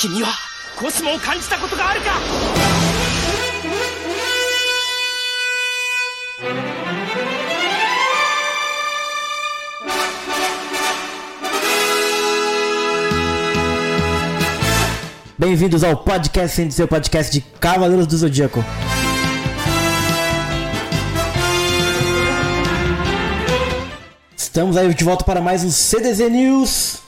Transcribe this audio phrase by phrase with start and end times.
[0.00, 0.28] 君は
[0.76, 2.10] コスモを感じたことがあるか
[15.38, 18.64] Bem-vindos ao podcast sem seu podcast de Cavaleiros do Zodíaco.
[24.34, 26.99] Estamos aí de volta para mais um CDZ News.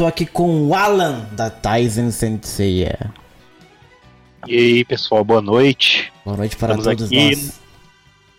[0.00, 2.88] Estou aqui com o Alan da Tyson Sensei.
[4.48, 6.10] E aí, pessoal, boa noite.
[6.24, 7.60] Boa noite para Estamos todos aqui nós.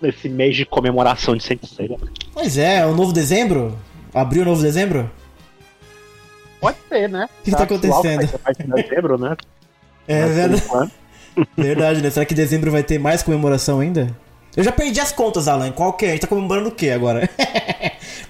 [0.02, 1.96] nesse mês de comemoração de Sensei.
[2.34, 3.78] Pois é, é o novo dezembro?
[4.12, 5.08] Abriu o novo dezembro?
[6.60, 7.30] Pode ser, né?
[7.42, 8.40] O que tá acontecendo?
[8.44, 9.38] Vai ser dezembro, né?
[10.08, 10.91] É Mas, verdade,
[11.55, 12.10] verdade, né?
[12.10, 14.08] Será que dezembro vai ter mais comemoração ainda?
[14.58, 15.72] Eu já perdi as contas, Alan.
[15.72, 16.10] Qual que é?
[16.10, 17.30] A gente tá comemorando o que agora?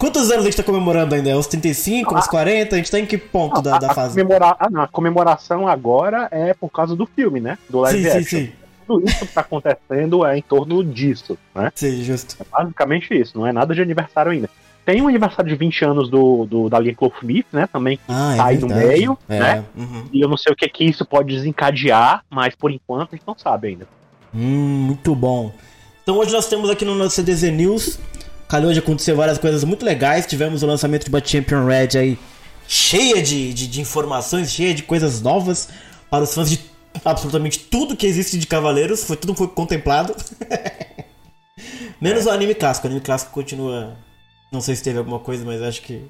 [0.02, 1.30] Quantos anos a gente tá comemorando ainda?
[1.30, 2.74] É Os 35, os 40?
[2.76, 4.20] A gente tá em que ponto da, da a fase?
[4.20, 7.56] comemora- ah, não, a comemoração agora é por causa do filme, né?
[7.70, 8.40] Do live Sim, sim, action.
[8.40, 8.52] sim.
[8.88, 11.72] Tudo isso que tá acontecendo é em torno disso, né?
[11.76, 12.36] Sim, justo.
[12.42, 14.50] É basicamente isso, não é nada de aniversário ainda.
[14.84, 17.70] Tem um aniversário de 20 anos do, do- da linha Cloverleaf, né?
[17.72, 19.40] Também Ah, é Tá aí no meio, é.
[19.40, 19.64] né?
[19.78, 20.06] uhum.
[20.12, 23.28] E eu não sei o que que isso pode desencadear, mas por enquanto a gente
[23.28, 23.88] não sabe ainda.
[24.34, 24.40] Hum,
[24.88, 25.54] muito bom.
[26.02, 28.00] Então hoje nós temos aqui no nosso CDZ News.
[28.52, 30.26] Calhou de acontecer várias coisas muito legais.
[30.26, 32.20] Tivemos o lançamento de Bat Champion Red aí,
[32.68, 35.70] cheia de, de, de informações, cheia de coisas novas
[36.10, 36.60] para os fãs de
[37.06, 39.06] absolutamente tudo que existe de Cavaleiros.
[39.06, 40.14] Foi tudo foi contemplado.
[42.02, 42.88] Menos o anime clássico.
[42.88, 43.96] O anime clássico continua.
[44.52, 46.06] Não sei se teve alguma coisa, mas acho que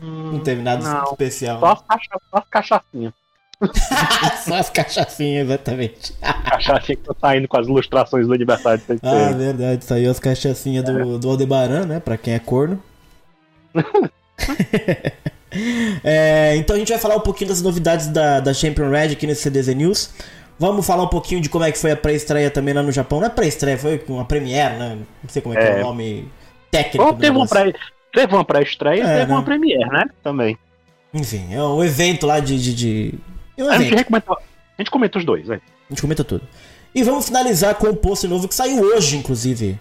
[0.00, 1.04] não teve nada não.
[1.04, 1.60] especial.
[1.60, 3.12] Só as, cacha só.
[4.44, 6.12] Só as cachaçinhas, exatamente.
[6.44, 9.08] Cachaçinha que tá saindo com as ilustrações do aniversário Sensei.
[9.08, 12.00] Ah, verdade, saiu as cachaçinhas do, do Aldebaran, né?
[12.00, 12.82] Pra quem é corno.
[16.04, 19.26] É, então a gente vai falar um pouquinho das novidades da, da Champion Red aqui
[19.26, 20.10] nesse CDZ News.
[20.58, 23.18] Vamos falar um pouquinho de como é que foi a pré-estreia também lá no Japão.
[23.18, 24.98] Não é pré-estreia, foi uma premiere, né?
[25.22, 25.82] Não sei como é, que é o É.
[25.82, 26.28] nome
[26.70, 27.04] técnico.
[27.04, 27.72] Ou teve, um pré,
[28.12, 29.34] teve uma pré-estreia É, e teve né?
[29.34, 30.04] uma premiere, né?
[30.22, 30.56] Também.
[31.12, 32.62] Enfim, é um evento lá de.
[32.62, 33.14] de, de...
[33.60, 34.36] É um A gente, recomenta, a
[34.82, 35.62] gente comenta os dois, velho.
[35.88, 36.42] A gente comenta tudo.
[36.94, 39.78] E vamos finalizar com um post novo que saiu hoje, inclusive.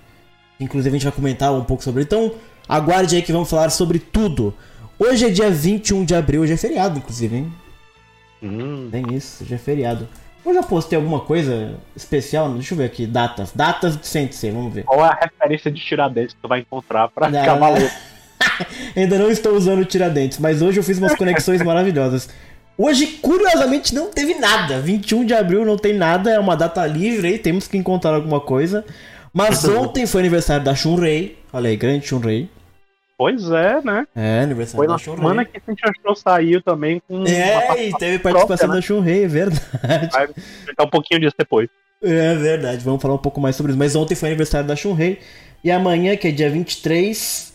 [0.59, 2.03] Inclusive a gente vai comentar um pouco sobre.
[2.03, 2.33] Então,
[2.67, 4.53] aguarde aí que vamos falar sobre tudo.
[4.99, 7.53] Hoje é dia 21 de abril, hoje é feriado, inclusive, hein?
[8.43, 10.07] Hum, Tem isso, hoje é feriado.
[10.45, 12.51] Eu já postei alguma coisa especial?
[12.53, 13.51] Deixa eu ver aqui, datas.
[13.53, 14.83] Datas de Sensei, vamos ver.
[14.83, 17.89] qual é a referência de Tiradentes que tu vai encontrar pra Não, Cavaleiro?
[18.95, 22.29] Ainda não estou usando Tiradentes, mas hoje eu fiz umas conexões maravilhosas.
[22.81, 24.79] Hoje, curiosamente, não teve nada.
[24.79, 28.39] 21 de abril não tem nada, é uma data livre aí, temos que encontrar alguma
[28.39, 28.85] coisa.
[29.33, 31.37] Mas ontem foi aniversário da Shunrei.
[31.51, 32.49] Olha aí, grande Shunrei.
[33.17, 34.07] Pois é, né?
[34.15, 35.17] É, aniversário Foi da na Shunrei.
[35.21, 37.25] semana que a gente achou saiu também com.
[37.25, 39.61] É, e teve participação própria, da Shunrei, é verdade.
[39.83, 40.09] né?
[40.09, 41.67] Vai comentar um pouquinho disso depois.
[42.01, 43.79] É verdade, vamos falar um pouco mais sobre isso.
[43.79, 45.19] Mas ontem foi aniversário da Shunrei.
[45.61, 47.51] E amanhã, que é dia 23,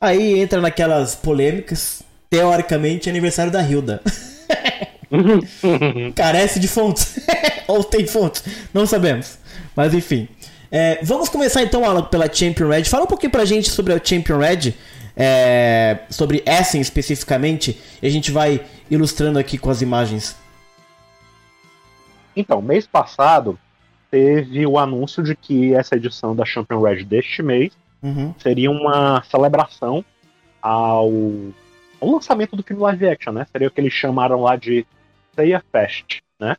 [0.00, 2.04] aí entra naquelas polêmicas.
[2.30, 4.00] Teoricamente, é aniversário da Hilda.
[6.14, 7.18] Carece de fontes.
[7.66, 8.44] Ou tem fontes.
[8.72, 9.38] Não sabemos.
[9.74, 10.28] Mas enfim.
[10.70, 12.84] É, vamos começar então, Alan, pela Champion Red.
[12.84, 14.72] Fala um pouquinho pra gente sobre a Champion Red.
[15.16, 17.78] é, sobre Essen especificamente.
[18.00, 20.36] E a gente vai ilustrando aqui com as imagens.
[22.36, 23.58] Então, mês passado
[24.10, 27.72] teve o anúncio de que essa edição da Champion Red deste mês
[28.02, 28.34] Uhum.
[28.38, 30.02] seria uma celebração
[30.62, 31.12] ao,
[32.00, 33.46] ao lançamento do filme live action, né?
[33.52, 34.86] Seria o que eles chamaram lá de
[35.34, 36.56] Seiya Fest, né?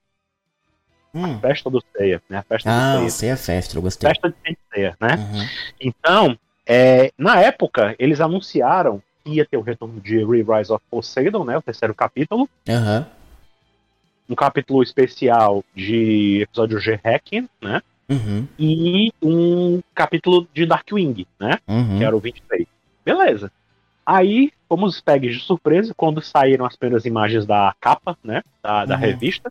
[1.14, 1.40] Hum.
[1.40, 2.38] Festa do Seiya, né?
[2.38, 3.10] A festa Ah, do Seiya.
[3.10, 4.10] sei a festa, eu gostei.
[4.10, 5.16] Festa de Seiya, né?
[5.16, 5.46] Uhum.
[5.80, 11.44] Então, é, na época, eles anunciaram que ia ter o retorno de Re-Rise of Poseidon,
[11.44, 11.58] né?
[11.58, 12.50] O terceiro capítulo.
[12.70, 13.06] Aham.
[14.30, 17.82] Um capítulo especial de episódio G-Hacking, né?
[18.10, 18.48] Uhum.
[18.58, 21.58] E um capítulo de Darkwing, né?
[21.68, 21.98] Uhum.
[21.98, 22.66] que era o 23.
[23.04, 23.52] Beleza.
[24.14, 28.42] Aí, fomos pegues de surpresa quando saíram as primeiras imagens da capa, né?
[28.62, 29.00] Da, da Uhum.
[29.02, 29.50] revista.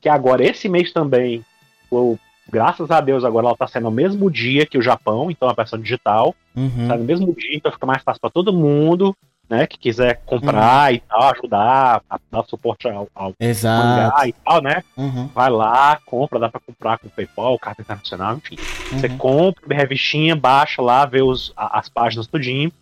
[0.00, 1.44] Que agora, esse mês também,
[1.90, 2.16] o-
[2.48, 5.52] graças a Deus, agora ela tá saindo no mesmo dia que o Japão, então a
[5.54, 6.34] versão digital.
[6.54, 6.86] Uhum.
[6.86, 9.12] Sai no mesmo dia, então fica mais fácil para todo mundo,
[9.48, 9.66] né?
[9.66, 14.28] Que quiser comprar e tal, ajudar, a dar suporte ao, ao Exato.
[14.28, 14.84] e tal, né?
[14.96, 15.26] Uhum.
[15.34, 18.54] Vai lá, compra, dá pra comprar com PayPal, carta internacional, enfim.
[18.92, 19.18] Você Uhum.
[19.18, 22.72] compra a revistinha, baixa lá, vê os, as páginas tudinho,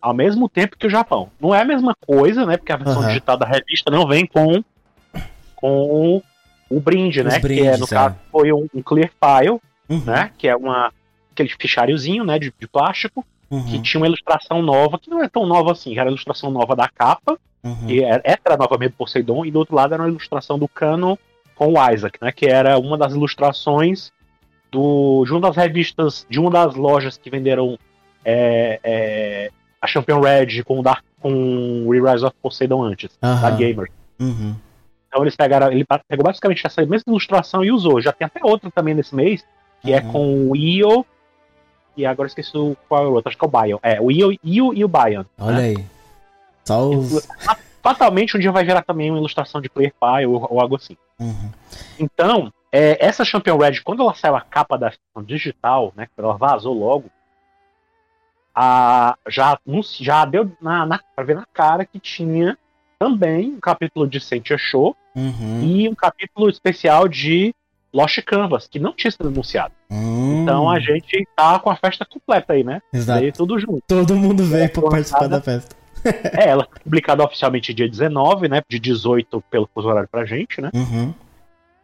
[0.00, 1.30] ao mesmo tempo que o Japão.
[1.40, 2.56] Não é a mesma coisa, né?
[2.56, 3.08] Porque a versão Aham.
[3.08, 4.62] digital da revista não vem com,
[5.56, 6.22] com
[6.70, 7.30] o brinde, Os né?
[7.32, 7.88] que é, brindes, no é.
[7.88, 9.58] caso, foi um, um clear file,
[9.88, 10.02] Uhum.
[10.04, 10.30] né?
[10.36, 10.92] Que é uma,
[11.32, 12.38] aquele fichariozinho, né?
[12.38, 13.64] De, de plástico, Uhum.
[13.64, 16.76] que tinha uma ilustração nova, que não é tão nova assim, era a ilustração nova
[16.76, 17.86] da capa, Uhum.
[17.86, 20.68] que era, essa era novamente do Poseidon, e do outro lado era uma ilustração do
[20.68, 21.18] Cano
[21.56, 22.30] com o Isaac, né?
[22.30, 24.12] Que era uma das ilustrações
[24.70, 27.78] do, de uma das revistas, de uma das lojas que venderam
[28.24, 29.50] é, é,
[29.80, 33.90] a Champion Red com o Dark, com o Re-Rise of Poseidon antes, da Gamer.
[34.20, 34.54] Uhum.
[35.08, 38.00] Então eles pegaram, ele pegou basicamente essa mesma ilustração e usou.
[38.00, 39.44] Já tem até outra também nesse mês,
[39.80, 40.12] que é Uhum.
[40.12, 41.06] com o Io.
[41.96, 43.78] E agora esqueci o- qual é o outro, acho que é o Bion.
[43.82, 45.24] É, o Io, Io e o Bion.
[45.38, 45.84] Olha aí.
[46.64, 47.26] Só os.
[47.82, 50.96] Fatalmente um dia vai virar também uma ilustração de Player Pie ou, ou algo assim.
[51.18, 51.50] Uhum.
[51.98, 54.92] Então, é, essa Champion Red, quando ela saiu a capa da
[55.24, 57.06] digital, né, ela vazou logo,
[58.60, 59.56] a, já,
[60.00, 62.58] já deu na, na, pra ver na cara que tinha
[62.98, 65.62] também um capítulo de Sentia Show Uhum.
[65.64, 67.52] e um capítulo especial de
[67.92, 69.72] Lost Canvas, que não tinha sido anunciado.
[69.90, 70.42] Hum.
[70.42, 72.80] Então a gente tá com a festa completa aí, né?
[72.92, 73.20] Exato.
[73.20, 73.82] Veio tudo junto.
[73.88, 75.76] Todo mundo veio pra participar da festa.
[76.38, 78.62] É, ela foi publicada oficialmente dia 19, né?
[78.68, 80.70] De 18 pelo fuso horário pra gente, né?
[80.72, 81.12] Uhum.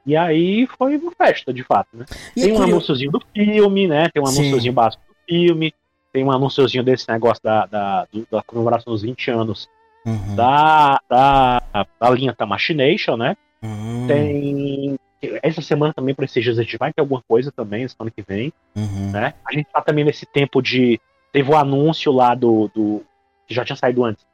[0.07, 2.05] E aí foi uma festa, de fato, né?
[2.37, 4.09] E tem é um curio- anúnciozinho do filme, né?
[4.15, 5.75] Tem um anúnciozinho básico do filme.
[6.15, 9.69] Tem um anúnciozinho desse negócio da, da, da comemoração dos 20 anos
[10.07, 10.37] Uhum.
[10.37, 11.63] da, da,
[11.99, 13.37] da linha Tamachination, né?
[13.63, 14.07] Uhum.
[14.07, 14.99] Tem.
[15.43, 18.23] Essa semana também, para esses dias, a gente vai ter alguma coisa também, semana que
[18.23, 19.11] vem, Uhum.
[19.11, 19.33] né?
[19.49, 21.01] A gente tá também nesse tempo de.
[21.33, 22.71] Teve o anúncio lá do.
[22.75, 23.03] do
[23.49, 24.25] que já tinha saído antes.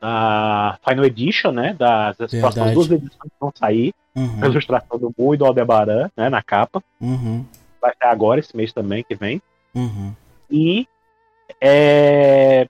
[0.00, 1.74] Da Final Edition, né?
[1.78, 3.94] Das, das próximas duas edições que vão sair.
[4.16, 4.44] A Uhum.
[4.46, 6.28] ilustração do Mu e do Aldebaran, né?
[6.30, 6.82] Na capa.
[7.00, 7.44] Uhum.
[7.80, 9.40] Vai ser agora, esse mês também, que vem.
[9.74, 10.12] Uhum.
[10.50, 10.88] E.
[11.60, 12.66] É...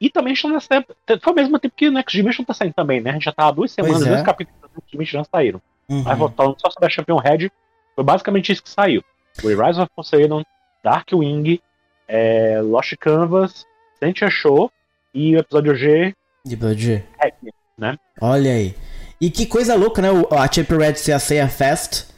[0.00, 0.94] E também está nessa época.
[1.22, 3.10] Foi ao mesmo tempo que o Next Dimension tá saindo também, né?
[3.10, 4.10] A gente já tá há duas semanas, é.
[4.10, 5.62] dois capítulos do Next Dimension já saíram.
[5.88, 6.02] Uhum.
[6.02, 7.50] Mas voltando só sobre a Champion Red,
[7.94, 9.02] foi basicamente isso que saiu.
[9.42, 10.42] O Rise of Poseidon,
[10.82, 11.60] Darkwing,
[12.08, 13.64] é, Lost Canvas,
[13.98, 14.70] Sentia Show
[15.14, 16.14] e o episódio G,
[16.44, 17.04] De Blood.
[17.18, 17.34] Hack.
[17.78, 17.96] né?
[18.20, 18.74] Olha aí.
[19.20, 20.08] E que coisa louca, né?
[20.32, 22.08] A Champion Red ser a Seiya Fest,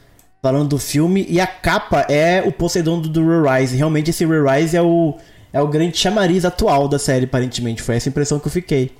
[0.40, 3.76] falando do filme, e a capa é o Poseidon do, do Re-Rise.
[3.76, 5.18] Realmente esse Re-Rise é o,
[5.54, 7.80] é o grande chamariz atual da série, aparentemente.
[7.80, 8.90] Foi essa impressão que eu fiquei.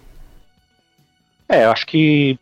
[1.49, 2.39] É, eu acho que.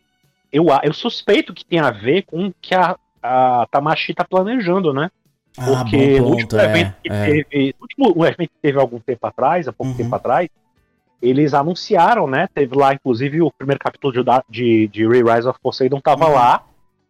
[0.53, 4.93] Eu, eu suspeito que tem a ver com o que a, a Tamashi tá planejando,
[4.93, 5.11] né?
[5.57, 6.65] Ah, Porque bom o último é.
[6.65, 7.25] evento que é.
[7.45, 7.75] teve.
[7.79, 9.97] O último um evento que teve algum tempo atrás, há pouco Uhum.
[9.99, 10.47] tempo atrás,
[11.23, 12.49] eles anunciaram, né?
[12.55, 16.35] Teve lá, inclusive, o primeiro capítulo de, de, de Re-Rise of Poseidon tava Uhum.
[16.35, 16.63] lá,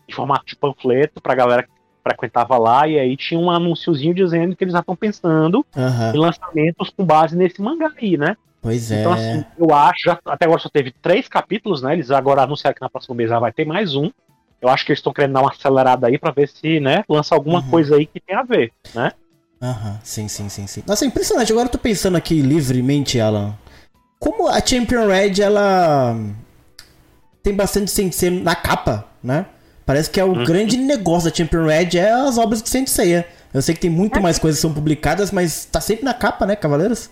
[0.08, 1.70] em formato de panfleto, pra galera que
[2.02, 6.12] frequentava lá, e aí tinha um anúnciozinho dizendo que eles já estão pensando Aham.
[6.14, 8.36] em lançamentos com base nesse mangá aí, né?
[8.60, 9.00] Pois é.
[9.00, 11.92] Então, assim, eu acho, já, até agora só teve três capítulos, né?
[11.94, 14.10] Eles agora anunciaram que na próxima mês já vai ter mais um.
[14.60, 17.34] Eu acho que eles estão querendo dar uma acelerada aí pra ver se, né, lança
[17.34, 17.70] alguma Uhum.
[17.70, 19.10] coisa aí que tem a ver, né?
[19.60, 20.82] Aham, sim, sim, sim, sim.
[20.86, 21.50] Nossa, é impressionante.
[21.52, 23.54] Agora eu tô pensando aqui livremente, Alan.
[24.18, 26.16] Como a Champion Red, ela
[27.42, 29.46] tem bastante sensei na capa, né?
[29.84, 30.44] Parece que é o Uhum.
[30.44, 33.26] grande negócio da Champion Red é as obras de Senseiya.
[33.52, 36.46] Eu sei que tem muito mais coisas que são publicadas, mas tá sempre na capa,
[36.46, 37.10] né, Cavaleiros?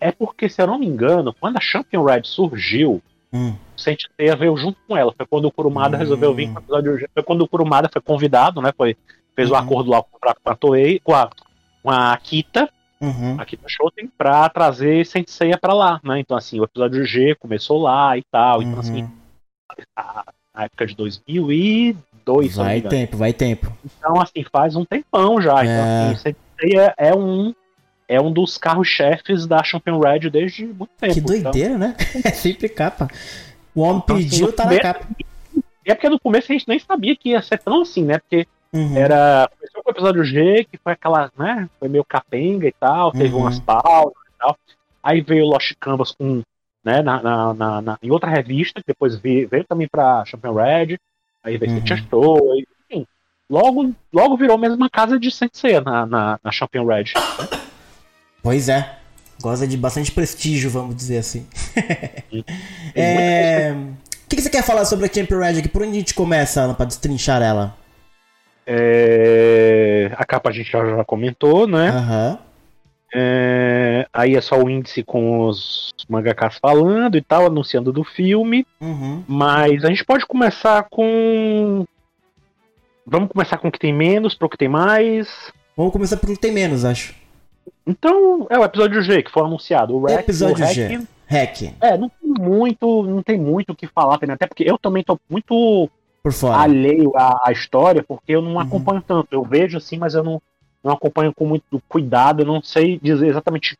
[0.00, 3.54] É porque, se eu não me engano, quando a Champion Red surgiu, Hum.
[3.76, 5.12] o Sentinela veio junto com ela.
[5.16, 6.00] Foi quando o Kurumada Hum.
[6.00, 7.08] resolveu vir com o episódio.
[7.12, 8.72] Foi quando o Kurumada foi convidado, né?
[8.76, 8.96] Foi,
[9.34, 9.58] fez o Uhum.
[9.58, 11.28] acordo lá com a, com a Toei, com a,
[11.82, 12.70] com a Akita,
[13.00, 13.36] Uhum.
[13.38, 16.18] Akita Shoten, pra trazer Senseiya pra lá, né?
[16.20, 18.62] Então, assim, o episódio G começou lá e tal.
[18.62, 19.10] Então, assim, Uhum.
[19.96, 20.24] a,
[20.56, 23.72] a época de 2002, se eu não me Vai tempo, vai tempo.
[23.84, 25.62] Então, assim, faz um tempão já.
[25.62, 25.64] É.
[25.64, 27.54] Então, assim, Senseiya é um.
[28.08, 31.12] É um dos carros-chefes da Champion Red desde muito tempo.
[31.14, 31.96] Que então- doideira, né?
[32.24, 33.08] É sempre capa.
[33.74, 35.06] O homem Então, assim, pediu, no tá na capa.
[35.84, 38.18] E é porque no começo a gente nem sabia que ia ser tão assim, né?
[38.18, 38.96] Porque Uhum.
[38.96, 39.48] era.
[39.56, 41.68] Começou com o episódio G, que foi aquela, né?
[41.80, 43.40] Foi meio capenga e tal, teve Uhum.
[43.42, 44.56] umas pausas e tal.
[45.02, 46.42] Aí veio o Lost Canvas com.
[46.86, 47.20] Né, na,
[47.52, 50.96] na, na- em outra revista, que depois veio, veio também pra Champion Red,
[51.42, 51.84] aí veio Uhum.
[52.08, 53.04] Show, aí, enfim.
[53.50, 57.06] Logo, logo virou mesmo uma casa de Sensei na, na, na Champion Red.
[58.40, 58.98] Pois é.
[59.42, 61.44] Goza de bastante prestígio, vamos dizer assim.
[62.94, 63.72] É...
[63.72, 65.68] O que, que você quer falar sobre a Champion Red aqui?
[65.68, 67.76] Por onde a gente começa, pra destrinchar ela?
[68.64, 71.88] É, a capa a gente já, já comentou, né?
[71.88, 72.38] Aham.
[73.18, 78.66] É, aí é só o índice com os mangakas falando e tal, anunciando do filme.
[78.78, 79.24] Uhum.
[79.26, 81.86] Mas a gente pode começar com.
[83.06, 85.50] Vamos começar com o que tem menos para o que tem mais.
[85.74, 87.14] Vamos começar pelo que tem menos, acho.
[87.86, 89.96] Então, é o episódio G que foi anunciado.
[89.96, 91.00] O Rec, Episódio o Rec- G.
[91.28, 94.76] Hack, É, não tem muito, não tem muito o que falar também, até porque eu
[94.78, 95.88] também tô muito
[96.22, 96.58] por fora.
[96.62, 98.60] alheio à, à história, porque eu não Uhum.
[98.60, 99.28] acompanho tanto.
[99.32, 100.40] Eu vejo assim, mas eu não,
[100.86, 103.76] não acompanho com muito cuidado, eu não sei dizer exatamente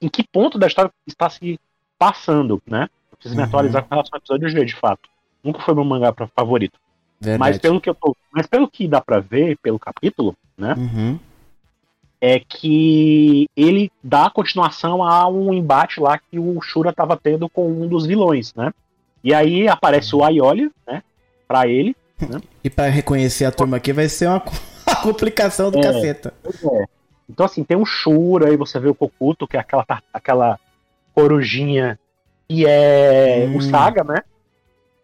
[0.00, 1.58] em que ponto da história está se
[1.98, 2.88] passando, né?
[3.12, 3.48] Preciso me Uhum.
[3.48, 5.08] atualizar com relação ao episódio G, de fato.
[5.44, 6.78] Nunca foi meu mangá favorito.
[7.20, 7.38] Verdade.
[7.38, 8.16] Mas pelo que eu tô.
[8.32, 10.74] Mas pelo que dá pra ver, pelo capítulo, né?
[10.74, 11.18] Uhum.
[12.18, 17.70] É que ele dá continuação a um embate lá que o Shura tava tendo com
[17.70, 18.72] um dos vilões, né?
[19.24, 21.02] E aí aparece o Aioli, né?
[21.46, 21.94] Pra ele.
[22.62, 24.40] E pra reconhecer a turma aqui vai ser uma
[25.02, 25.82] complicação do É.
[25.82, 26.32] caceta.
[27.28, 30.58] Então, assim, tem o Shura, aí você vê o Kokuto, que é aquela, aquela
[31.14, 31.98] corujinha
[32.48, 33.56] que é Hum.
[33.56, 34.16] o Saga, né?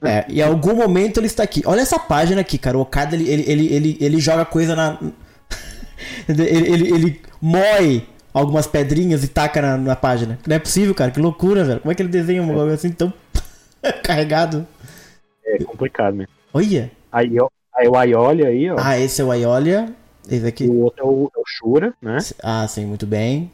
[0.03, 1.63] É, e em algum momento ele está aqui.
[1.65, 2.77] Olha essa página aqui, cara.
[2.77, 4.99] O Okada ele, ele, ele, ele, ele joga coisa na.
[6.29, 10.39] ele, ele, ele moe algumas pedrinhas e taca na, na página.
[10.47, 11.11] Não é possível, cara.
[11.11, 11.81] Que loucura, velho.
[11.81, 13.13] Como é que ele desenha um bagulho assim tão
[14.05, 14.67] carregado?
[15.45, 16.27] É complicado, né?
[16.53, 16.91] Olha.
[17.11, 18.77] Aí, ó, aí o Aioli aí, ó.
[18.79, 19.93] Ah, esse é o Aiolia.
[20.29, 20.67] Esse aqui.
[20.67, 22.19] o outro é o, é o Shura, né?
[22.43, 23.51] Ah, sim, muito bem.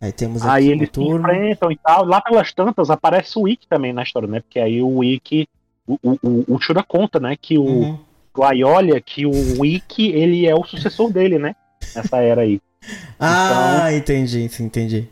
[0.00, 1.18] Aí temos aqui Aí eles se turno.
[1.20, 2.04] enfrentam e tal.
[2.04, 4.40] Lá pelas tantas aparece o Ikki também na história, né?
[4.40, 5.46] Porque aí o Ikki.
[5.86, 7.36] O, o, o, o Shura conta, né?
[7.40, 7.98] Que o, Uhum.
[8.36, 11.54] o Aiolia, que o Ikki, ele é o sucessor dele, né?
[11.94, 12.60] Nessa era aí.
[13.18, 15.08] Ah, entendi, sim, entendi.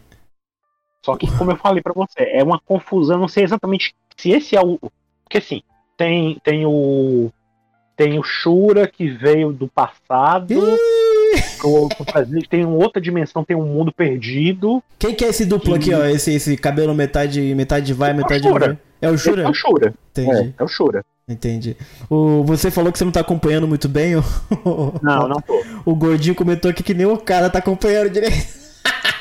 [1.03, 4.55] Só que, como eu falei pra você, é uma confusão, não sei exatamente se esse
[4.55, 4.79] é o.
[5.25, 5.63] Porque assim,
[5.97, 7.31] tem, tem o.
[7.97, 10.55] Tem o Shura que veio do passado
[11.59, 14.83] pro, pro presente, tem outra dimensão, tem um mundo perdido.
[14.99, 16.05] Quem que é esse duplo aqui, ó?
[16.05, 18.67] Esse, esse cabelo metade, metade vai, metade Shura.
[18.67, 18.79] vai.
[19.01, 19.43] É o Shura?
[19.43, 19.95] É o Shura.
[20.11, 20.31] Entendi.
[20.31, 21.05] É, é o Shura.
[21.29, 21.77] Entendi.
[22.11, 24.17] O, você falou que você não tá acompanhando muito bem.
[24.17, 24.23] O,
[25.03, 25.63] Não, não tô.
[25.85, 28.62] o gordinho comentou aqui que nem o cara tá acompanhando direito.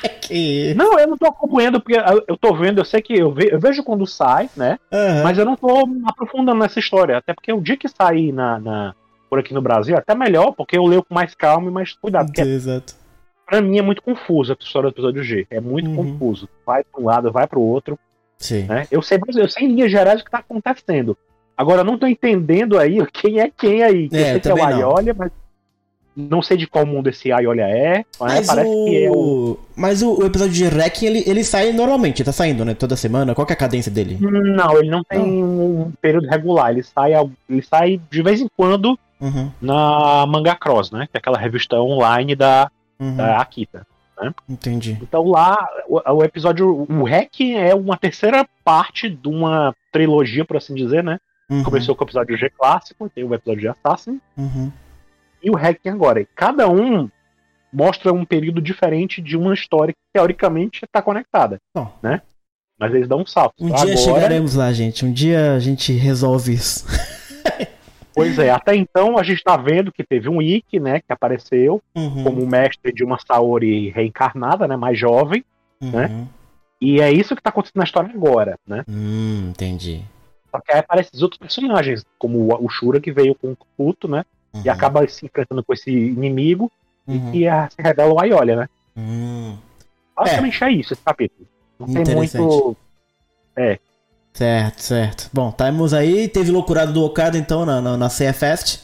[0.09, 0.73] Que...
[0.75, 3.59] Não, eu não tô acompanhando, porque eu- tô vendo, eu sei que eu, ve- eu
[3.59, 4.77] vejo quando sai, né?
[4.91, 5.23] Aham.
[5.23, 7.17] Mas eu não tô aprofundando nessa história.
[7.17, 8.95] Até porque o dia que sair na, na-
[9.29, 11.93] por aqui no Brasil, é até melhor, porque eu leio com mais calma e mais
[11.93, 12.27] cuidado.
[12.27, 12.93] Porque Exato.
[13.45, 15.47] pra mim é muito confuso a história do episódio G.
[15.49, 15.95] É muito Uhum.
[15.95, 16.49] confuso.
[16.65, 17.97] Vai pra um lado, vai pro outro.
[18.37, 18.63] Sim.
[18.63, 18.87] Né?
[18.91, 21.15] Eu sei, eu sei em linhas gerais o que tá acontecendo.
[21.55, 24.09] Agora, eu não tô entendendo aí quem é quem aí.
[24.11, 24.63] É, eu sei que é o.
[24.65, 25.31] Aiolia, mas
[26.15, 28.05] não sei de qual mundo esse Aiolia é.
[28.19, 28.85] Mas Mas, parece o...
[28.85, 29.57] que é o.
[29.75, 32.73] Mas o, o episódio de Wrecking, ele, ele sai normalmente, tá saindo, né?
[32.73, 33.33] Toda semana.
[33.33, 34.17] Qual é a cadência dele?
[34.19, 36.71] Não, ele não tem um período regular.
[36.71, 37.13] Ele sai,
[37.49, 39.51] ele sai de vez em quando Uhum.
[39.61, 41.07] na Manga Cross, né?
[41.11, 43.15] Que é aquela revista online da, Uhum.
[43.15, 43.85] da Akita.
[44.47, 44.97] Entendi.
[45.01, 46.85] Então lá, o, o episódio.
[46.89, 51.17] O REC é uma terceira parte de uma trilogia, por assim dizer, né?
[51.49, 51.63] Uhum.
[51.63, 54.71] Começou com o episódio G clássico, tem o episódio de Assassin Uhum.
[55.43, 56.21] E o REC agora.
[56.21, 57.09] E cada um
[57.71, 61.57] mostra um período diferente de uma história que teoricamente está conectada.
[62.01, 62.21] Né?
[62.79, 63.53] Mas eles dão um salto.
[63.59, 65.05] Um Então dia agora, chegaremos lá, gente.
[65.05, 66.85] Um dia a gente resolve isso.
[68.13, 70.99] Pois é, até então a gente está vendo que teve um Ikki, né?
[70.99, 72.23] Que apareceu Uhum.
[72.25, 74.75] como mestre de uma Saori reencarnada, né?
[74.75, 75.45] Mais jovem.
[75.79, 76.07] né?
[76.07, 76.27] Uhum.
[76.81, 78.83] E é isso que está acontecendo na história agora, né?
[78.87, 80.03] Hum, entendi.
[80.51, 83.57] Só que aí aparecem os outros personagens, como o- o Shura que veio com o
[83.77, 84.25] Kuto, né?
[84.53, 84.61] Uhum.
[84.65, 86.71] E acaba se enfrentando com esse inimigo
[87.07, 87.29] Uhum.
[87.29, 88.69] e que é- se revela o Aiolia, né?
[88.97, 89.55] Hum.
[90.15, 90.71] Basicamente é.
[90.71, 91.47] isso esse capítulo.
[91.79, 92.75] Não tem muito.
[94.33, 95.29] Certo, certo.
[95.33, 98.79] Bom, temos aí, teve loucurado do Okada então na, na, na CF Fest.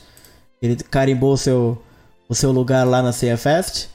[0.62, 1.82] Ele carimbou o seu,
[2.28, 3.88] o seu lugar lá na CF Fest.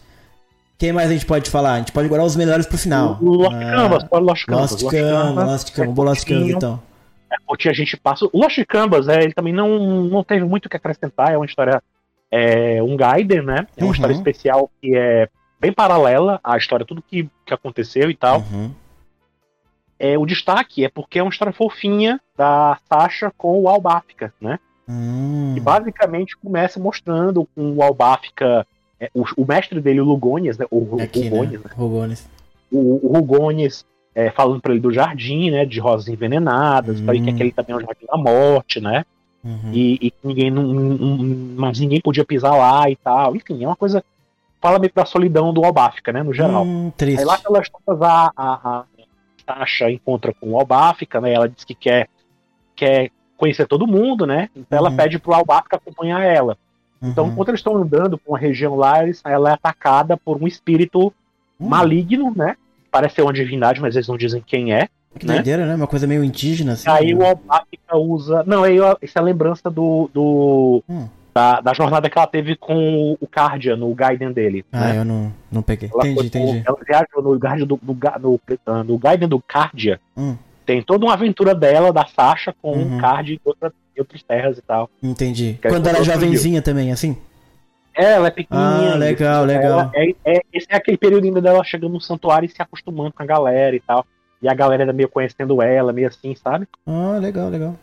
[0.78, 1.74] Quem mais a gente pode falar?
[1.74, 3.18] A gente pode guardar os melhores pro final.
[3.20, 4.70] Lost Ah, Canvas, fala Lost Canvas.
[4.72, 6.82] Lost Canvas, Lost Canvas, vou Lost Canvas então.
[7.46, 8.26] Curtinho a gente passa.
[8.26, 11.46] O Lost Canvas, é, ele também não, não teve muito o que acrescentar, é uma
[11.46, 11.82] história.
[12.30, 13.66] É um Gaiden, né?
[13.76, 13.92] É uma Uhum.
[13.92, 15.28] história especial que é
[15.60, 18.38] bem paralela à história, tudo que, que aconteceu e tal.
[18.40, 18.70] Uhum.
[19.98, 24.58] É, o destaque é porque é uma história fofinha da Sasha com o Albafka, né?
[24.88, 25.52] Hum.
[25.54, 28.66] que basicamente começa mostrando com o Albafka,
[28.98, 31.60] é, o, o mestre dele, o Lugones, né, o, É Aqui, Rugones, né?
[31.64, 31.70] né?
[31.76, 32.28] Rugones.
[32.70, 37.04] o, o Rugones é, falando pra ele do jardim, né, de rosas envenenadas, Hum.
[37.04, 39.04] pra ele que aquele também é um jardim da morte, né,
[39.44, 39.70] Uhum.
[39.72, 40.62] e, e ninguém, não,
[41.56, 44.04] mas ninguém podia pisar lá e tal, enfim, é uma coisa,
[44.60, 46.64] fala meio da solidão do Albafka, né, no geral.
[46.64, 47.18] Hum, triste.
[47.20, 48.84] Aí lá pelas tantas a, a, a
[49.44, 51.32] Tasha encontra com o Albafka, né?
[51.32, 52.08] Ela diz que quer,
[52.76, 54.48] quer conhecer todo mundo, né?
[54.54, 54.96] Então ela Uhum.
[54.96, 56.56] pede pro Albafka acompanhar ela.
[57.02, 57.30] Então, Uhum.
[57.32, 61.08] enquanto eles estão andando por uma região lá, eles- ela é atacada por um espírito
[61.60, 61.68] Hum.
[61.68, 62.56] maligno, né?
[62.92, 64.88] Parece ser uma divindade, mas eles não dizem quem é.
[65.18, 65.34] Que né?
[65.34, 65.74] doideira, né?
[65.74, 66.88] Uma coisa meio indígena, assim.
[66.88, 67.24] Aí né?
[67.24, 68.44] o Albafka usa.
[68.46, 70.08] Não, aí isso é lembrança do.
[70.14, 71.08] do- Hum.
[71.34, 74.64] da, da jornada que ela teve com o Cardia, no Gaiden dele.
[74.70, 74.98] Ah, né?
[74.98, 75.90] eu não, não peguei.
[75.92, 76.62] Ela, entendi, foi- entendi.
[76.66, 79.98] ela viajou no Guardian do, Ga- no, ah, no Gaiden do Cardia.
[80.16, 80.36] Hum.
[80.64, 82.96] Tem toda uma aventura dela, da Sasha, com Uhum.
[82.96, 84.88] um Card em, outra- outras terras e tal.
[85.02, 85.58] Entendi.
[85.62, 87.16] Quando ela é jovenzinha também, assim?
[87.94, 88.92] Ela é pequenininha.
[88.94, 89.90] Ah, legal, ela- legal.
[89.94, 93.22] é, é- esse é aquele período ainda dela chegando no santuário e se acostumando com
[93.22, 94.06] a galera e tal.
[94.40, 96.66] e a galera ainda meio conhecendo ela, meio assim, sabe?
[96.84, 97.76] Ah, legal, legal.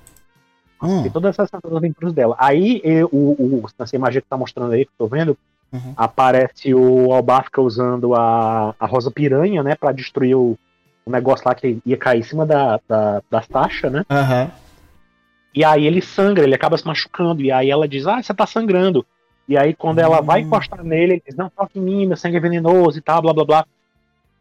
[0.84, 2.36] Hum, Tem todas essas aventuras dela.
[2.38, 5.38] Aí eu- o, o, nessa imagem que tá mostrando aí, que eu tô vendo,
[5.72, 5.94] Uhum.
[5.96, 10.58] aparece o Albafica usando a, a Rosa Piranha, né, pra destruir o,
[11.06, 14.04] o negócio lá que ia cair em cima da, da, das taxas, né?
[14.10, 14.52] Aham.
[15.56, 17.42] E aí ele sangra, ele acaba se machucando.
[17.42, 19.06] E aí ela diz: Ah, você tá sangrando.
[19.50, 20.46] E aí quando ela vai Hum.
[20.46, 23.34] encostar nele, ele diz: Não, toque em mim, meu sangue é venenoso e tal, blá
[23.34, 23.66] blá blá.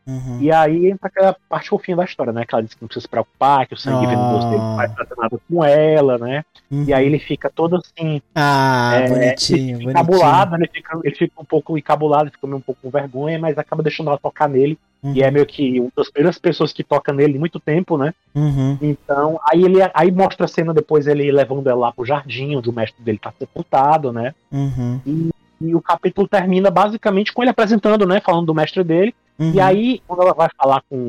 [0.06, 0.38] Uhum.
[0.40, 2.42] E aí entra aquela parte fofinha da história, né?
[2.46, 4.08] Que ela diz que não precisa se preocupar, que o sangue Ah.
[4.08, 6.44] venenoso dele não vai fazer nada com ela, né?
[6.70, 6.84] Uhum.
[6.84, 9.90] E aí ele fica todo assim, Ah, É, bonitinho, bonitinho.
[9.90, 10.58] encabulado, né?
[10.60, 13.82] ele fica, ele fica um pouco encabulado, fica meio um pouco com vergonha, mas acaba
[13.82, 14.78] deixando ela tocar nele.
[15.02, 15.14] Uhum.
[15.14, 18.12] E é meio que uma das primeiras pessoas que toca nele em muito tempo, né?
[18.34, 18.76] Uhum.
[18.82, 22.68] Então, aí ele aí mostra a cena depois ele levando ela lá pro jardim, onde
[22.68, 24.34] o mestre dele tá sepultado, né?
[24.50, 25.30] Uhum.
[25.60, 28.20] E o capítulo termina basicamente com ele apresentando, né?
[28.20, 29.14] Falando do mestre dele.
[29.38, 29.52] Uhum.
[29.54, 31.06] E aí, quando ela vai falar com,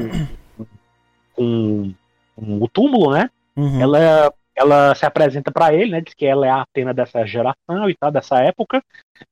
[1.36, 1.93] com,
[2.36, 3.29] com o túmulo, né?
[3.55, 3.81] Uhum.
[3.81, 6.01] Ela, ela se apresenta pra ele, né?
[6.01, 8.84] Diz que ela é a Atena dessa geração e tal, dessa época.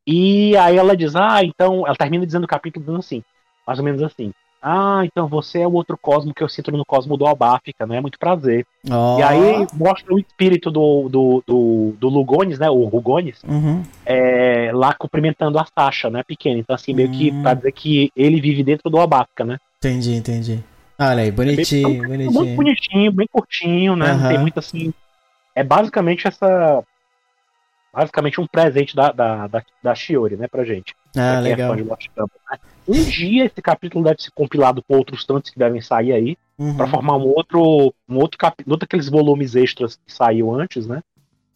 [0.06, 1.86] E aí ela diz, ah, então.
[1.86, 3.24] Ela termina dizendo o capítulo dizendo assim,
[3.66, 4.32] mais ou menos assim.
[4.62, 8.02] Ah, então você é o outro cosmo que eu sinto no cosmo do Albáfica, né?
[8.02, 8.66] Muito prazer.
[8.90, 9.20] Ó.
[9.20, 12.70] E aí mostra o espírito do, do, do, do Lugones, né?
[12.70, 13.84] O Rugones, Uhum.
[14.06, 16.24] é, lá cumprimentando a Sasha, né?
[16.24, 16.60] Pequena.
[16.60, 17.42] Então, assim, meio que Hum.
[17.44, 19.58] pra dizer que ele vive dentro do Albáfica, né?
[19.78, 20.64] Entendi, entendi.
[21.00, 22.56] Olha aí, bonitinho, Bem- Muito bonitinho.
[22.56, 24.14] bonitinho, bem curtinho, né?
[24.14, 24.92] Não tem muito assim.
[25.56, 26.84] É basicamente essa.
[27.94, 30.96] Basicamente um presente da, da, da, da Shiori, né, pra gente.
[31.16, 31.68] Ah, pra legal.
[31.68, 32.58] É fã de Lost Canvas, né?
[32.88, 36.76] Um dia esse capítulo deve ser compilado com outros tantos que devem sair aí, Uhum.
[36.76, 37.94] pra formar um outro.
[38.10, 38.74] Um outro capítulo.
[38.74, 41.02] Outro daqueles volumes extras que saiu antes, né?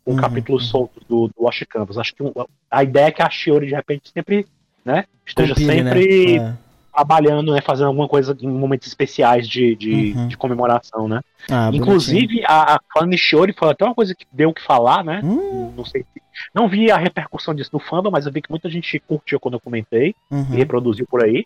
[0.06, 0.70] Com Uhum, capítulos uhum.
[0.70, 1.98] soltos do, do Lost Canvas.
[1.98, 2.34] Acho que um-
[2.70, 4.46] a ideia é que a Shiori, de repente, sempre.
[4.84, 6.58] Né, esteja Compile, sempre né?
[6.92, 7.62] Trabalhando, né?
[7.62, 10.28] Fazendo alguma coisa em momentos especiais de, de, Uhum.
[10.28, 11.22] de comemoração, né?
[11.50, 11.82] Ah, bonitinho.
[11.84, 15.04] Inclusive, a, a falando em Shiori foi até uma coisa que deu o que falar,
[15.04, 15.22] né?
[15.24, 16.22] Hum, Não sei se.
[16.54, 19.56] Não vi a repercussão disso no fandom, mas eu vi que muita gente curtiu quando
[19.56, 20.44] eu comentei e uhum.
[20.44, 21.46] reproduziu por aí.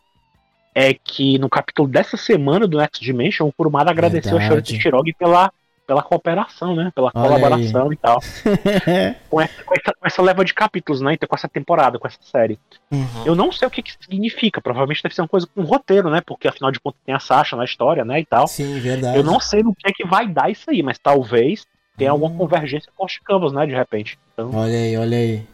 [0.73, 4.73] É que no capítulo dessa semana do Next Dimension, o Kurumada agradeceu a Shiori Verdade.
[4.73, 5.51] Tsuchirogi pela,
[5.86, 6.91] pela cooperação, né?
[6.95, 8.19] Pela Olha colaboração e tal.
[9.30, 11.13] Com essa, com, essa, com essa leva de capítulos, né?
[11.13, 12.60] Então, com essa temporada, com essa série.
[12.91, 13.06] Uhum.
[13.26, 14.62] Eu não sei o que, que significa.
[14.62, 16.21] Provavelmente deve ser uma coisa com roteiro, né?
[16.26, 18.19] Porque afinal de contas tem a Sasha na história, né?
[18.19, 18.48] E tal.
[18.48, 19.17] Sim, verdade.
[19.17, 21.65] Eu não sei no que é que vai dar isso aí, mas talvez
[21.98, 22.38] tenha alguma Hum.
[22.38, 23.65] convergência com os Canvas, né?
[23.65, 24.17] De repente.
[24.34, 25.48] Então, Olha aí, olha aí.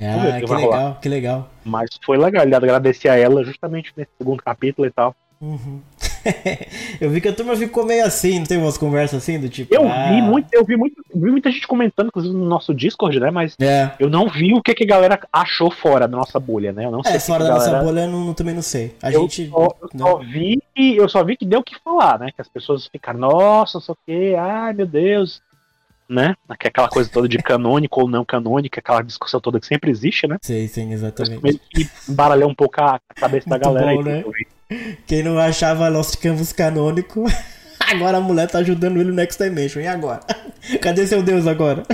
[0.00, 1.50] Ah, que que legal, que legal.
[1.64, 5.14] mas foi legal ele agradecer a ela justamente nesse segundo capítulo e tal.
[5.40, 5.80] Uhum.
[7.00, 9.74] eu vi que a turma ficou meio assim, não tem umas conversas assim do tipo.
[9.74, 13.18] Eu ah, vi muito, eu vi muito, vi muita gente comentando, inclusive no nosso Discord,
[13.20, 13.30] né?
[13.30, 16.72] Mas É, eu não vi o que, que a galera achou fora da nossa bolha,
[16.72, 16.84] né?
[16.86, 17.84] Eu não sei é o que fora da a nossa galera...
[17.84, 18.94] bolha eu não, também não sei.
[19.02, 19.48] A Eu, gente.
[19.48, 20.06] só, eu não.
[20.06, 22.30] só vi que eu só vi que deu o que falar, né?
[22.34, 25.40] Que as pessoas ficaram, nossa, não sei o que, ai meu Deus,
[26.08, 26.34] né?
[26.48, 30.26] É Aquela coisa toda de canônico ou não canônico, aquela discussão toda que sempre existe,
[30.26, 30.36] né?
[30.42, 31.42] Sei, sim, exatamente.
[31.42, 34.04] Meio que embaralhou um pouco a cabeça da Muito galera bom, aí.
[34.04, 34.24] né?
[35.06, 37.24] Quem não achava Lost Canvas canônico,
[37.80, 39.80] agora a mulher tá ajudando ele no Next Dimension.
[39.80, 40.20] E agora?
[40.80, 41.82] Cadê seu Deus agora?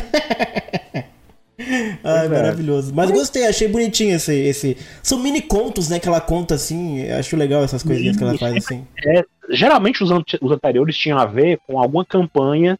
[2.05, 2.29] Ai, é.
[2.29, 2.95] maravilhoso.
[2.95, 4.77] Mas gostei, achei bonitinho esse, esse.
[5.03, 5.99] São mini contos, né?
[5.99, 7.09] Que ela conta assim.
[7.11, 8.87] Acho legal essas coisinhas que ela faz assim.
[9.05, 12.79] É, geralmente os, os anteriores tinham a ver com alguma campanha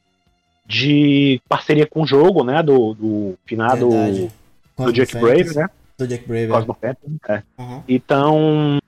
[0.65, 2.63] de parceria com o jogo, né?
[2.63, 4.31] Do, do finado Verdade.
[4.77, 5.19] do Jack.
[5.19, 5.69] Brave, né?
[5.99, 6.45] Do Jack Brave.
[6.45, 6.49] é.
[6.49, 7.43] Cosmo Phantom, é.
[7.59, 7.83] Uhum.
[7.89, 8.79] Então,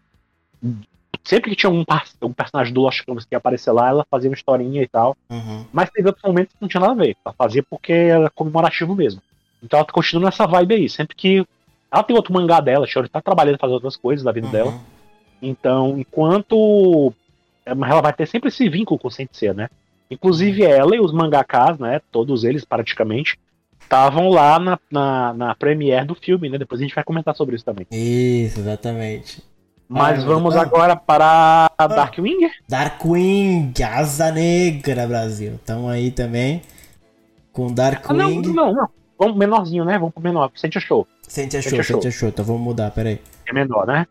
[1.25, 1.85] sempre que tinha um,
[2.23, 5.17] um personagem do Lost Canvas que ia aparecer lá, ela fazia uma historinha e tal.
[5.29, 5.65] Uhum.
[5.73, 7.17] Mas teve outros momentos que não tinha nada a ver.
[7.25, 9.21] Ela fazia porque era comemorativo mesmo.
[9.63, 10.89] Então ela continua nessa vibe aí.
[10.89, 11.47] Sempre que.
[11.93, 14.71] Ela tem outro mangá dela, a Shiori tá trabalhando fazendo outras coisas da vida dela.
[14.71, 14.81] Uhum.
[15.43, 17.13] Então, enquanto.
[17.65, 19.69] Ela vai ter sempre esse vínculo com o Sensei, né?
[20.11, 22.01] Inclusive ela e os mangakas, né?
[22.11, 23.39] Todos eles praticamente.
[23.81, 26.59] Estavam lá na, na, na premiere do filme, né?
[26.59, 27.87] Depois a gente vai comentar sobre isso também.
[27.91, 29.43] Isso, exatamente.
[29.93, 30.63] Mas Ah, vamos ah.
[30.63, 32.49] agora para Darkwing.
[32.69, 35.59] Darkwing, Asa Negra, Brasil.
[35.67, 36.63] Tamo aí também.
[37.53, 38.43] Com Ah, não, Darkwing.
[38.55, 38.89] não, não.
[39.19, 39.99] Vamos menorzinho, né?
[39.99, 40.53] Vamos pro menor.
[40.55, 41.09] Sente achou.
[41.27, 41.97] Sente achou, Sente achou.
[42.03, 42.29] sente achou.
[42.29, 43.21] Então vamos mudar, peraí.
[43.49, 44.07] É menor, né?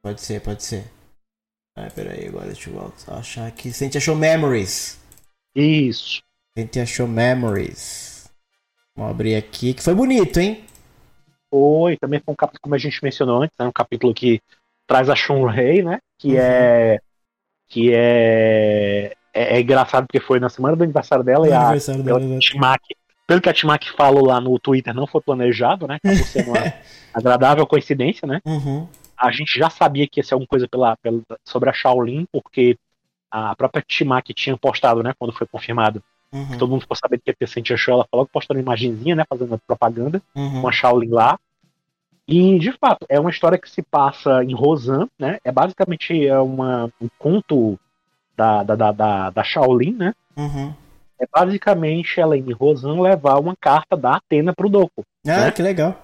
[0.00, 0.84] Pode ser, pode ser.
[1.76, 3.72] Ah, peraí, agora deixa eu voltar- achar aqui.
[3.72, 4.98] Sente achou Memories.
[5.56, 6.22] Isso.
[6.56, 8.30] Sente achou Memories.
[8.96, 10.64] Vamos abrir aqui, que foi bonito, hein?
[11.50, 13.66] Foi, também foi um capítulo, como a gente mencionou antes, né?
[13.66, 14.40] Um capítulo que
[14.86, 15.98] traz a Shunrei, né?
[16.18, 16.40] Que Uhum.
[16.40, 16.98] é.
[17.68, 19.56] Que é, é.
[19.56, 22.40] é engraçado porque foi na semana do aniversário dela e a, aniversário dela, pelo, exato.
[22.40, 22.96] que a Timaki-
[23.26, 25.96] pelo que a Timaki falou lá no Twitter, não foi planejado, né?
[25.96, 26.58] Acabou sendo uma
[27.12, 28.40] agradável coincidência, né?
[28.46, 28.86] Uhum.
[29.18, 32.78] A gente já sabia que ia ser alguma coisa pela, pela, sobre a Shaolin, porque
[33.30, 36.02] a própria Timaki tinha postado, né, quando foi confirmado.
[36.32, 36.56] Uhum.
[36.58, 39.16] Todo mundo ficou sabendo que ia ter Sentia Show, ela falou que postou uma imagenzinha,
[39.16, 40.60] né, fazendo propaganda, Uhum.
[40.60, 41.38] com a Shaolin lá.
[42.28, 46.38] E, de fato, é uma história que se passa em Rosan, né, é basicamente é
[46.38, 47.78] uma, um conto
[48.36, 50.74] da, da, da, da, da Shaolin, né, Uhum.
[51.20, 55.02] é basicamente ela em Rosan levar uma carta da Atena pro Doku.
[55.26, 55.50] Ah, Né?
[55.50, 55.94] que legal.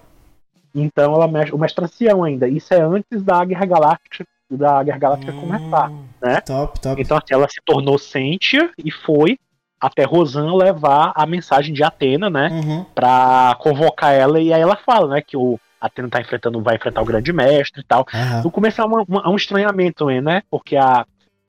[0.73, 2.47] Então ela mexe, o mestre ancião ainda.
[2.47, 5.91] Isso é antes da Guerra Galáctica, da Guerra Galáctica começar.
[5.91, 6.41] Hum, né?
[6.41, 6.99] Top, top.
[6.99, 9.37] Então assim, ela se tornou Sentia e foi
[9.79, 12.49] até Rosan levar a mensagem de Atena, né?
[12.49, 12.85] Uhum.
[12.95, 15.21] Pra convocar ela e aí ela fala, né?
[15.21, 18.05] Que o Atena tá enfrentando, vai enfrentar o grande mestre e tal.
[18.13, 18.41] Aham.
[18.43, 20.41] No começo é uma- uma- um estranhamento, né?
[20.49, 21.05] Porque a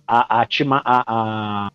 [0.07, 1.71] a a, Tima, a, a,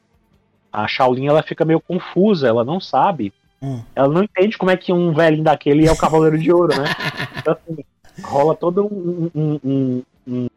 [0.83, 3.33] a Shaolin ela fica meio confusa, ela não sabe.
[3.61, 3.81] Hum.
[3.95, 6.85] Ela não entende como é que um velhinho daquele é o Cavaleiro de Ouro, né?
[7.39, 7.83] Então, assim,
[8.23, 10.47] rola todo um, um, um, um-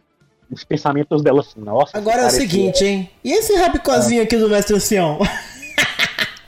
[0.51, 1.97] uns pensamentos dela assim, nossa.
[1.97, 3.09] Agora é o seguinte, hein?
[3.25, 5.19] E esse rabicozinho aqui do mestre ancião?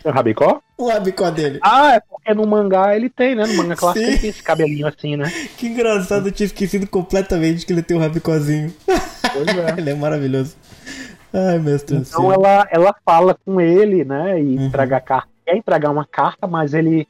[0.09, 0.61] É o Rabicó?
[0.77, 1.59] o rabicó dele.
[1.63, 3.47] Ah, é porque no mangá ele tem, né?
[3.47, 5.31] No mangá clássico ele tem esse cabelinho assim, né?
[5.57, 8.73] Que engraçado, eu tinha esquecido completamente que ele tem um rabicózinho.
[9.33, 9.75] Pois é.
[9.79, 10.57] Ele é maravilhoso.
[11.33, 12.33] Ai, mestre Então ancião.
[12.33, 14.41] ela, ela fala com ele, né?
[14.41, 14.67] E Uhum.
[14.67, 15.29] entrega a carta.
[15.47, 17.07] Quer entregar uma carta, mas ele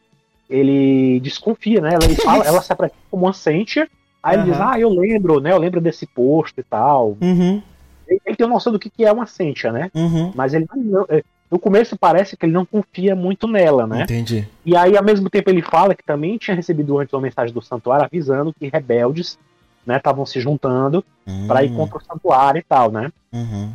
[0.48, 1.90] ele desconfia, né?
[1.94, 3.88] Ela, fala, ela se apresenta como uma Sentia.
[4.22, 5.52] Aí ele diz, ah, eu lembro, né?
[5.52, 7.16] Eu lembro desse posto e tal.
[7.20, 7.62] Uhum,
[8.08, 9.90] Ele, ele tem noção do que, que é uma Sentia, né?
[9.94, 10.32] uhum.
[10.34, 11.06] Mas ele não.
[11.54, 14.02] No começo parece que ele não confia muito nela, né?
[14.02, 14.44] Entendi.
[14.66, 17.62] E aí, ao mesmo tempo, ele fala que também tinha recebido antes uma mensagem do
[17.62, 19.38] santuário avisando que rebeldes
[19.86, 21.04] né, estavam se juntando
[21.46, 23.08] para ir Hum, contra o santuário e tal, né?
[23.32, 23.70] Uhum.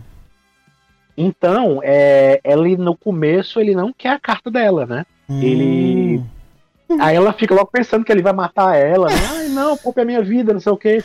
[1.18, 5.06] Então, é, ele no começo ele não quer a carta dela, né?
[5.30, 6.22] Ele-
[6.90, 6.98] Hum.
[7.00, 9.16] Aí ela fica logo pensando que ele vai matar ela, né?
[9.38, 11.02] Ai, não, poupa a minha vida, não sei o quê.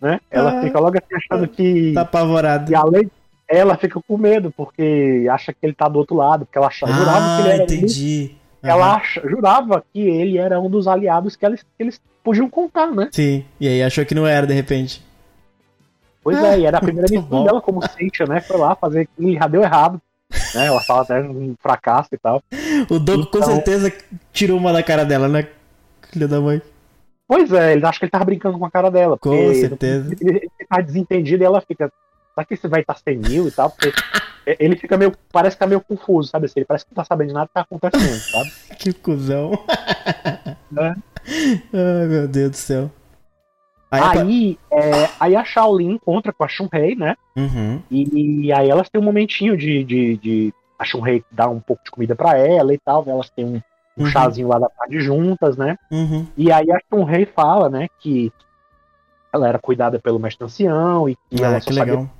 [0.00, 0.18] Né?
[0.28, 0.60] Ela Ah.
[0.62, 1.92] fica logo assim achando que.
[1.94, 2.72] Tá apavorado.
[2.72, 3.08] E além.
[3.48, 6.92] Ela fica com medo, porque acha que ele tá do outro lado, porque ela achava,
[6.92, 7.62] jurava que Ah, ele era.
[7.62, 8.34] entendi.
[8.62, 8.96] Ela Aham.
[8.96, 13.08] acha- jurava que ele era um dos aliados que eles, que eles podiam contar, né?
[13.12, 15.04] Sim, e aí achou que não era de repente.
[16.24, 17.44] Pois Ah, é, e era a primeira missão bom.
[17.44, 18.40] dela como Sentia, né?
[18.40, 20.00] Foi lá fazer e já deu errado.
[20.56, 20.66] Né?
[20.66, 22.42] Ela fala até um fracasso e tal.
[22.90, 23.92] O com Então- certeza
[24.32, 25.46] tirou uma da cara dela, né?
[26.10, 26.60] Filha da mãe.
[27.28, 29.16] Pois é, ele acha que ele tava brincando com a cara dela.
[29.18, 30.14] Com certeza.
[30.20, 31.92] Ele, ele tá desentendido e ela fica.
[32.36, 33.70] Será que esse vai estar senil e tal?
[33.70, 33.90] Porque
[34.46, 35.12] ele fica meio.
[35.32, 36.44] Parece que tá meio confuso, sabe?
[36.44, 38.52] Assim, Ele parece que não tá sabendo de nada que tá acontecendo, sabe?
[38.78, 39.52] Que cuzão.
[40.76, 40.94] É.
[41.72, 42.90] Ai, meu Deus do céu.
[43.90, 47.16] Aí, Aí, é, aí a Shaolin encontra com a Shunrei, né?
[47.36, 47.80] Uhum.
[47.90, 49.82] E, aí elas têm um momentinho de.
[49.82, 53.02] de, de a Shunrei dá um pouco de comida pra ela e tal.
[53.08, 53.60] Elas têm um,
[53.96, 54.10] um Uhum.
[54.10, 55.78] chazinho lá da tarde juntas, né?
[55.90, 56.26] Uhum.
[56.36, 58.30] E aí a Shunrei fala, né, que
[59.36, 62.10] ela era cuidada pelo mestre ancião e que Ah, ela que sabia, legal.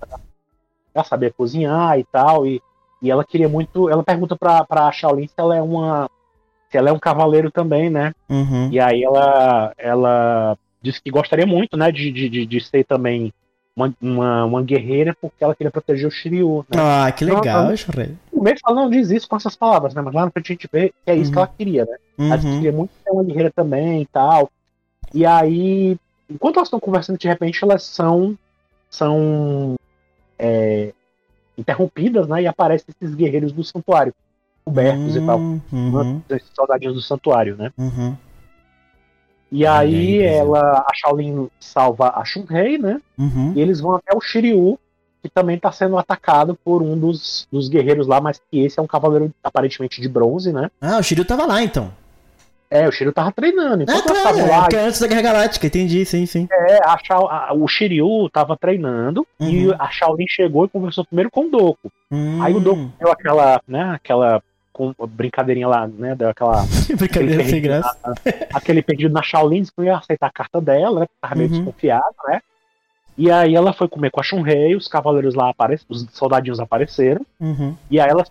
[0.94, 2.46] ela sabia cozinhar e tal.
[2.46, 2.60] E,
[3.02, 3.88] e ela queria muito.
[3.90, 6.08] Ela pergunta pra, pra Shaolin se ela é uma.
[6.70, 8.12] Se ela é um cavaleiro também, né?
[8.28, 8.68] Uhum.
[8.72, 13.32] E aí ela, ela disse que gostaria muito, né, de, de, de, ser também
[13.76, 16.76] uma, uma, uma guerreira, porque ela queria proteger o Shiryu, né?
[16.80, 18.16] Ah, que legal, Não, Shurei.
[18.32, 20.02] No começo ela não diz isso com essas palavras, né?
[20.02, 21.32] Mas lá na frente a gente vê que é isso Uhum.
[21.32, 21.96] que ela queria, né?
[22.18, 22.58] Ela disse que Uhum.
[22.60, 24.50] queria muito ser uma guerreira também e tal.
[25.14, 25.96] E aí,
[26.30, 28.36] enquanto elas estão conversando, de repente elas são.
[28.90, 29.76] são.
[30.38, 30.92] é,
[31.58, 32.42] interrompidas, né?
[32.42, 34.14] E aparecem esses guerreiros do santuário,
[34.64, 35.38] cobertos e tal.
[35.38, 36.22] Uhum.
[36.28, 37.72] Esses soldadinhos do santuário, né?
[37.78, 38.16] Uhum.
[39.50, 43.00] E aí, ela, a Shaolin salva a Shunrei, né?
[43.16, 43.52] Uhum.
[43.54, 44.78] E eles vão até o Shiryu,
[45.22, 48.82] que também está sendo atacado por um dos, dos guerreiros lá, mas que esse é
[48.82, 50.70] um cavaleiro aparentemente de bronze, né?
[50.80, 51.92] Ah, o Shiryu tava lá então.
[52.70, 53.84] É, o Shiryu tava treinando.
[53.84, 56.48] Enquanto eles claro, é, lá, é antes da Guerra Galáctica, entendi, sim, sim.
[56.50, 59.74] é, a Shao- a- o Shiryu tava treinando e Uhum.
[59.78, 61.92] a Shaolin chegou e conversou primeiro com o Doku.
[62.42, 62.90] Aí o Doku Hum.
[62.98, 66.64] deu aquela, né, aquela com- brincadeirinha lá, né, deu aquela,
[66.98, 67.96] Brincadeira sem graça.
[68.52, 71.56] aquele pedido na Shaolin, que ia aceitar a carta dela, né, tava meio Uhum.
[71.56, 72.40] desconfiado, né.
[73.16, 77.24] E aí ela foi comer com a Shunrei, os cavaleiros lá apareceram, os soldadinhos apareceram,
[77.40, 77.74] Uhum.
[77.90, 78.24] e aí ela,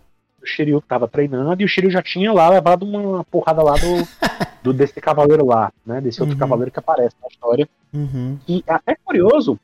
[0.45, 4.07] o Shiryu tava treinando, e o Shiryu já tinha lá levado uma porrada lá do,
[4.63, 6.39] do desse cavaleiro lá, né, desse outro Uhum.
[6.39, 7.67] cavaleiro que aparece na história.
[7.93, 8.37] Uhum.
[8.47, 9.59] E é até curioso,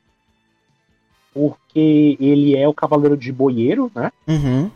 [1.32, 4.10] porque ele é o cavaleiro de boieiro, né?
[4.28, 4.70] Uhum.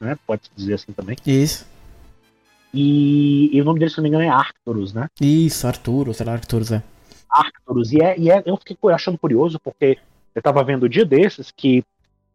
[0.00, 0.16] né?
[0.26, 1.16] Pode-se dizer assim também.
[1.26, 1.66] Isso.
[2.72, 5.08] E, e o nome dele, se não me engano, é Arcturus, né?
[5.20, 6.82] Isso, Arturo, sei lá, Arturo, Zé.
[7.30, 7.92] Arcturus.
[7.92, 9.98] E, é, e é, eu fiquei achando curioso, porque
[10.34, 11.82] eu tava vendo o dia desses que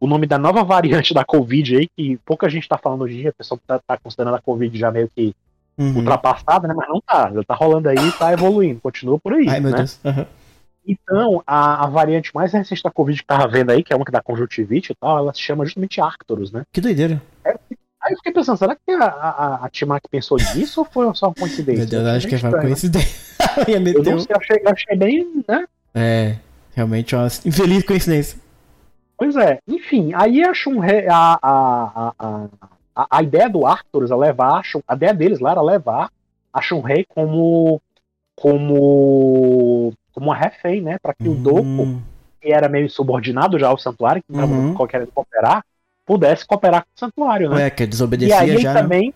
[0.02, 3.20] o nome da nova variante da Covid aí, que pouca gente tá falando hoje em
[3.20, 5.32] dia, o pessoal tá, tá considerando a Covid já meio que
[5.78, 5.96] Uhum.
[5.96, 6.74] ultrapassada, né?
[6.76, 7.30] Mas não tá.
[7.32, 8.78] Ele tá rolando aí tá evoluindo.
[8.80, 9.48] Continua por aí.
[9.48, 9.78] Ai, meu né?
[9.78, 9.98] Deus.
[10.04, 10.26] Aham.
[10.86, 14.04] Então, a, a variante mais recente da Covid que tava vendo aí, que é uma
[14.04, 16.64] que dá conjuntivite e tal, ela se chama justamente Arcturus, né?
[16.70, 17.22] Que doideira.
[17.44, 21.28] Aí eu fiquei pensando, será que a, a, a Timac pensou nisso ou foi só
[21.28, 21.82] uma coincidência?
[21.84, 22.68] Meu Deus, eu acho que Achei foi estranho, né?
[22.68, 23.18] coincidência.
[23.68, 25.64] Ia Eu não sei, achei, eu achei bem, né?
[25.94, 26.36] É,
[26.74, 28.38] realmente uma infeliz coincidência.
[29.22, 32.48] Pois é, enfim, aí a Shunrei, a, a, a,
[32.96, 36.10] a, a ideia do Arcturus é levar, a, Shun- a ideia deles lá era levar
[36.52, 37.80] a Shunrei como
[38.34, 42.00] como como uma refém, né, para que o Doku, Hum,
[42.40, 44.72] que era meio subordinado já ao santuário, que Uhum.
[44.72, 45.64] estava querendo cooperar,
[46.04, 47.56] pudesse cooperar com o santuário, né?
[47.58, 48.74] Ué, que e desobedecia aí ele já.
[48.74, 48.82] né?
[48.82, 49.14] também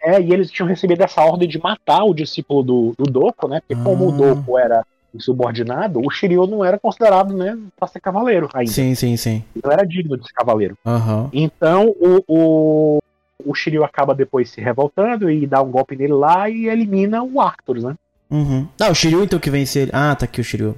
[0.00, 3.60] é, e eles tinham recebido essa ordem de matar o discípulo do, do Doku, né?
[3.60, 4.16] Porque como o Ah.
[4.16, 8.70] Doku era insubordinado, o Shiryu não era considerado, né, para ser cavaleiro ainda.
[8.70, 9.44] Sim, sim, sim.
[9.62, 10.76] Não era digno de ser cavaleiro.
[10.84, 11.28] Aham.
[11.32, 12.98] Então o, o,
[13.44, 17.40] o Shiryu acaba depois se revoltando e dá um golpe nele lá e elimina o
[17.40, 17.94] Arcturus, né?
[18.30, 18.66] Uhum.
[18.80, 19.90] Ah, o Shiryu então que vence ele.
[19.92, 20.74] Ah, tá aqui o Shiryu.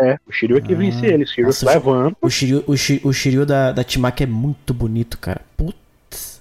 [0.00, 1.24] É, o Shiryu é que Ah, vence ele.
[1.24, 2.16] O Shiryu nossa, levanta.
[2.22, 5.42] O Shiryu, o Shiryu, o Shiryu da, da Timaki é muito bonito, cara.
[5.56, 6.40] Putz.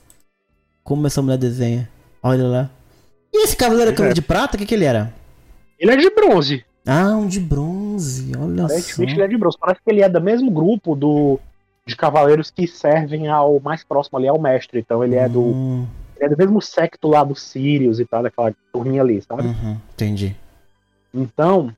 [0.83, 1.89] Como essa mulher desenha.
[2.21, 2.69] Olha lá.
[3.33, 4.13] E esse cavaleiro é.
[4.13, 5.13] de prata, o que que ele era?
[5.77, 6.63] Ele é de bronze.
[6.87, 8.31] Ah, um de bronze.
[8.37, 9.03] Olha só.
[9.03, 9.57] Ele é de bronze.
[9.59, 11.37] Parece que ele é do mesmo grupo do,
[11.85, 14.79] de cavaleiros que servem ao mais próximo ali, ao mestre.
[14.79, 18.23] Então ele é do, Hum, ele é do mesmo secto lá dos Sirius e tal,
[18.23, 19.43] daquela turminha ali, sabe?
[19.43, 20.35] uhum, entendi.
[21.13, 21.75] Então,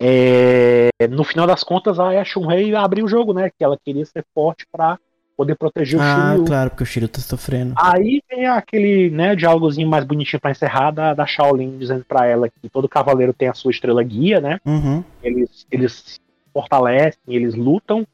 [0.00, 3.50] é, no final das contas, a Shunrei abriu o jogo, né?
[3.50, 4.98] Que ela queria ser forte pra
[5.40, 6.44] poder proteger o Ah, Shiryu.
[6.44, 7.72] claro, porque o Shiryu tá sofrendo.
[7.78, 12.46] Aí vem aquele, né, diálogozinho mais bonitinho pra encerrar da, da Shaolin dizendo pra ela
[12.50, 14.60] que todo cavaleiro tem a sua estrela guia, né?
[14.66, 15.02] Uhum.
[15.22, 16.20] Eles, eles se
[16.52, 18.06] fortalecem, eles lutam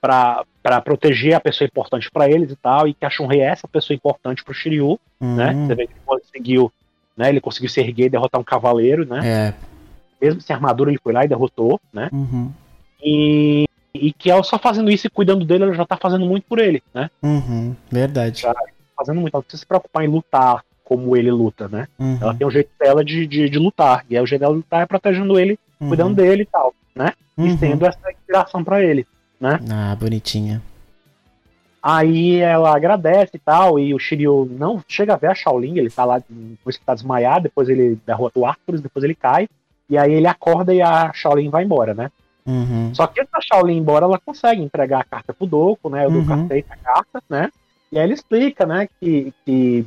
[0.00, 3.44] pra pra proteger a pessoa importante pra eles e tal, e que a Shunrei é
[3.44, 5.52] essa pessoa importante pro Shiryu, né?
[5.52, 5.66] uhum.
[5.68, 6.72] Você vê que ele conseguiu,
[7.16, 7.28] né?
[7.28, 9.20] Ele conseguiu se erguer e derrotar um cavaleiro, né?
[9.24, 9.54] É.
[10.20, 12.08] Mesmo sem armadura, ele foi lá e derrotou, né?
[12.12, 12.50] Uhum.
[13.02, 13.64] E,
[13.96, 16.58] e que ela só fazendo isso e cuidando dele, ela já tá fazendo muito por
[16.58, 17.10] ele, né?
[17.22, 17.74] Uhum.
[17.90, 18.42] Verdade.
[18.42, 18.54] Já.
[18.96, 19.34] Fazendo muito.
[19.34, 21.88] Ela não precisa se preocupar em lutar como ele luta, né?
[21.98, 22.18] Uhum.
[22.20, 24.04] Ela tem um jeito dela de, de, de lutar.
[24.08, 25.88] E aí o jeito dela de lutar é protegendo ele, Uhum.
[25.88, 27.12] cuidando dele e tal, né?
[27.36, 27.46] Uhum.
[27.48, 29.06] E sendo essa inspiração pra ele.
[29.42, 30.62] Ah, bonitinha.
[31.82, 35.90] Aí ela agradece e tal, e o Shiryu não chega a ver a Shaolin, ele
[35.90, 39.46] tá lá, depois que tá desmaiado, depois ele derrota o Arthur, depois ele cai,
[39.88, 42.10] e aí ele acorda e a Shaolin vai embora, né?
[42.46, 42.94] Uhum.
[42.94, 46.06] Só que antes da Shaolin embora, ela consegue entregar a carta pro Doku, né?
[46.06, 46.44] O Doku Uhum.
[46.44, 47.50] aceita a carta, né?
[47.90, 49.84] E aí ele explica, né, que, que,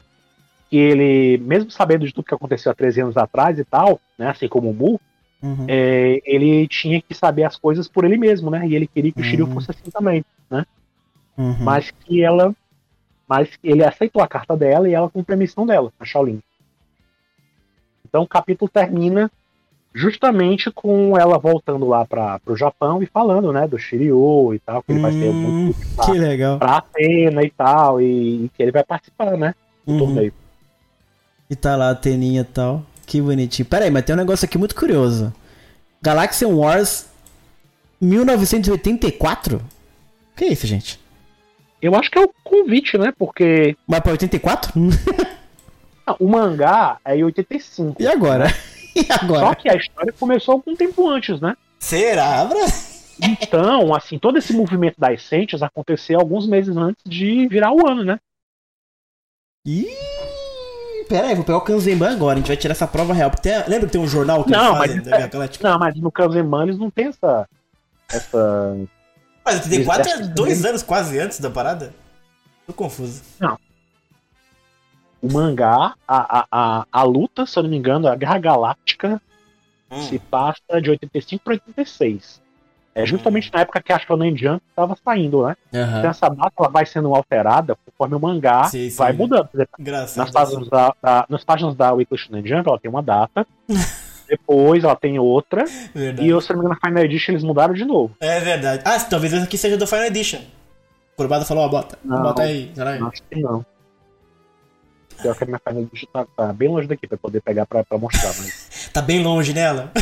[0.69, 4.30] que ele, mesmo sabendo de tudo que aconteceu há 13 anos atrás e tal, né,
[4.30, 5.00] assim como o Mu,
[5.41, 5.65] Uhum.
[5.69, 8.67] é, ele tinha que saber as coisas por ele mesmo, né?
[8.67, 9.54] E ele queria que o Shiryu Uhum.
[9.54, 10.24] fosse assim também.
[11.38, 11.56] Uhum.
[11.63, 12.54] Mas que ela.
[13.26, 16.41] Mas que ele aceitou a carta dela e ela com permissão dela, a Shaolin.
[18.06, 19.32] Então o capítulo termina
[19.93, 24.84] justamente com ela voltando lá para o Japão e falando, né, do Shiryu e tal,
[24.84, 25.75] que ele vai ser Hum, muito
[26.06, 26.60] que legal.
[26.60, 29.54] pra Atena e tal, e, e que ele vai participar, né,
[29.86, 29.99] do Uhum.
[29.99, 30.34] torneio.
[31.49, 32.84] E tá lá a teninha e tal.
[33.08, 33.65] Que bonitinho.
[33.67, 35.34] Pera aí, mas tem um negócio aqui muito curioso.
[35.99, 37.08] Galaxian Wars
[37.99, 39.60] 1984?
[40.36, 40.99] Que isso, gente?
[41.82, 44.71] Eu acho que é o convite, né, porque Mas pra 84?
[46.06, 48.02] ah, o mangá é em 85.
[48.02, 48.45] E agora?
[48.95, 49.56] E Só agora?
[49.56, 51.56] que a história começou algum tempo antes, né?
[51.80, 52.65] Será, Bra?
[53.21, 58.04] Então, assim, todo esse movimento das Sentes aconteceu alguns meses antes de virar o ano,
[58.04, 58.17] né?
[59.65, 59.88] Ih,
[61.08, 62.36] pera aí, vou pegar o Kanzenban agora.
[62.36, 63.30] A gente vai tirar essa prova real.
[63.30, 65.69] Porque tem- lembra que tem um jornal que Não, fazem mas- Via Galáctica?
[65.69, 67.47] Não, mas no Kanzenban eles não tem essa.
[68.10, 68.78] essa...
[69.45, 71.93] Mas 84 é Eles- dois anos quase antes da parada?
[72.65, 73.21] Tô confuso.
[75.21, 79.21] O mangá, a, a, a, a luta, se eu não me engano, a Guerra Galáctica
[79.91, 80.01] Hum.
[80.03, 82.39] se passa de 85 para 86.
[82.93, 85.58] É justamente na época que a Shonen Jump estava saindo, né?
[85.73, 85.97] Aham.
[85.99, 88.95] Então essa data ela vai sendo alterada conforme o mangá Sim, sim.
[88.95, 89.49] vai mudando.
[89.79, 90.17] Engraçado.
[90.25, 93.47] nas páginas da, da- nas páginas da Weekly Shonen Jump ela tem uma data,
[94.29, 96.27] depois ela tem outra, Verdade.
[96.27, 98.15] e eu, se não me engano, na Final Edition eles mudaram de novo.
[98.19, 98.84] É verdade.
[98.86, 100.39] Ah, talvez esse aqui seja do Final Edition.
[100.39, 101.97] O Kurbada falou, ó, bota.
[102.05, 102.21] Não.
[102.21, 102.71] Bota aí.
[102.75, 103.01] Será aí?
[103.01, 103.65] Acho que não.
[105.21, 107.97] Pior que a minha Edition tá, tá bem longe daqui pra poder pegar pra, pra
[107.97, 108.89] mostrar, mas.
[108.93, 109.91] Tá bem longe nela.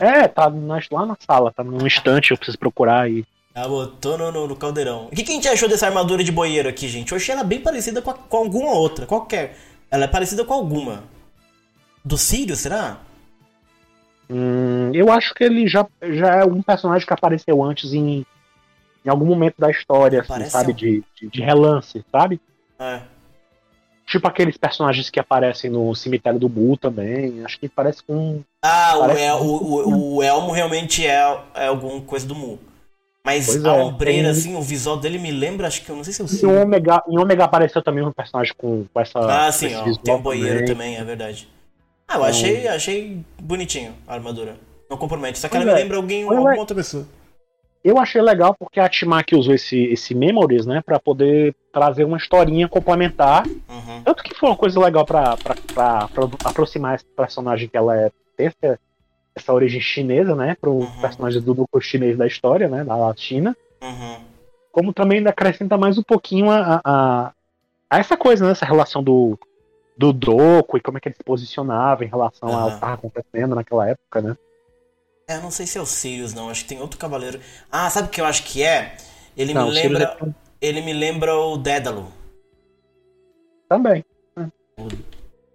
[0.00, 3.24] É, tá na- lá na sala, tá num instante, eu preciso procurar aí.
[3.52, 5.06] Ah, botou no, no, no caldeirão.
[5.06, 7.10] O que, que a gente achou dessa armadura de boieiro aqui, gente?
[7.10, 9.06] Eu achei ela bem parecida com, a- com alguma outra.
[9.06, 9.56] Qualquer.
[9.90, 11.02] Ela é parecida com alguma.
[12.04, 12.98] Do Sirius, será?
[14.30, 18.24] Hum, eu acho que ele já, já é um personagem que apareceu antes em,
[19.04, 20.72] em algum momento da história, assim, sabe?
[20.72, 22.40] um- De, de, de relance, sabe?
[22.78, 23.00] É.
[24.08, 27.44] Tipo aqueles personagens que aparecem no cemitério do Mu também.
[27.44, 28.40] Acho que parece com.
[28.62, 32.58] Ah, o, Parece- El- o, o, o Elmo realmente é, é alguma coisa do Mu.
[33.24, 35.96] Mas Pois a é, ombreira, tem- assim, o visual dele me lembra, acho que eu
[35.96, 36.48] não sei se eu Em sei.
[36.48, 39.18] Ômega, em Ômega apareceu também um personagem com, com essa.
[39.18, 39.84] Ah, sim, ó.
[40.02, 40.66] Tem um banheiro também.
[40.74, 41.46] também, é verdade.
[42.08, 44.56] Ah, eu Então- achei, achei bonitinho a armadura.
[44.88, 45.38] Não compromete.
[45.38, 45.82] Só que Pois ela me é.
[45.82, 46.58] lembra alguém, Pois alguma é.
[46.58, 47.06] outra pessoa.
[47.88, 52.18] Eu achei legal porque a Timak usou esse, esse Memories, né, pra poder trazer uma
[52.18, 53.46] historinha complementar.
[53.46, 54.02] Uhum.
[54.04, 55.38] Tanto que foi uma coisa legal pra
[56.44, 58.10] aproximar esse personagem que ela é.
[58.36, 58.78] Tem essa,
[59.34, 61.00] essa origem chinesa, né, pro Uhum.
[61.00, 63.56] personagem do núcleo chinês da história, né, da China.
[63.82, 64.18] Uhum.
[64.70, 67.32] Como também acrescenta mais um pouquinho a, a,
[67.88, 69.38] a essa coisa, né, essa relação do,
[69.96, 72.68] do Doku e como é que ele se posicionava em relação ao Aham.
[72.68, 74.36] que estava acontecendo naquela época, né.
[75.28, 76.48] É, eu não sei se é o Sirius, não.
[76.48, 77.38] Acho que tem outro cavaleiro.
[77.70, 78.96] Ah, sabe o que eu acho que é?
[79.36, 80.16] Ele Não, me o Sirius lembra.
[80.26, 82.10] é- Ele me lembra o Dédalo.
[83.68, 84.04] Também.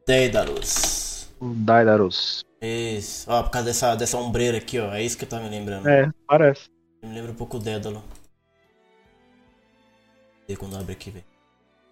[0.05, 1.27] Dédalus.
[1.39, 2.45] O Daidarus.
[2.61, 3.29] Isso.
[3.29, 4.93] Ó, por causa dessa, dessa ombreira aqui, ó.
[4.93, 5.87] É isso que eu tava me lembrando.
[5.89, 6.69] É, parece.
[7.03, 8.01] Me lembra um pouco o Dédalo.
[10.47, 11.25] Vê quando abre aqui, velho.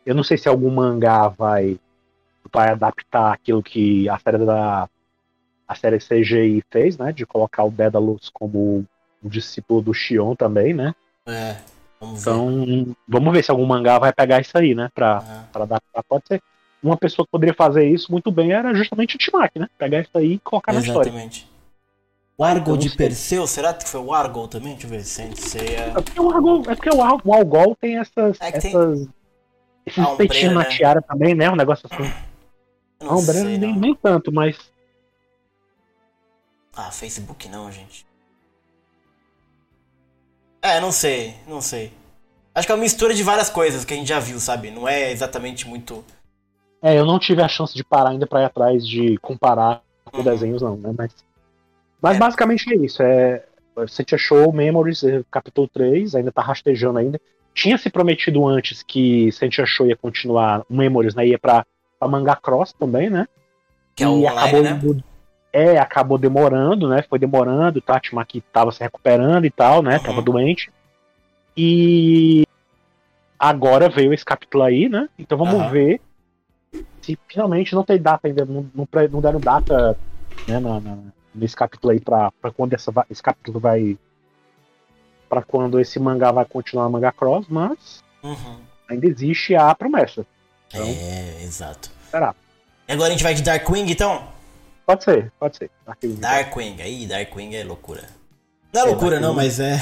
[0.06, 1.80] Eu não sei se algum mangá vai,
[2.54, 4.88] vai adaptar aquilo que a série da
[5.72, 7.14] a série CGI fez, né?
[7.14, 8.86] De colocar o Daedalus como
[9.24, 10.94] o discípulo do Shion também, né?
[11.26, 11.56] É,
[12.00, 12.30] vamos ver.
[12.32, 14.90] Então, vamos ver se algum mangá vai pegar isso aí, né?
[14.94, 15.48] Pra, Aham.
[15.54, 16.04] pra adaptar.
[16.04, 16.42] Pode ser.
[16.84, 19.68] Uma pessoa que poderia fazer isso muito bem era justamente o Timaki, né?
[19.78, 21.08] Pegar isso aí e colocar na história.
[21.10, 21.50] Exatamente.
[22.38, 22.98] O Argol Então, de.
[22.98, 24.74] Perseu, será que foi o Argol também?
[24.74, 25.04] Deixa eu ver.
[25.04, 25.94] Senseiya.
[25.96, 28.42] É porque o Argol, é porque o, Ar- o Algol tem essas.
[28.42, 29.08] É que tem- essas
[29.86, 30.66] esses peitinhos na né?
[30.66, 31.50] tiara também, né?
[31.50, 32.12] Um negócio assim.
[33.00, 33.80] Não, não sei, nem, não.
[33.80, 34.71] nem tanto, mas.
[36.88, 38.06] Ah, Facebook não, gente.
[40.62, 41.92] É, não sei, não sei.
[42.56, 44.72] Acho que é uma mistura de várias coisas que a gente já viu, sabe?
[44.72, 46.04] Não é exatamente muito.
[46.82, 50.18] É, eu não tive a chance de parar ainda pra ir atrás de comparar com
[50.18, 50.24] Uhum.
[50.24, 50.92] desenhos, não, né?
[50.98, 51.16] Mas,
[52.02, 52.20] mas É.
[52.20, 53.02] basicamente é isso.
[53.04, 53.44] É,
[53.88, 57.22] Sentia Show, Memories, capítulo 3, ainda tá rastejando ainda.
[57.54, 61.28] Tinha se prometido antes que Sentia Show ia continuar, Memories, né?
[61.28, 61.66] Ia pra,
[62.00, 63.28] pra Manga Cross também, né?
[63.96, 64.72] Que é o e online, acabou, né?
[64.72, 65.04] indo-
[65.54, 67.04] É, acabou demorando, né?
[67.10, 69.98] Foi demorando, o Tatimaki tava se recuperando e tal, né?
[69.98, 70.04] Uhum.
[70.04, 70.72] Tava doente.
[71.58, 72.44] E
[73.38, 75.10] agora veio esse capítulo aí, né?
[75.20, 75.70] Então vamos Aham.
[75.70, 76.02] ver
[77.02, 78.88] se finalmente não tem data ainda, não, não,
[79.22, 79.98] deram data
[80.48, 80.98] né, na- na-
[81.34, 83.98] nesse capítulo aí pra, pra quando essa, esse capítulo vai.
[85.28, 88.60] Pra quando esse mangá vai continuar no Manga Cross, mas Uhum.
[88.90, 90.26] ainda existe a promessa.
[90.68, 91.90] Então, É, exato.
[92.10, 92.36] será?
[92.88, 94.28] E agora a gente vai de Darkwing, então?
[94.86, 95.70] Pode ser, pode ser.
[96.20, 98.04] Darkwing, aí, Darkwing é loucura.
[98.74, 99.46] Não é É, loucura, não, Darkwing.
[99.46, 99.78] mas é.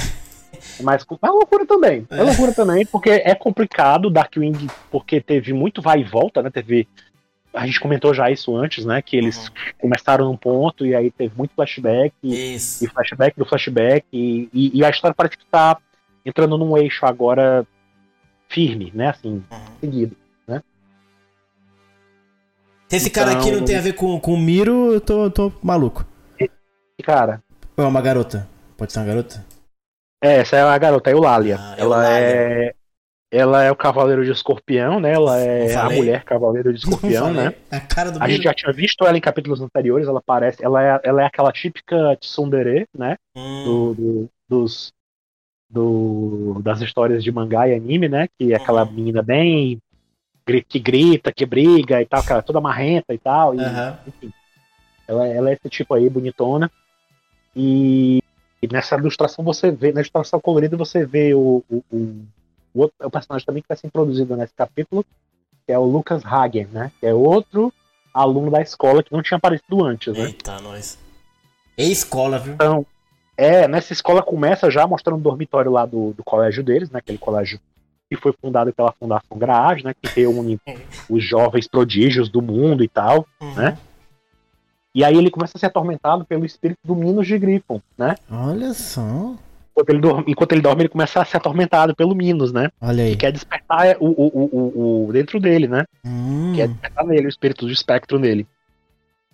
[0.81, 2.05] Mas é loucura também.
[2.09, 2.17] É.
[2.19, 2.23] É.
[2.23, 6.49] loucura também, porque é complicado Darkwing, porque teve muito vai e volta, né?
[6.49, 6.87] Teve.
[7.53, 9.01] A gente comentou já isso antes, né?
[9.01, 9.53] Que eles Uhum.
[9.79, 12.83] começaram num ponto e aí teve muito flashback e, Isso.
[12.83, 15.77] e flashback do flashback e, e- e a história parece que tá
[16.25, 17.65] entrando num eixo agora
[18.47, 19.09] firme, né?
[19.09, 19.59] Assim, Uhum.
[19.79, 20.15] seguido.
[22.89, 25.29] Se esse cara aqui Então- não tem a ver com, com o Miro, eu tô,
[25.29, 26.05] tô maluco.
[27.03, 27.41] Cara,
[27.77, 28.47] Ou é uma garota?
[28.77, 29.45] Pode ser uma garota?
[30.21, 31.57] é, essa é a garota, é o Lália.
[31.59, 32.25] Ah, ela Eulália.
[32.25, 32.73] é.
[33.31, 35.13] Ela é o cavaleiro de escorpião, né?
[35.13, 37.53] Ela é a mulher cavaleiro de escorpião, né?
[37.71, 40.65] É a cara do A gente já tinha visto ela em capítulos anteriores, ela parece.
[40.65, 43.15] Ela é, ela é aquela típica tsundere, né?
[43.37, 44.91] Hum, Do, do- dos.
[45.71, 48.27] Do, das histórias de mangá e anime, né?
[48.39, 48.91] Que é aquela Uhum.
[48.93, 49.77] menina bem.
[50.67, 53.55] Que grita, que briga e tal, que ela é toda marrenta e tal.
[53.55, 53.97] E, Aham.
[54.07, 54.33] Enfim.
[55.07, 56.69] Ela, ela é esse tipo aí, bonitona.
[57.55, 58.21] E,
[58.61, 62.25] e nessa ilustração você vê, na ilustração colorida você vê o, o, o,
[62.73, 65.03] o outro o personagem também que vai ser introduzido nesse capítulo,
[65.65, 66.91] que é o Lucas Hagen, né?
[66.99, 67.73] Que é outro
[68.13, 70.25] aluno da escola que não tinha aparecido antes, né?
[70.25, 70.97] Eita, nós.
[71.77, 72.53] É escola, viu?
[72.53, 72.85] Então,
[73.37, 76.99] é, nessa escola começa já mostrando o dormitório lá do, do colégio deles, né?
[76.99, 77.59] Aquele colégio
[78.09, 79.93] que foi fundado pela Fundação Graage, né?
[80.01, 80.59] Que reúne
[81.09, 83.25] os jovens prodígios do mundo e tal.
[83.39, 83.53] Uhum.
[83.53, 83.77] né?
[84.95, 88.15] E aí ele começa a ser atormentado pelo espírito do Minos de Griffon, né?
[88.29, 89.35] Olha só.
[89.71, 92.69] Enquanto ele, dorme, enquanto ele dorme, ele começa a ser atormentado pelo Minos, né?
[92.81, 93.11] Olha aí.
[93.13, 94.49] E quer despertar o, o, o,
[95.05, 95.85] o- o dentro dele, né?
[96.03, 96.53] Hum.
[96.55, 98.47] Quer despertar nele, o espírito do espectro nele.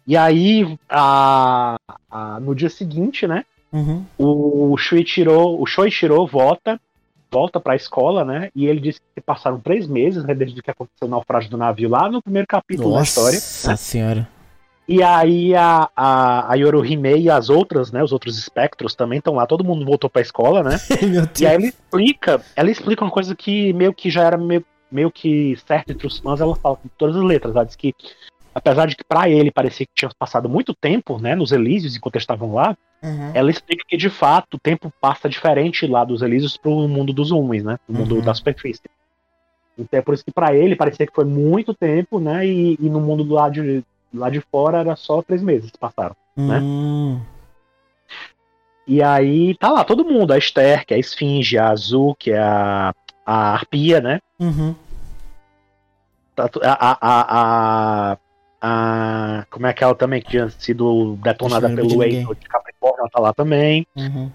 [0.05, 1.78] E aí, a,
[2.11, 3.43] a- no dia seguinte, né?
[3.73, 4.05] Uhum.
[4.17, 6.28] O Shuichiro, o Shoichiro
[7.36, 8.49] volta, volta pra escola, né?
[8.55, 10.33] E ele diz que passaram três meses, né?
[10.33, 13.36] Desde que aconteceu o naufrágio do navio lá no primeiro capítulo da história.
[13.36, 14.27] Nossa senhora.
[14.88, 18.03] E aí a, a, a Yorohime e as outras, né?
[18.03, 20.77] Os outros espectros também estão lá, todo mundo voltou pra escola, né?
[21.39, 25.11] E aí ela explica, ela explica uma coisa que meio que já era meio, meio
[25.11, 27.55] que certo entre os fãs, ela fala com todas as letras.
[27.55, 27.95] Ela diz que,
[28.53, 32.15] apesar de que pra ele parecia que tinha passado muito tempo, né, nos Elísios, enquanto
[32.15, 33.31] eles estavam lá, Uhum.
[33.35, 37.31] ela explica que de fato o tempo passa diferente lá dos Elísios pro mundo dos
[37.31, 37.77] homens, né?
[37.87, 38.21] No mundo Uhum.
[38.21, 38.81] da superfície.
[39.77, 42.45] Então é por isso que pra ele parecia que foi muito tempo, né?
[42.47, 43.83] E, e no mundo do lado de,
[44.13, 46.15] lá de fora era só três meses que passaram.
[46.37, 46.59] né?
[46.63, 47.19] Hum.
[48.87, 52.31] E aí tá lá todo mundo, a Esther, que é a Esfinge, a Azul, que
[52.31, 52.93] é a,
[53.25, 54.19] a Arpia, né?
[54.39, 54.75] Uhum.
[56.35, 58.17] Tá A, a, a, a,
[58.61, 62.19] a- Como é aquela também que tinha sido detonada pelo de ninguém.
[62.19, 62.47] Eito de
[62.97, 63.86] Ela tá lá também.
[63.95, 64.31] Uhum.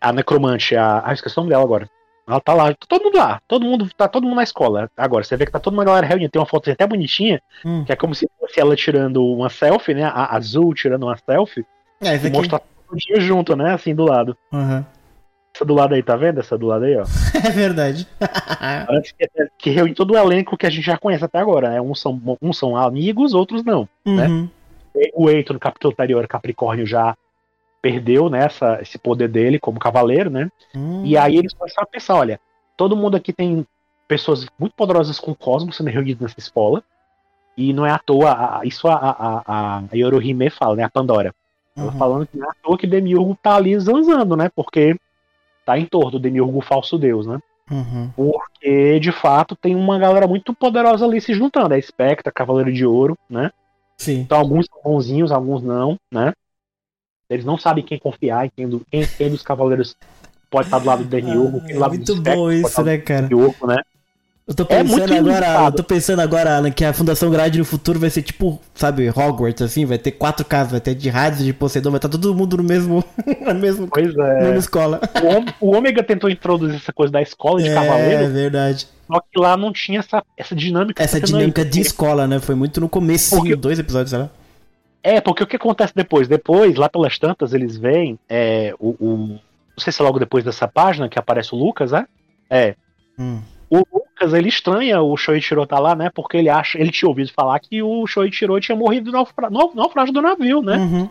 [0.00, 1.02] A Necromante, a.
[1.04, 1.88] Ah, esqueci o nome dela agora.
[2.26, 4.88] Ela tá lá, tá todo mundo lá, todo mundo, tá todo mundo na escola.
[4.96, 7.84] Agora, você vê que tá toda uma galera reunida, tem uma foto até bonitinha, Hum.
[7.84, 10.04] que é como se fosse ela tirando uma selfie, né?
[10.04, 11.66] A Azul tirando uma selfie,
[12.00, 13.74] É, e mostra todo dia junto, né?
[13.74, 14.36] Assim do lado.
[14.52, 14.84] Uhum.
[15.54, 16.38] Essa do lado aí, tá vendo?
[16.40, 17.02] Essa do lado aí, ó.
[17.46, 18.06] É verdade.
[18.86, 19.28] Parece que,
[19.58, 21.80] que reúne todo o elenco que a gente já conhece até agora, né?
[21.80, 23.88] Uns são, uns são amigos, outros não.
[24.06, 24.48] Uhum.
[25.14, 27.16] O Eito, no capítulo anterior, Capricórnio já
[27.80, 30.48] perdeu né, essa, esse poder dele como cavaleiro, né?
[30.74, 31.02] Hum.
[31.04, 32.40] E aí eles começaram a pensar, olha,
[32.76, 33.66] todo mundo aqui tem
[34.06, 36.82] pessoas muito poderosas com o cosmos sendo reunidas nessa escola.
[37.56, 40.84] E não é à toa, isso a, a, a, a Yorohime fala, né?
[40.84, 41.34] A Pandora.
[41.76, 41.98] Ela Uhum.
[41.98, 44.50] falando que não é à toa que Demiurgo tá ali zanzando, né?
[44.54, 44.94] Porque
[45.64, 47.38] tá em torno do Demiurgo falso deus, né?
[47.70, 48.10] Uhum.
[48.14, 51.74] Porque, de fato, tem uma galera muito poderosa ali se juntando.
[51.74, 53.50] É Spectra, Cavaleiro de Ouro, né?
[54.02, 54.20] Sim.
[54.22, 56.32] Então alguns são bonzinhos, alguns não, né?
[57.30, 59.96] Eles não sabem quem confiar, quem, do, quem, quem dos cavaleiros
[60.50, 62.84] pode estar do lado do Demiurgo, quem Ah, do é lado do muito bom isso,
[62.84, 63.22] né, cara?
[63.22, 63.76] Demiurgo, né?
[64.46, 65.66] Eu tô É muito pensando agora, limitado.
[65.66, 69.08] eu tô pensando agora, Alan, que a Fundação Grade no futuro vai ser tipo, sabe,
[69.08, 72.34] Hogwarts, assim, vai ter quatro casas, vai ter de Hades, de Poseidon, vai estar todo
[72.34, 73.04] mundo no mesmo,
[73.40, 74.40] na mesma, Pois na é.
[74.42, 75.00] mesma escola.
[75.60, 78.88] O, o Ômega tentou introduzir essa coisa da escola de É, cavaleiro, verdade.
[79.06, 81.00] só que lá não tinha essa, essa dinâmica.
[81.00, 82.40] Essa tá dinâmica de escola, né?
[82.40, 84.30] Foi muito no começo, Porque- dois episódios, sei lá.
[85.04, 86.26] É, porque o que acontece depois?
[86.26, 90.44] Depois, lá pelas tantas, eles veem é, o, o- Não sei se é logo depois
[90.44, 92.06] dessa página que aparece o Lucas, né?
[92.50, 92.74] É.
[93.18, 93.40] Hum.
[93.70, 93.82] O
[94.22, 96.10] Lucas, ele estranha o Shoichiro tá lá, né?
[96.14, 99.72] Porque ele acha, ele tinha ouvido falar que o Shoichiro tinha morrido no naufra- no
[99.74, 100.76] naufrágio do navio, né?
[100.76, 101.08] Uhum.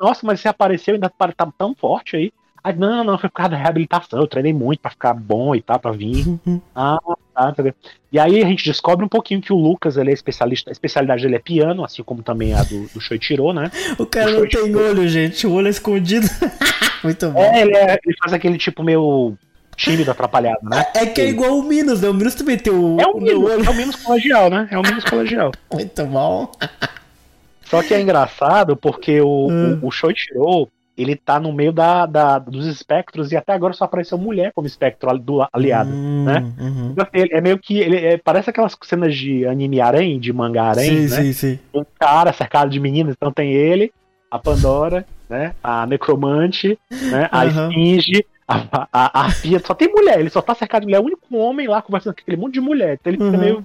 [0.00, 2.32] Nossa, mas você apareceu ainda tá tá tão forte aí.
[2.62, 5.60] Aí, não, não, foi por causa da reabilitação, eu treinei muito pra ficar bom e
[5.60, 6.26] tal, pra vir.
[6.26, 6.58] Uhum.
[6.74, 6.98] Ah,
[7.34, 7.74] tá, entendeu?
[8.10, 11.22] E aí a gente descobre um pouquinho que o Lucas, ele é especialista, a especialidade
[11.22, 13.70] dele é piano, assim como também a do, do Shoichiro, né?
[13.98, 16.26] O cara não tem olho, gente, o olho é escondido.
[17.04, 17.38] muito bom.
[17.38, 19.34] É, ele, é- ele faz aquele tipo meio
[19.74, 20.86] tímido, atrapalhado, né?
[20.94, 22.08] É que é igual o Minos, né?
[22.08, 23.64] O Minos também tem o, É o o Minos, olho.
[23.64, 24.68] é o Minos colegial, né?
[24.70, 25.50] É o Minos colegial.
[25.72, 26.50] Muito bom.
[27.64, 29.78] Só que é engraçado porque o, Hum.
[29.82, 33.84] o, o Shoichiro, ele tá no meio da, da- dos espectros e até agora só
[33.84, 35.90] apareceu mulher como espectro ali- do aliado.
[35.90, 36.44] Hum, né?
[36.60, 36.90] uhum.
[36.92, 37.78] Então, assim, ele é meio que.
[37.78, 41.22] Ele é- parece aquelas cenas de anime harém, de mangá harém, Sim, né?
[41.22, 41.58] sim, sim.
[41.74, 43.92] Um cara cercado de meninas, então tem ele,
[44.30, 45.54] a Pandora, né?
[45.62, 47.28] A Necromante, né?
[47.32, 47.68] A Aham.
[47.70, 51.00] Esfinge, a, a, a Arpia, só tem mulher, ele só tá cercado de mulher, é
[51.00, 52.98] o único homem lá conversando com aquele monte de mulher.
[53.00, 53.42] Então ele fica Uhum.
[53.42, 53.64] meio.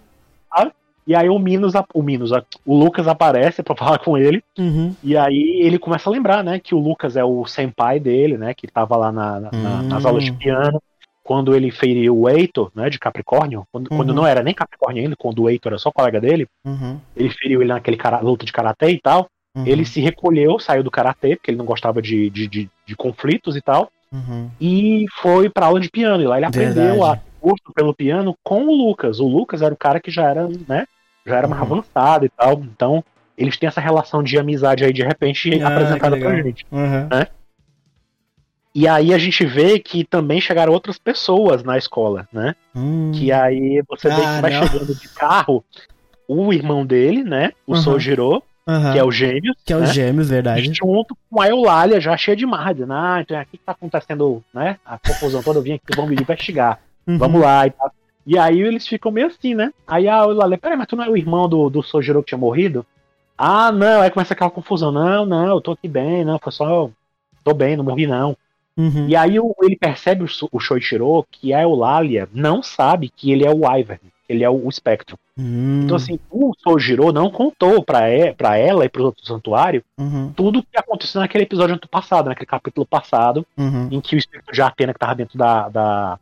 [0.55, 0.71] sabe?
[1.07, 2.31] E aí o Minos, o Minos,
[2.65, 4.43] o Lucas aparece pra falar com ele.
[4.57, 4.95] Uhum.
[5.03, 8.53] E aí ele começa a lembrar, né, que o Lucas é o senpai dele, né,
[8.53, 9.87] que tava lá na- na- na- Hum.
[9.87, 10.79] nas aulas de piano,
[11.23, 14.15] quando ele feriu o Eitor, né, de Capricórnio, quando, quando Uhum.
[14.15, 16.99] não era nem Capricórnio ainda, quando o Eitor era só colega dele, Uhum.
[17.15, 19.65] ele feriu ele naquele cara, luta de karatê e tal, Uhum.
[19.65, 23.55] ele se recolheu, saiu do karatê, porque ele não gostava de, de, de, de conflitos
[23.55, 24.49] e tal, Uhum.
[24.59, 27.19] e foi pra aula de piano, e lá ele aprendeu Verdade.
[27.19, 29.19] a gosto pelo piano com o Lucas.
[29.19, 30.85] O Lucas era o cara que já era, né,
[31.25, 31.67] já era mais Uhum.
[31.77, 33.03] avançado e tal, então
[33.37, 36.65] eles têm essa relação de amizade aí de repente Ah, apresentada pra gente.
[36.71, 37.07] Uhum.
[38.73, 42.55] E aí a gente vê que também chegaram outras pessoas na escola, né?
[42.75, 43.11] Hum.
[43.13, 44.67] Que aí você vê Ah, que vai não.
[44.67, 45.63] chegando de carro
[46.27, 47.51] o irmão dele, né?
[47.65, 47.81] O Uhum.
[47.81, 48.91] Sojiro, Uhum.
[48.93, 49.87] que é o gêmeo, Que é o né?
[49.87, 50.71] Gêmeos, verdade.
[50.73, 54.43] junto com a Eulália, já cheia de marra, dizendo, ah, então aqui que tá acontecendo,
[54.53, 54.77] né?
[54.85, 57.17] A confusão toda, eu vim aqui, vamos investigar, Uhum.
[57.17, 57.91] vamos lá e tal.
[58.27, 59.73] E aí eles ficam meio assim, né?
[59.87, 62.37] Aí a Eulália, peraí, mas tu não é o irmão do, do Sojiro que tinha
[62.37, 62.85] morrido?
[63.37, 66.89] Ah, não, aí começa aquela confusão, não, não, eu tô aqui bem, não, foi só,
[67.43, 68.35] tô bem, não morri não.
[68.77, 69.07] Uhum.
[69.09, 73.49] E aí ele percebe o, o Shoichiro que a Eulália não sabe que ele é
[73.49, 73.99] o que
[74.29, 75.17] ele é o, o espectro.
[75.37, 75.81] Hum.
[75.83, 80.31] Então assim, o Sojiro não contou pra, e, pra ela e pro outro santuário Uhum.
[80.35, 83.87] tudo o que aconteceu naquele episódio passado, naquele capítulo passado, Uhum.
[83.91, 86.19] em que o espírito de Atena que tava dentro da, da,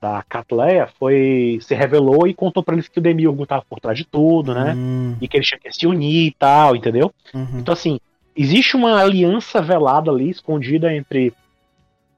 [0.00, 3.96] da Catleia foi, se revelou e contou pra eles que o Demiurgo tava por trás
[3.98, 4.74] de tudo, né?
[4.76, 5.16] Hum.
[5.20, 7.12] E que eles tinham que se unir e tal, entendeu?
[7.34, 7.58] Uhum.
[7.58, 7.98] Então, assim,
[8.36, 11.32] existe uma aliança velada ali, escondida entre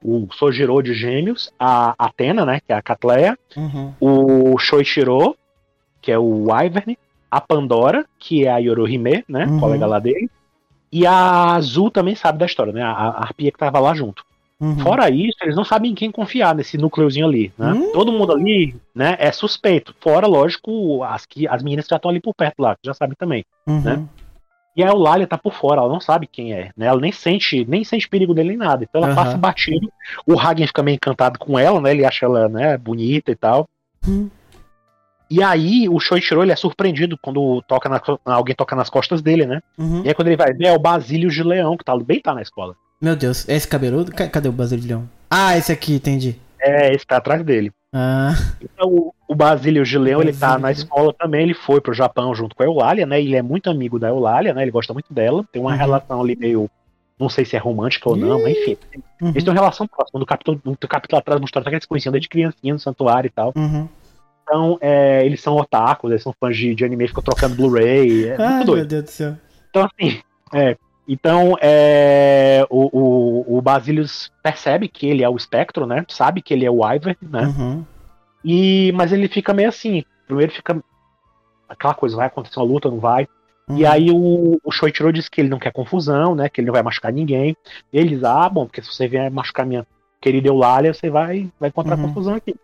[0.03, 3.93] o Sojiro de Gêmeos, a Atena, né, que é a Catleia, Uhum.
[4.01, 5.35] o Shoichiro,
[6.01, 6.97] que é o Wyvern,
[7.31, 9.59] a Pandora, que é a Yorohime, né, Uhum.
[9.59, 10.29] colega lá dele,
[10.91, 14.23] e a Azul também sabe da história, né, a, a Arpia que tava lá junto.
[14.59, 14.77] Uhum.
[14.79, 17.73] Fora isso, eles não sabem em quem confiar nesse núcleozinho ali, né?
[17.73, 17.91] Hum.
[17.91, 19.93] Todo mundo ali, né, é suspeito.
[19.99, 22.93] Fora, lógico, as, que, as meninas que já estão ali por perto lá, que já
[22.93, 23.43] sabem também.
[23.67, 23.81] Uhum.
[23.81, 24.05] né?
[24.75, 26.87] E a Eulália tá por fora, ela não sabe quem é, né?
[26.87, 28.83] Ela nem sente, nem sente perigo dele nem nada.
[28.83, 29.23] Então ela Aham.
[29.23, 29.91] passa batido.
[30.25, 31.91] O Hagen fica meio encantado com ela, né?
[31.91, 33.69] Ele acha ela, né, bonita e tal.
[34.07, 34.29] Hum.
[35.29, 39.45] E aí o Shoichiro ele é surpreendido quando toca na- alguém toca nas costas dele,
[39.45, 39.61] né?
[39.77, 40.01] Uhum.
[40.03, 42.33] E aí quando ele vai ver é o Basílio de Leão, que tá bem tá
[42.33, 42.75] na escola.
[43.01, 44.11] Meu Deus, esse cabeludo?
[44.11, 45.09] Ca- Cadê o Basílio de Leão?
[45.29, 46.35] Ah, esse aqui, entendi.
[46.59, 47.71] É, esse tá atrás dele.
[47.93, 51.93] Ah, Então, o, o Basílio de Leão, ele tá na escola também, ele foi pro
[51.93, 53.21] Japão junto com a Eulália, né?
[53.21, 54.63] Ele é muito amigo da Eulália, né?
[54.63, 55.45] Ele gosta muito dela.
[55.51, 55.77] Tem uma Uhum.
[55.77, 56.69] relação ali meio.
[57.19, 58.77] Não sei se é romântica ou não, mas enfim.
[59.21, 59.29] uhum.
[59.29, 60.19] Eles têm uma relação próxima.
[60.19, 63.53] No capítulo, no capítulo atrás mostrando que eles conheciam desde criancinha no santuário e tal.
[63.55, 63.87] Uhum.
[64.43, 68.25] Então, é, eles são otakus, eles são fãs de, de anime, ficam trocando Blu-ray.
[68.29, 68.85] É Ai, meu.
[68.85, 69.35] Deus do céu.
[69.69, 70.19] Então, assim,
[70.53, 70.75] é.
[71.07, 72.89] Então, é, o,
[73.47, 76.05] o, o Basilius percebe que ele é o espectro, né?
[76.07, 77.47] Sabe que ele é o Ivern, né?
[77.47, 77.83] Uhum.
[78.43, 80.03] E, mas ele fica meio assim.
[80.25, 80.81] Primeiro fica
[81.67, 83.27] aquela coisa, vai acontecer uma luta, não vai.
[83.69, 83.89] E Uhum.
[83.91, 86.49] aí o, o Shoichiro diz que ele não quer confusão, né?
[86.49, 87.55] Que ele não vai machucar ninguém.
[87.91, 89.85] Eles, ah, bom, porque se você vier machucar minha
[90.21, 92.07] querida Eulália, você vai, vai encontrar Uhum.
[92.07, 92.55] confusão aqui.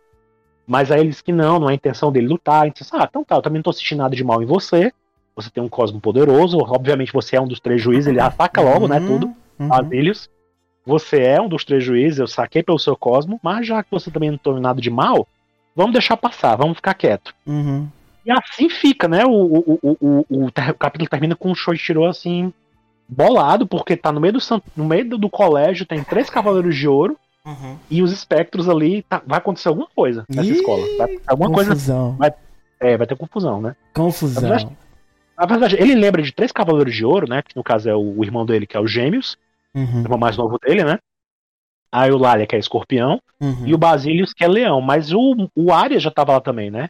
[0.67, 2.67] Mas aí ele diz que não, não é a intenção dele lutar.
[2.67, 4.93] Então, ah, então tá, eu também não tô assistindo nada de mal em você.
[5.41, 8.87] Você tem um cosmo poderoso, obviamente você é um dos três juízes, ele ataca logo,
[8.87, 9.07] né, Uhum.
[9.07, 9.33] tudo.
[9.57, 9.67] Uhum.
[9.69, 10.29] Basílios.
[10.85, 14.09] Você é um dos três juízes, eu saquei pelo seu cosmo, mas já que você
[14.11, 15.27] também não tem nada de mal,
[15.75, 17.33] vamos deixar passar, vamos ficar quieto.
[17.45, 17.87] Uhum.
[18.25, 19.23] E assim fica, né?
[19.25, 22.51] O, o, o, o, o capítulo termina com o Shoichiro assim,
[23.07, 24.39] bolado, porque tá no meio do,
[24.75, 27.77] no meio do, colégio, tem três cavaleiros de ouro Uhum.
[27.89, 29.01] e os espectros ali.
[29.03, 30.81] tá- vai acontecer alguma coisa nessa Ih, escola.
[30.97, 31.69] Vai acontecer alguma coisa.
[31.71, 32.17] Confusão.
[32.81, 33.75] É, vai ter confusão, né?
[33.93, 34.75] Confusão.
[35.39, 37.41] Na verdade, ele lembra de três cavaleiros de ouro, né?
[37.41, 39.37] Que no caso é o, o irmão dele, que é o Gêmeos,
[39.73, 40.01] o Uhum.
[40.01, 40.99] irmão mais novo dele, né?
[41.91, 43.65] A Eulália, que é escorpião, Uhum.
[43.65, 44.81] e o Basílios, que é leão.
[44.81, 46.89] Mas o, o Arias já tava lá também, né?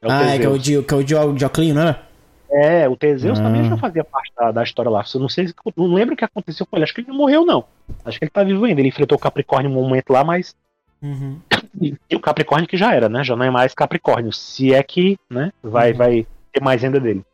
[0.00, 1.14] É o Ah, é que é o de, que é o de,
[1.78, 2.02] era?
[2.50, 3.42] É, o Teseus Ah.
[3.42, 5.04] também já fazia parte da, da história lá.
[5.14, 6.84] Eu não sei, se- não lembro o que aconteceu com ele.
[6.84, 7.64] Acho que ele não morreu, não.
[8.04, 8.80] Acho que ele tá vivo ainda.
[8.80, 10.54] Ele enfrentou o Capricórnio um momento lá, mas.
[11.02, 11.38] Uhum.
[11.80, 13.22] E o Capricórnio que já era, né?
[13.24, 14.32] Já não é mais Capricórnio.
[14.32, 15.52] Se é que, né?
[15.62, 15.98] Vai, Uhum.
[15.98, 17.24] vai ter mais ainda dele.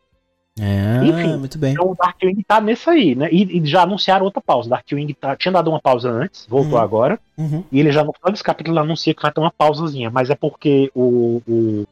[0.59, 1.37] É, Enfim.
[1.37, 1.73] muito bem.
[1.73, 3.29] Então o Darkwing tá nesse aí, né?
[3.31, 4.69] E, e já anunciaram outra pausa.
[4.69, 6.83] Darkwing tá, tinha dado uma pausa antes, voltou Uhum.
[6.83, 7.19] agora.
[7.37, 7.63] Uhum.
[7.71, 10.09] E ele já no final desse capítulo anuncia que vai ter uma pausazinha.
[10.09, 11.41] Mas é porque o.
[11.47, 11.87] O,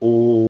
[0.00, 0.46] o,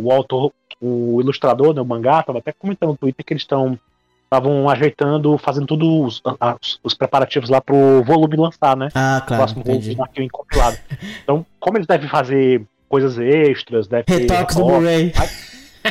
[0.00, 3.78] o autor, o ilustrador, né, o mangá, tava até comentando no Twitter que eles estão.
[4.24, 6.20] Estavam ajeitando, fazendo tudo os,
[6.60, 8.88] os- os preparativos lá pro volume lançar, né?
[8.92, 9.94] Ah, O claro, próximo volume entendi.
[9.94, 10.76] do Darkwing compilado.
[11.22, 15.12] Então, como eles devem fazer coisas extras, deve ter Retoques do Blu-ray.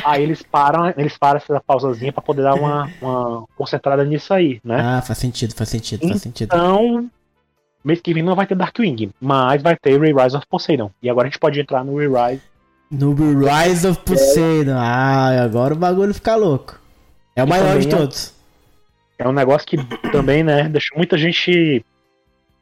[0.04, 4.60] Aí eles param, eles param essa pausazinha pra poder dar uma, uma concentrada nisso aí,
[4.64, 4.80] né?
[4.80, 6.48] Ah, faz sentido, faz sentido, faz sentido.
[6.54, 7.10] Então,
[7.84, 10.90] mês que vem não vai ter Darkwing, mas vai ter Re-Rise of Poseidon.
[11.02, 12.42] E agora a gente pode entrar no Re-Rise.
[12.90, 14.76] No Rise of Poseidon.
[14.76, 16.78] Ah, agora o bagulho fica louco.
[17.34, 18.34] É o maior de é- todos.
[19.18, 19.76] É um negócio que
[20.12, 21.84] também, né, deixou muita gente.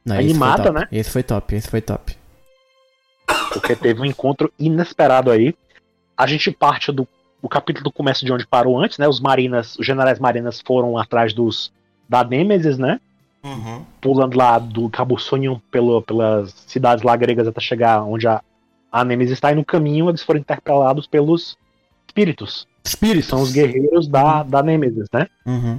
[0.05, 0.87] Não, Animada, né?
[0.93, 2.17] Esse foi top, esse foi top.
[3.53, 5.55] Porque teve um encontro inesperado aí.
[6.17, 7.09] A gente parte do
[7.45, 9.07] o capítulo do começo de onde parou antes, né?
[9.07, 11.71] Os marinas, os generais marinas foram atrás dos
[12.09, 12.99] da Nemesis, né?
[14.01, 15.19] Pulando lá do Cabo
[15.71, 18.41] pelo, pelas cidades lá gregas até chegar onde a,
[18.91, 19.53] a Nemesis está.
[19.53, 21.59] E no caminho eles foram interpelados pelos
[22.09, 22.67] espíritos.
[22.83, 23.29] Espíritos.
[23.29, 25.29] São os guerreiros da, da Nemesis, né?
[25.45, 25.79] Uhum.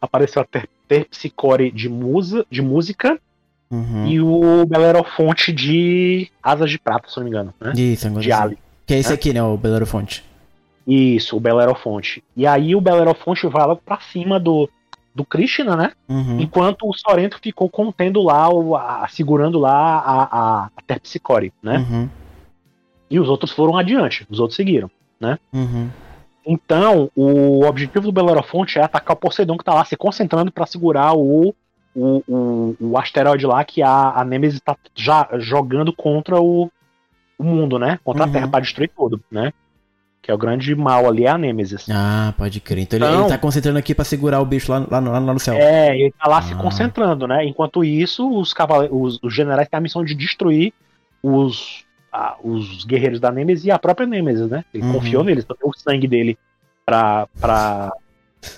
[0.00, 3.18] Apareceu a Ter- Terpsicore de, musa, de música
[3.70, 4.06] Uhum.
[4.06, 7.72] e o Belerofonte de Asas de Prata, se não me engano, né?
[7.74, 8.32] Isso, agora De sim.
[8.32, 8.58] Ali.
[8.86, 9.14] Que é esse né?
[9.14, 9.42] aqui, né?
[9.42, 10.22] O Belerofonte.
[10.86, 12.22] Isso, o Belerofonte.
[12.36, 14.68] E aí o Belerofonte vai logo pra cima do,
[15.14, 15.92] do Krishna, né?
[16.08, 16.40] Uhum.
[16.40, 21.78] Enquanto o Sorento ficou contendo lá, o, a- segurando lá a, a, a Terpsicore, né?
[21.78, 22.08] Uhum.
[23.10, 24.90] E os outros foram adiante, os outros seguiram.
[25.52, 25.88] Uhum.
[26.46, 30.66] Então, o objetivo do Belerofonte é atacar o Poseidon que tá lá se concentrando pra
[30.66, 31.54] segurar o,
[31.96, 36.70] o, o, o asteroide lá que a, a Nemesis tá já jogando contra o,
[37.38, 37.98] o mundo, né?
[38.04, 38.28] Contra Uhum.
[38.28, 39.52] a Terra pra destruir tudo, né?
[40.24, 41.86] Que é o grande mal ali, é a Nemesis.
[41.90, 42.78] Ah, pode crer.
[42.84, 45.20] Então, ele- ele, Então- tá concentrando aqui pra segurar o bicho lá, lá, no- lá
[45.20, 45.52] no céu.
[45.54, 46.56] É, ele tá lá se Ah.
[46.56, 47.44] concentrando, né?
[47.44, 48.54] Enquanto isso, os,
[48.90, 50.72] os, os generais têm a missão de destruir
[51.22, 54.64] os, a- os guerreiros da Nemesis e a própria Nemesis, né?
[54.72, 54.92] Ele Uhum.
[54.94, 56.38] confiou neles, então o sangue dele
[56.86, 57.92] pra, pra,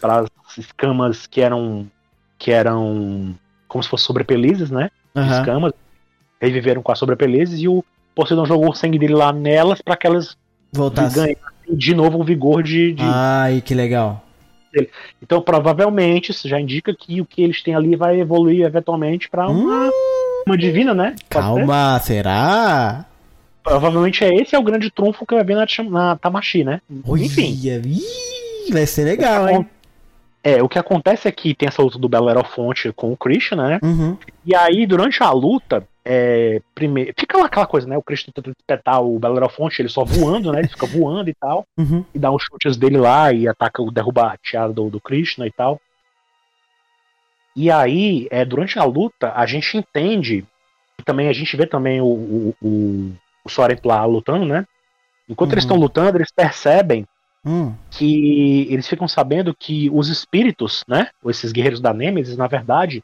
[0.01, 0.25] pra
[0.57, 1.91] escamas que eram
[2.39, 3.35] que eram
[3.67, 4.89] como se fosse sobrepelizes, né?
[5.17, 5.41] Aham.
[5.41, 5.73] escamas.
[6.41, 7.83] Reviveram com as sobrepelizes e o
[8.15, 10.37] Poseidon jogou o sangue dele lá nelas pra que elas
[10.73, 11.37] Voltasse.
[11.67, 12.93] Ganhassem de novo o vigor de.
[12.93, 14.23] de- Ai, que legal.
[15.23, 19.49] Então, provavelmente, isso já indica que o que eles têm ali vai evoluir eventualmente pra
[19.49, 19.91] uma,
[20.47, 21.15] uma divina, né?
[21.31, 21.55] Pode ser?
[21.57, 23.07] Calma, será?
[23.63, 26.83] Provavelmente é esse é o grande trunfo que vai vir na, na Tamashi, né?
[26.91, 27.59] Enfim.
[27.65, 29.67] Olha, ih, vai ser legal, hein?
[30.45, 33.79] É, o que acontece é que tem essa luta do Belerofonte com o Krishna, né?
[33.83, 34.17] Uhum.
[34.45, 37.97] E aí, durante a luta, é, primeiro, fica lá aquela coisa, né?
[37.99, 40.61] O Krishna tenta espetar o Belerofonte, ele só voando, né?
[40.61, 42.05] Ele fica voando e tal, Uhum.
[42.15, 45.47] e dá os chutes dele lá e ataca, o derruba a tiara do, do Krishna
[45.47, 45.81] e tal.
[47.55, 50.45] E aí, é, durante a luta, a gente entende,
[50.99, 53.13] e também a gente vê também o, o, o,
[53.45, 54.67] o Sorrento lá lutando, né?
[55.29, 55.69] Enquanto eles Uhum.
[55.71, 57.07] estão lutando, eles percebem
[57.45, 57.73] Hum.
[57.93, 61.09] que eles ficam sabendo que os espíritos, né?
[61.27, 63.03] Esses guerreiros da Nêmesis, na verdade,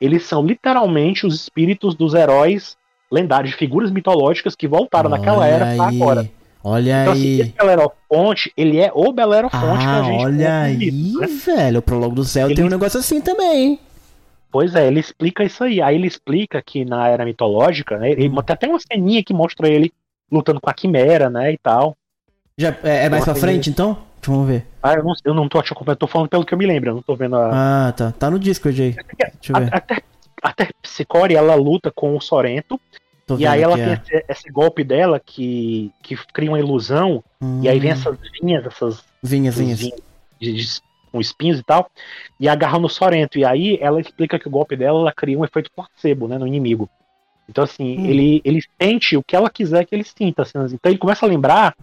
[0.00, 2.76] eles são literalmente os espíritos dos heróis
[3.10, 5.96] lendários, de figuras mitológicas que voltaram naquela Olha era pra aí.
[6.02, 6.30] agora.
[6.62, 7.40] Olha Então, assim, aí.
[7.40, 11.26] esse Belerofonte, ele é o Belerofonte que Ah, a gente olha aí, né?
[11.26, 11.78] velho.
[11.78, 13.80] O Prologo do Céu Ele- tem um negócio assim também, hein?
[14.50, 15.80] Pois é, ele explica isso aí.
[15.80, 18.10] Aí ele explica que na era mitológica, né?
[18.12, 18.42] Ele, Hum.
[18.42, 19.92] Tem até uma ceninha que mostra ele
[20.30, 21.52] lutando com a Quimera, né?
[21.52, 21.96] E tal.
[22.56, 23.98] Já, é, é mais pra Nossa, frente, então?
[24.26, 24.66] Vamos ver.
[24.82, 26.90] Ah, eu não, eu não tô te acompanhando, tô falando pelo que eu me lembro,
[26.90, 27.88] eu não tô vendo a.
[27.88, 28.12] Ah, tá.
[28.12, 28.90] Tá no Discord aí.
[28.92, 29.74] Deixa eu ver.
[29.74, 30.02] a- Até,
[30.42, 32.80] até Psicore, ela luta com o Sorrento.
[33.26, 34.00] Tô E aí ela tem é.
[34.02, 37.22] esse, esse golpe dela que, que cria uma ilusão.
[37.62, 39.78] E aí vem Hum, essas vinhas, essas Vinhas, vinhas.
[39.80, 40.00] vinhos
[40.40, 41.90] de, de- com espinhos e tal,
[42.38, 43.38] e agarra no Sorrento.
[43.38, 46.46] E aí ela explica que o golpe dela ela cria um efeito placebo, né, no
[46.46, 46.88] inimigo.
[47.48, 48.04] Então, assim, Hum.
[48.06, 50.42] ele, ele sente o que ela quiser que ele sinta.
[50.42, 51.74] assim, então ele começa a lembrar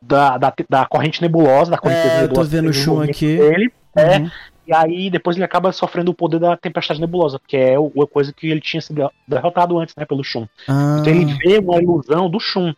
[0.00, 3.00] da, da, da corrente nebulosa, da corrente É, eu tô nebulosa vendo o que chum
[3.00, 3.36] aqui.
[3.38, 4.30] Dele, é, Uhum.
[4.66, 8.06] e aí depois ele acaba sofrendo o poder da tempestade nebulosa, porque é o- a
[8.06, 10.46] coisa que ele tinha sido derrotado antes, né, pelo Shun.
[10.68, 12.66] Ah, Então ele vê uma ilusão do Shun.
[12.66, 12.74] olha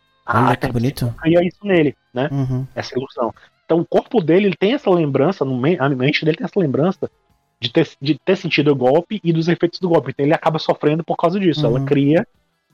[0.51, 1.15] Ah, que bonito.
[1.21, 2.29] cria isso nele, né?
[2.31, 2.67] Uhum.
[2.75, 3.35] Essa ilusão.
[3.65, 7.11] Então o corpo dele ele tem essa lembrança, a mente dele tem essa lembrança
[7.61, 10.11] de ter, de ter sentido o golpe e dos efeitos do golpe.
[10.11, 11.67] Então ele acaba sofrendo por causa disso.
[11.67, 11.77] Uhum.
[11.79, 12.27] Ela cria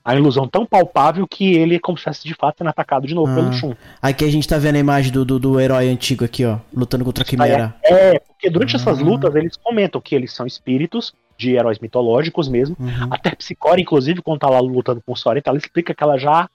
[0.04, 3.14] a ilusão tão palpável que ele é como se estivesse de fato sendo atacado de
[3.14, 3.34] novo Ah.
[3.36, 3.74] pelo Shun.
[4.02, 6.58] Aqui a gente tá vendo a imagem do, do, do herói antigo aqui, ó.
[6.74, 7.74] Lutando contra a Quimera.
[7.82, 9.02] É, porque durante essas Ah.
[9.02, 12.76] lutas eles comentam que eles são espíritos de heróis mitológicos mesmo.
[12.78, 13.08] Uhum.
[13.10, 16.48] Até Psicore, inclusive, quando tá lá lutando com o Sorento, ela explica que ela já.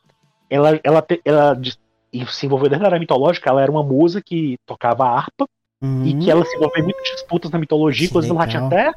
[0.49, 1.77] Ela, ela, ela de-
[2.13, 5.45] e se envolveu desde a era mitológica, ela era uma musa que tocava harpa
[5.81, 6.05] Uhum.
[6.05, 8.91] e que ela se envolveu em muitas disputas na mitologia, Que inclusive ela tinha até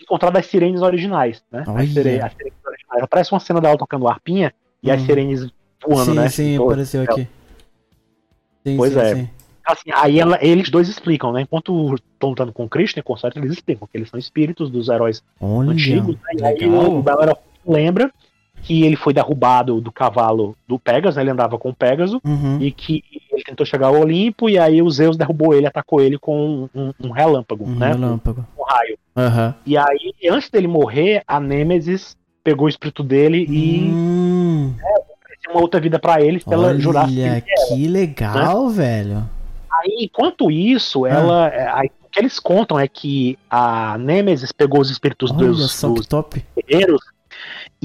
[0.00, 1.64] encontrado as sirenes originais, né?
[1.66, 3.02] As, sire- as sirenes originais.
[3.02, 5.06] Aparece uma cena dela tocando harpinha e as Uhum.
[5.06, 5.48] sirenes
[5.86, 6.28] voando, sim, né?
[6.28, 7.28] sim, Então, apareceu aqui.
[8.66, 9.14] Sim, Pois sim, é.
[9.16, 9.28] sim.
[9.66, 11.42] assim, aí ela- eles dois explicam, né?
[11.42, 14.88] Enquanto estão lutando com Krishna e com Sorte, eles explicam que eles são espíritos dos
[14.88, 16.32] heróis Olha, antigos, né?
[16.38, 17.02] E aí o.
[17.02, 18.12] Bellerophon lembra
[18.64, 21.22] que ele foi derrubado do cavalo do Pegasus, né?
[21.22, 22.58] Ele andava com o Pegasus, Uhum.
[22.60, 26.18] e que ele tentou chegar ao Olimpo, e aí o Zeus derrubou ele, atacou ele
[26.18, 27.88] com um, um relâmpago, Um né?
[27.88, 28.44] relâmpago.
[28.58, 28.98] Um raio.
[29.16, 29.54] Aham.
[29.66, 34.74] E aí, antes dele morrer, a Nêmesis pegou o espírito dele e Hum,
[35.22, 39.28] ofereceu uma outra vida pra ele, se ela jurasse que ele que legal, velho.
[39.72, 41.48] Aí, enquanto isso, ela.
[41.48, 45.72] é, aí, o que eles contam é que a Nêmesis pegou os espíritos Olha dos,
[45.72, 46.44] só dos top.
[46.66, 47.00] guerreiros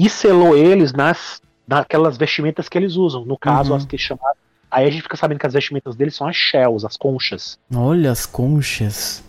[0.04, 3.24] e selou eles nas naquelas vestimentas que eles usam.
[3.24, 3.76] No caso, Uhum.
[3.76, 4.34] as que chamaram.
[4.70, 7.58] Aí a gente fica sabendo que as vestimentas deles são as shells, as conchas.
[7.74, 9.22] Olha as conchas.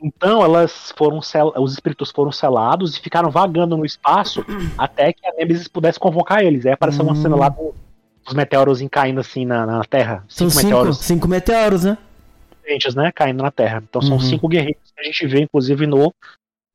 [0.00, 1.52] Então elas foram sel...
[1.56, 4.44] os espíritos foram selados e ficaram vagando no espaço
[4.78, 6.64] até que a Nemesis pudesse convocar eles.
[6.66, 7.22] Aí apareceu uma Hum.
[7.22, 7.74] cena lá do-
[8.24, 10.24] dos meteoros caindo assim na, na Terra.
[10.28, 11.98] São Cinco cinco, meteoros cinco meteoros, né?
[12.60, 13.10] diferentes, né?
[13.12, 13.82] Caindo na Terra.
[13.88, 14.20] Então são Uhum.
[14.20, 16.12] cinco guerreiros que a gente vê, inclusive, no,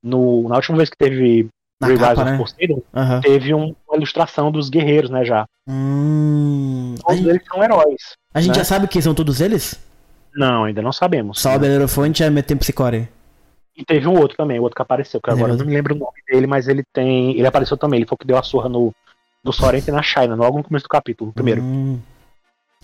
[0.04, 0.50] no.
[0.50, 1.48] Na última vez que teve
[1.84, 2.38] Na Revive capa, of né?
[2.38, 3.22] Poseidon, Aham.
[3.22, 5.24] teve um- uma ilustração dos guerreiros, né?
[5.26, 5.46] Já.
[5.68, 8.16] Hum, Todos gente, eles são heróis.
[8.34, 8.58] a gente né?
[8.60, 9.80] já sabe quem são todos eles?
[10.36, 11.40] Não, ainda não sabemos.
[11.40, 13.08] Só o Belerofonte e a Metempicore.
[13.76, 15.96] E teve um outro também, o outro que apareceu, que agora eu não me lembro
[15.96, 17.32] o nome dele, mas ele tem.
[17.38, 18.94] Ele apareceu também, ele foi o que deu a surra no,
[19.44, 21.62] no Sorrento e na China, logo no começo do capítulo, primeiro.
[21.62, 22.00] Hum,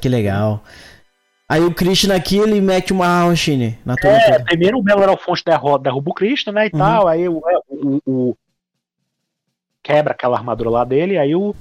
[0.01, 0.63] que legal.
[1.47, 5.43] Aí o Krishna aqui, ele mete uma Roshine na turma É, primeiro o Belo Alfonso
[5.43, 6.67] derrota, derruba o Krishna, né?
[6.67, 6.79] E Uhum.
[6.79, 8.37] tal, aí o, é, o- o-
[9.89, 11.55] quebra aquela armadura lá dele, aí o,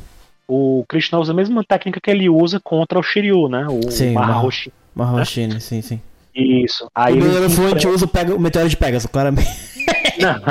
[0.46, 3.66] o Krishna usa a mesma técnica que ele usa contra o Shiryu, né?
[3.66, 4.70] O Sim, o Maharoshi.
[4.94, 6.00] Uma Roshine, sim, sim.
[6.34, 6.90] Isso.
[6.94, 9.48] Aí o ele Belerofonte enfrenta- usa o, pega, o meteoro de Pegasus, claramente.
[10.20, 10.42] Não,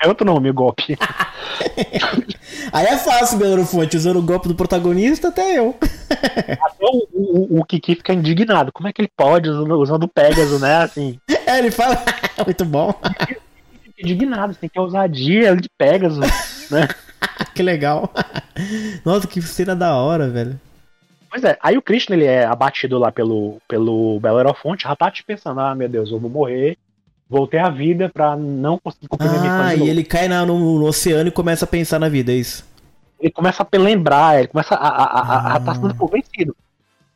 [0.00, 0.96] é outro nome, o golpe.
[2.72, 5.76] Aí é fácil, Belerofonte, usando o golpe do protagonista, até eu.
[6.10, 8.72] Até o, o, o Kiki fica indignado.
[8.72, 10.76] Como é que ele pode usando, usando o Pegasus, né?
[10.78, 11.18] Assim.
[11.46, 12.02] É, ele fala.
[12.46, 12.94] Muito bom.
[13.82, 16.20] fica indignado, você tem que ter ousadia, ele de Pegasus,
[16.70, 16.88] né?
[17.54, 18.12] que legal.
[19.04, 20.58] Nossa, que cena da hora, velho.
[21.30, 25.10] Pois é, aí o Krishna ele é abatido lá pelo, pelo Belo Aerofonte, já tá
[25.10, 26.78] te pensando, ah, meu Deus, eu vou morrer,
[27.28, 30.78] voltei à vida pra não conseguir cumprir minha missão Ah, e ele cai na- no,
[30.78, 32.64] no oceano e começa a pensar na vida, é isso.
[33.20, 36.56] Ele começa a lembrar, ele começa a, a, a, a, a tá sendo convencido.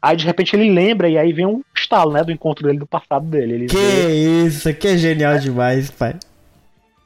[0.03, 2.87] Aí de repente ele lembra e aí vem um estalo, né, do encontro dele do
[2.87, 3.55] passado dele.
[3.55, 6.17] Ele Que vê- isso, aqui é genial demais, pai.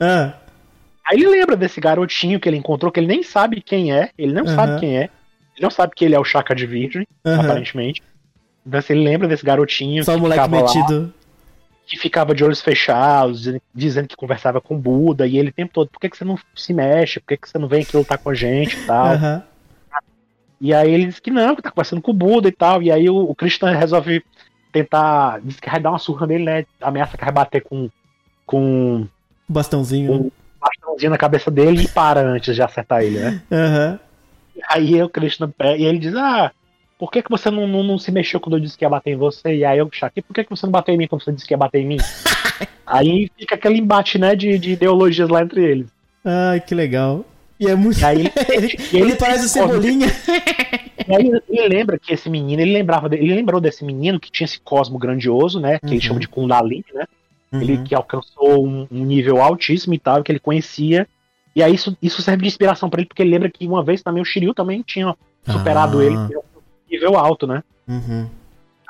[0.01, 0.33] Ah,
[1.09, 4.33] Aí ele lembra desse garotinho que ele encontrou, que ele nem sabe quem é, ele
[4.33, 4.55] não Aham.
[4.57, 7.45] sabe quem é, ele não sabe que ele é o Chaka de Virgem, Aham.
[7.45, 8.03] aparentemente.
[8.67, 11.15] Então assim, ele lembra desse garotinho só o que moleque ficava lá, metido.
[11.87, 15.89] que ficava de olhos fechados, dizendo, que conversava com Buda, e ele o tempo todo,
[15.89, 17.21] por que, que você não se mexe?
[17.21, 19.15] Por que, que você não vem aqui lutar com a gente e tal?
[19.15, 19.43] Aham.
[20.61, 22.83] E aí ele diz que não, que tá conversando com o Buda e tal.
[22.83, 24.25] E aí o, o Krishna resolve
[24.73, 25.41] tentar.
[25.43, 26.67] Diz que vai dar uma surra nele, né?
[26.81, 27.91] Ameaça que vai bater com,
[28.47, 29.07] com
[29.47, 30.13] bastãozinho.
[30.13, 30.31] Um
[30.97, 33.43] bastãozinho na cabeça dele e para antes de acertar ele, né?
[33.53, 34.01] Aham.
[34.71, 36.51] Aí o Krishna pega, e ele diz: Ah,
[36.99, 39.11] por que, que você não, não, não se mexeu quando eu disse que ia bater
[39.11, 39.55] em você?
[39.55, 41.47] E aí eu Shaki, por que, que você não bateu em mim quando você disse
[41.47, 41.99] que ia bater em mim?
[42.87, 45.87] aí fica aquele embate, né, de, de ideologias lá entre eles.
[46.25, 47.25] Ai, que legal.
[47.61, 48.01] E é muito.
[48.01, 50.09] E aí ele, ele, e ele parece Cebolinha.
[51.07, 54.31] E aí ele, ele lembra que esse menino, ele lembrava ele lembrou desse menino que
[54.31, 55.79] tinha esse cosmo grandioso, né?
[55.79, 55.93] Que Uhum.
[55.93, 57.05] ele chama de Kundalini, né?
[57.53, 57.85] Ele Uhum.
[57.85, 61.07] que alcançou um, um nível altíssimo e tal, que ele conhecia.
[61.55, 64.03] E aí isso, isso serve de inspiração pra ele, porque ele lembra que uma vez
[64.03, 65.15] também o Shiryu também tinha
[65.51, 66.05] superado Ah.
[66.05, 66.17] ele
[66.91, 67.63] nível alto, né?
[67.89, 68.27] Uhum.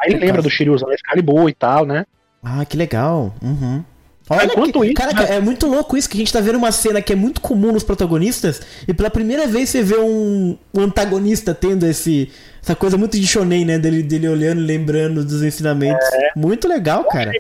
[0.01, 0.49] Aí ele Que lembra caso.
[0.49, 2.05] do Shiryu usando Excalibur e tal, né?
[2.43, 3.35] Ah, que legal.
[3.43, 3.85] Uhum.
[4.29, 5.37] Olha Enquanto que, isso, cara, né?
[5.37, 7.71] é muito louco isso que a gente tá vendo uma cena que é muito comum
[7.71, 12.99] nos protagonistas e pela primeira vez você vê um, um antagonista tendo esse essa coisa
[12.99, 16.05] muito de shonen, né, dele, dele olhando, lembrando dos ensinamentos.
[16.13, 16.31] É.
[16.35, 17.31] Muito legal, cara.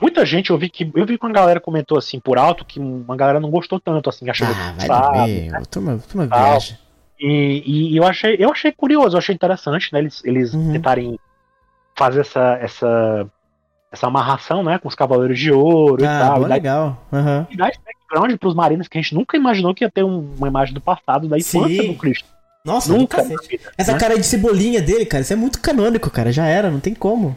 [0.00, 2.80] Muita gente, eu vi que eu vi que uma galera comentou assim por alto que
[2.80, 5.50] uma galera não gostou tanto, assim, achou Ah, vai sabe.
[5.70, 6.40] Turma, turma Tal.
[6.50, 6.78] viaja.
[7.18, 10.00] E, e eu achei, eu achei curioso, eu achei interessante, né?
[10.00, 10.72] Eles, eles Uhum.
[10.72, 11.18] tentarem
[11.96, 13.26] fazer essa, essa,
[13.92, 14.78] essa amarração, né?
[14.78, 16.40] Com os Cavaleiros de Ouro e Ah, tal.
[16.40, 16.98] bom, E dar, legal.
[17.12, 17.46] Aham.
[17.48, 20.34] e dar esse background pros marinos que a gente nunca imaginou que ia ter um-
[20.36, 21.92] uma imagem do passado, da infância Sim.
[21.92, 22.28] do Cristo.
[22.66, 23.22] Nossa, Nunca.
[23.22, 23.38] vida,
[23.76, 23.98] Essa né?
[23.98, 26.32] cara de cebolinha dele, cara, isso é muito canônico, cara.
[26.32, 27.36] Já era, não tem como.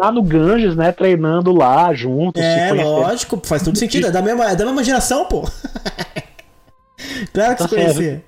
[0.00, 0.92] Lá no Ganges, né?
[0.92, 4.06] Treinando lá juntos, É, lógico, faz todo sentido.
[4.06, 5.42] É da mesma, é da mesma geração, pô.
[7.34, 8.24] claro que Então, se assim, conhecia.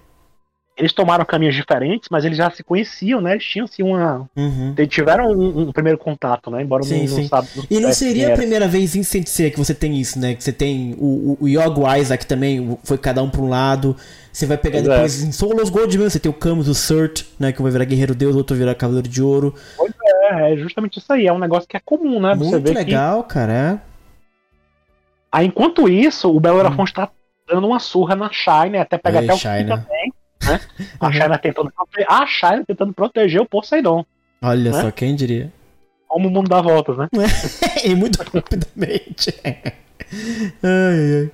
[0.77, 3.33] Eles tomaram caminhos diferentes, mas eles já se conheciam, né?
[3.33, 4.29] Eles tinham assim uma.
[4.37, 4.75] Uhum.
[4.77, 6.63] Eles tiveram um, um primeiro contato, né?
[6.63, 7.23] Embora Sim, não, sim.
[7.23, 7.49] não sabe.
[7.57, 10.35] não E não seria a primeira vez em Sensei que você tem isso, né?
[10.35, 13.97] Que você tem o, o, o Yogo Isaac também, foi cada um pra um lado.
[14.33, 14.95] Você vai pegar Pois é.
[14.95, 17.53] depois em Solos Gold mesmo, você tem o Camus, o Surt, né?
[17.53, 19.55] Que um vai virar Guerreiro Deus, o outro virar Cavaleiro de Ouro.
[20.31, 21.27] É, é justamente isso aí.
[21.27, 22.35] É um negócio que é comum, né?
[22.35, 23.53] Você Muito que legal, cara.
[23.53, 23.79] é.
[25.31, 26.67] Aí, enquanto isso, o Belo Hum.
[26.67, 27.11] Horizonte tá
[27.49, 29.69] dando uma surra na Shine, até pega Ei, até o Shine.
[29.69, 30.13] Também,
[30.45, 30.61] né?
[31.01, 31.13] A Uhum.
[31.13, 31.73] Shine tentando
[32.09, 34.05] a Shine tentando proteger o Poseidon.
[34.43, 34.81] Olha Né?
[34.81, 35.53] só, quem diria?
[36.09, 37.09] Como o mundo dá voltas, né?
[37.85, 39.35] e muito rapidamente.
[39.45, 39.55] ai,
[40.63, 41.31] ai, ai.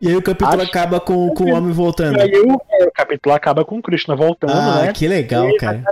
[0.00, 2.18] E aí o capítulo Acho- acaba com, com o homem voltando.
[2.18, 4.92] E aí o, é, o capítulo acaba com o Krishna voltando, Ah, né?
[4.92, 5.82] que legal, E cara.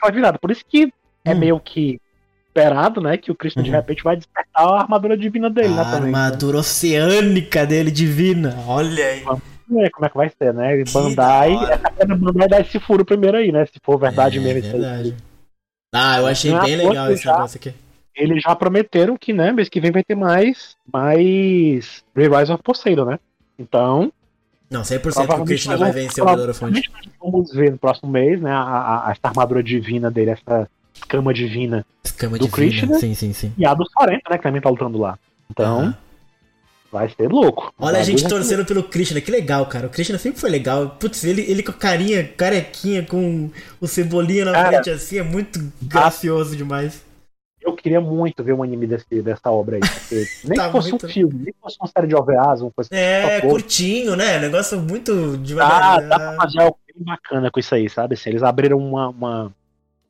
[0.00, 0.38] vai virada.
[0.38, 0.92] Por isso que
[1.24, 1.38] é Hum.
[1.38, 2.00] meio que
[2.48, 3.16] esperado, né?
[3.18, 3.76] Que o Krishna de Uhum.
[3.76, 5.80] repente vai despertar a armadura divina dele, né?
[5.82, 6.14] A Também.
[6.14, 8.56] armadura oceânica dele, divina.
[8.66, 9.20] Olha aí.
[9.20, 10.82] Vamos ver como é que vai ser, né?
[10.84, 11.54] Que Bandai.
[11.54, 13.66] Essa Bandai dá esse furo primeiro aí, né?
[13.66, 14.64] Se for verdade É, mesmo.
[14.64, 14.72] aí.
[14.72, 15.16] verdade.
[15.94, 17.74] Ah, eu achei é bem legal esse negócio aqui.
[18.16, 23.04] eles já prometeram que, né, mês que vem vai ter mais, mais Rise of Poseidon,
[23.06, 23.18] né?
[23.58, 24.12] Então,
[24.70, 26.90] Não, 100% que o Krishna vai vencer o Belorofonte.
[27.20, 31.84] vamos ver no próximo mês, né, a, a- essa armadura divina dele, essa escama divina
[32.02, 32.52] Escama do divina.
[32.70, 32.98] Krishna?
[32.98, 33.52] Sim, sim, sim.
[33.56, 35.18] e a do Sorento, né, que também tá lutando lá.
[35.50, 35.96] Então, Aham.
[36.90, 37.72] vai ser louco.
[37.78, 39.86] Olha Vai a gente ser- torcendo pelo Krishna, que legal, cara.
[39.86, 40.90] O Krishna sempre foi legal.
[40.98, 43.50] Putz, ele, ele com a carinha, carequinha, com
[43.80, 47.02] o cebolinha na Cara, frente assim, é muito gracioso demais.
[47.64, 50.90] Eu queria muito ver um anime desse, dessa obra aí, porque nem Tá que fosse
[50.90, 54.38] muito- um filme, nem que fosse uma série de OVAs, uma coisa É, curtinho, né?
[54.38, 56.06] Negócio muito devagar.
[56.06, 58.14] dá pra fazer algo bem bacana com isso aí, sabe?
[58.14, 59.52] Assim, eles abriram uma, uma,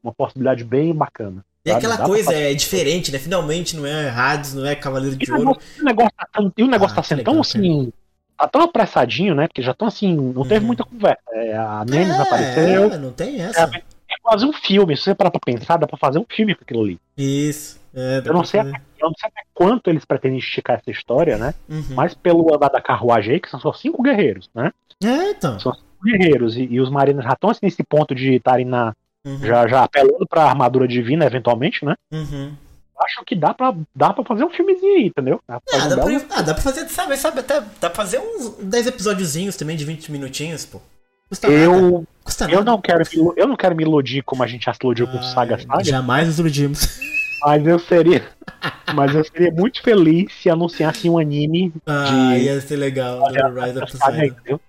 [0.03, 1.45] uma possibilidade bem bacana.
[1.65, 1.79] E sabe?
[1.79, 3.19] aquela Dá coisa é diferente, né?
[3.19, 5.47] Finalmente não é Hades, não é Cavaleiro E de o Ouro.
[5.51, 7.93] negócio, o negócio tá e o negócio Ah, tá sendo legal, tão assim.
[8.37, 9.47] Tá tão apressadinho, né?
[9.47, 10.15] Porque já estão assim.
[10.15, 10.67] Não teve Uhum.
[10.67, 11.23] muita conversa.
[11.33, 12.93] É, a Nemes apareceu.
[12.93, 13.61] É, não tem É, essa.
[13.63, 13.83] é
[14.25, 14.97] quase um filme.
[14.97, 16.99] Se você parar pra pensar, dá pra fazer um filme com aquilo ali.
[17.17, 17.79] Isso.
[17.95, 21.39] É, Eu não sei, até, eu não sei até quanto eles pretendem esticar essa história,
[21.39, 21.55] né?
[21.69, 21.85] Uhum.
[21.95, 24.73] Mas pelo andar da carruagem aí, que são só cinco guerreiros, né?
[25.05, 25.61] É, então.
[25.61, 26.57] São cinco guerreiros.
[26.57, 28.95] E, e os marinos já estão assim, nesse ponto de estarem na.
[29.25, 29.39] Uhum.
[29.39, 31.95] Já, já apelando pra armadura divina, eventualmente, né?
[32.13, 32.53] Uhum.
[33.01, 35.41] acho que dá pra, dá pra fazer um filmezinho aí, entendeu?
[35.49, 37.91] Dá pra Ah, fazer dá pra, ah, dá pra fazer, sabe, sabe, até dá pra
[37.91, 40.81] fazer uns 10 episódiozinhos também de 20 minutinhos, pô.
[41.29, 41.49] Custa.
[41.49, 44.73] Eu, Custa eu, não quero me, eu não quero me iludir como a gente já
[44.73, 47.01] se iludiu com Ah, Saga Saga, Jamais nos iludimos.
[47.43, 48.25] mas eu seria.
[48.95, 53.21] Mas eu seria muito feliz se anunciasse um anime Ah, De- ia ser legal.
[53.23, 54.61] Olha, Rise of Saga, entendeu?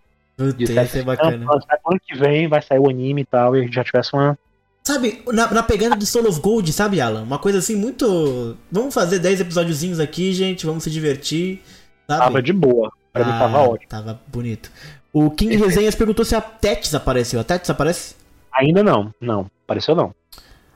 [0.60, 1.46] Ia ser bacana.
[1.50, 4.38] ano que vem vai sair o anime e tal, e a gente já tivesse uma.
[4.84, 7.24] Sabe, na, na pegada do Soul of Gold, sabe, Alan?
[7.24, 8.56] Uma coisa assim muito.
[8.72, 10.66] Vamos fazer 10 episódiozinhos aqui, gente.
[10.66, 11.62] Vamos se divertir.
[12.08, 12.20] Sabe?
[12.22, 12.92] Tava de boa.
[13.12, 13.90] Pra mim tava Ah, ótimo.
[13.90, 14.70] Tava bonito.
[15.18, 17.40] O King Resenhas perguntou se a Tets apareceu.
[17.40, 18.16] A Tets aparece?
[18.52, 19.50] Ainda não, não.
[19.64, 20.14] Apareceu não.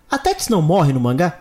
[0.09, 1.39] A Tets não morre no mangá?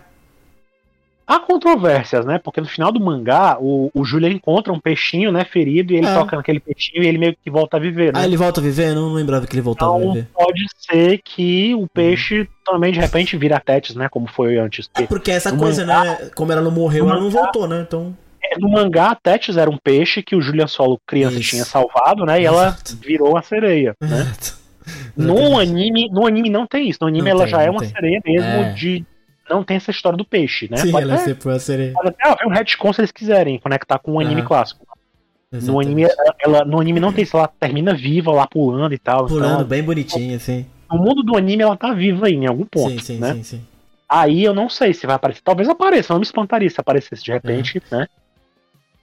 [1.25, 2.39] Há controvérsias, né?
[2.39, 6.07] Porque no final do mangá, o, o Júlio encontra um peixinho, né, ferido, e ele
[6.07, 6.13] É.
[6.13, 8.19] toca naquele peixinho e ele meio que volta a viver, né?
[8.21, 8.87] Ah, ele volta a viver?
[8.89, 10.27] Eu não lembrava que ele voltava a Então viver.
[10.33, 14.09] pode ser que o peixe também de repente vira Tétis, né?
[14.09, 14.89] Como foi antes.
[14.95, 16.31] É porque essa no coisa, né?
[16.35, 17.85] Como ela não morreu, ela não mangá- voltou, né?
[17.87, 18.13] Então.
[18.57, 21.49] No mangá, a Tétis era um peixe que o Julian Solo, criança, Isso.
[21.51, 22.41] tinha salvado, né?
[22.41, 22.97] E ela Exato.
[22.97, 24.31] virou a sereia, né?
[25.15, 26.99] No anime, no anime não tem isso.
[27.01, 27.89] No anime Não ela tem, já é uma tem.
[27.89, 28.73] sereia mesmo É.
[28.73, 29.03] de.
[29.49, 30.77] Não tem essa história do peixe, né?
[30.77, 31.93] Sim, Pode ela até, sempre foi a sereia.
[31.93, 34.47] pode até haver um retcon se eles quiserem conectar com o anime Aham.
[34.47, 34.85] clássico.
[35.51, 36.05] No anime,
[36.39, 39.25] ela, no anime não tem isso, ela termina viva lá pulando e tal.
[39.25, 40.67] Pulando Então, bem bonitinho, assim.
[40.91, 43.33] no mundo do anime ela tá viva aí, em algum ponto, sim, sim, né?
[43.33, 43.61] sim, sim.
[44.07, 45.41] Aí eu não sei se vai aparecer.
[45.43, 48.05] Talvez apareça, não me espantaria se aparecesse de repente, né?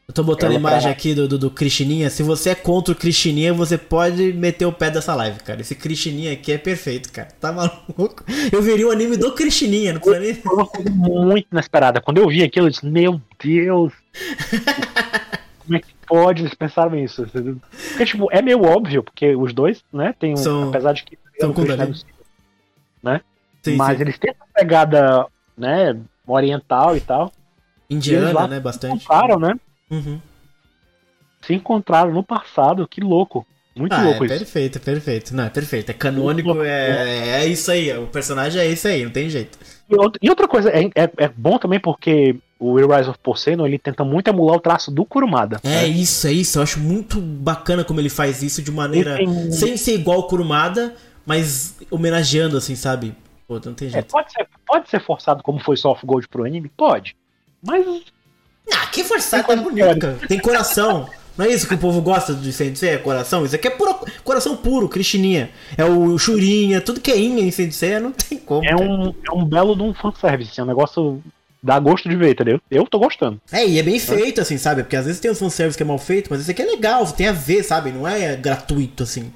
[0.08, 2.08] Eu tô botando Ela imagem pra- aqui do, do, do Cristininha.
[2.10, 5.60] Se você é contra o Cristininha, você pode meter o pé dessa live, cara.
[5.60, 7.28] Esse Cristininha aqui é perfeito, cara.
[7.40, 8.24] Tá maluco?
[8.52, 10.34] Eu veria o anime do Cristininha, não precisa nem.
[10.34, 12.00] Foi uma coisa muito inesperada.
[12.00, 13.92] Quando eu vi aquilo, eu disse, meu Deus!
[15.66, 17.26] Como é que pode eles pensaram nisso?
[17.88, 20.36] Porque, tipo, é meio óbvio, porque os dois, né, tem um.
[20.36, 21.18] São- apesar de que.
[21.40, 21.96] são é do-
[23.64, 24.02] Sim, mas sim.
[24.04, 25.26] eles têm essa pegada,
[25.58, 27.32] né, oriental e tal.
[27.90, 28.60] Indiana, eles lá né?
[28.60, 28.94] Bastante.
[28.94, 29.54] encontraram, né?
[29.90, 30.20] Uhum.
[31.42, 33.46] Se encontraram no passado, que louco.
[33.76, 34.38] Muito Ah, louco é isso.
[34.38, 35.36] perfeito, é perfeito.
[35.36, 35.90] Não, é perfeito.
[35.90, 37.96] É canônico, é, é isso aí.
[37.96, 39.58] O personagem é isso aí, não tem jeito.
[40.20, 44.02] E outra, coisa, é, é, é bom também porque o Rise of Poseidon, ele tenta
[44.02, 45.60] muito emular o traço do Kurumada.
[45.62, 45.86] É né?
[45.88, 46.58] isso, é isso.
[46.58, 49.16] Eu acho muito bacana como ele faz isso de maneira.
[49.18, 53.14] Tem- Sem ser igual o Kurumada, mas homenageando, assim, sabe?
[53.46, 54.10] Pô, não tem É, jeito.
[54.10, 56.70] pode, ser, pode ser forçado como foi Soft Gold pro anime?
[56.74, 57.14] Pode.
[57.62, 57.84] Mas
[58.72, 60.18] Ah, que forçado, tá cara.
[60.28, 61.08] Tem coração.
[61.36, 62.90] Não é isso que o povo gosta de Sensei?
[62.90, 63.44] É coração?
[63.44, 63.94] Isso aqui é puro,
[64.24, 65.50] coração puro, Cristininha.
[65.76, 68.64] É o Churinha, tudo que é Inha em Sensei, não tem como.
[68.64, 68.82] é cara.
[68.82, 70.58] um, é um belo de um fanservice.
[70.58, 71.22] É um negócio.
[71.62, 72.60] Dá gosto de ver, entendeu?
[72.70, 73.40] Eu tô gostando.
[73.52, 74.82] É, e é bem feito, assim, sabe?
[74.82, 77.04] Porque às vezes tem uns fanservice que é mal feito, mas esse aqui é legal,
[77.12, 77.90] tem a ver, sabe?
[77.90, 79.32] Não é gratuito, assim.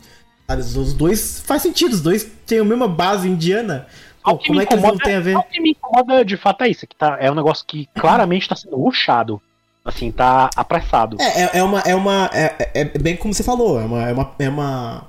[0.47, 0.63] Sabe?
[0.63, 3.87] Os dois faz sentido, os dois têm a mesma base indiana.
[4.23, 5.37] Pô, O que como me é que eles não incomoda- têm a ver?
[5.37, 8.49] O que me incomoda de fato é isso, que tá, é um negócio que claramente
[8.49, 9.41] tá sendo ruxado.
[9.85, 11.17] Assim, tá apressado.
[11.19, 11.81] É, é, é uma.
[11.81, 14.09] É, uma é, é- é bem como você falou, é uma.
[14.09, 15.07] É, uma, é, uma-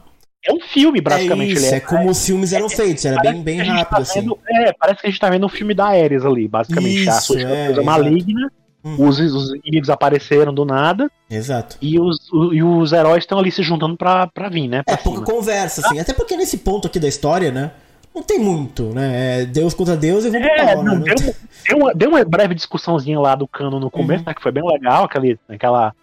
[0.47, 1.49] É um filme, basicamente.
[1.49, 3.95] é isso, ele é como os filmes eram feitos, era bem, bem a gente rápido,
[3.97, 4.21] tá assim.
[4.21, 7.09] vendo- é, parece que a gente tá vendo um filme da Ares ali, basicamente.
[7.09, 8.49] a Isso, sua é, maligna,
[8.83, 9.07] Uhum.
[9.09, 11.75] os, os inimigos apareceram do nada, Exato.
[11.81, 14.81] e os, o- e os heróis estão ali se juntando pra, pra vir, né?
[14.83, 15.99] Pra É pouca conversa, assim.
[15.99, 17.71] Até porque nesse ponto aqui da história, né?
[18.13, 19.41] Não tem muito, né?
[19.41, 21.05] É Deus contra Deus e vamos É, pau, não, né?
[21.05, 21.35] deu,
[21.67, 24.25] deu, uma, deu uma breve discussãozinha lá do cano no começo, Uhum.
[24.27, 24.33] né?
[24.33, 25.93] Que foi bem legal, aquele, aquela,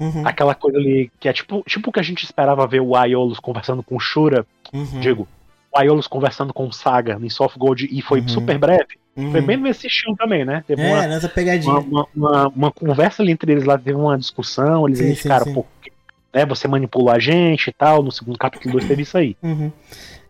[0.00, 2.94] Uhum, aquela coisa ali que é tipo, tipo o que a gente esperava ver o
[2.96, 5.28] Aiolos conversando com o Shura, uhum, digo,
[5.74, 8.28] o Aiolos conversando com o Saga em Soft Gold e foi Uhum.
[8.28, 8.86] super breve.
[9.16, 9.30] uhum.
[9.32, 10.64] Foi bem nesse estilo também, né?
[10.66, 11.78] Teve É, uma, nessa pegadinha.
[11.80, 15.22] uma, uma, uma- uma conversa ali entre eles lá, teve uma discussão, eles Sim, sim,
[15.22, 15.52] ficaram, sim.
[15.52, 15.66] pô,
[16.34, 19.36] né, você manipulou a gente e tal, no segundo capítulo 2 teve isso aí.
[19.42, 19.70] Uhum.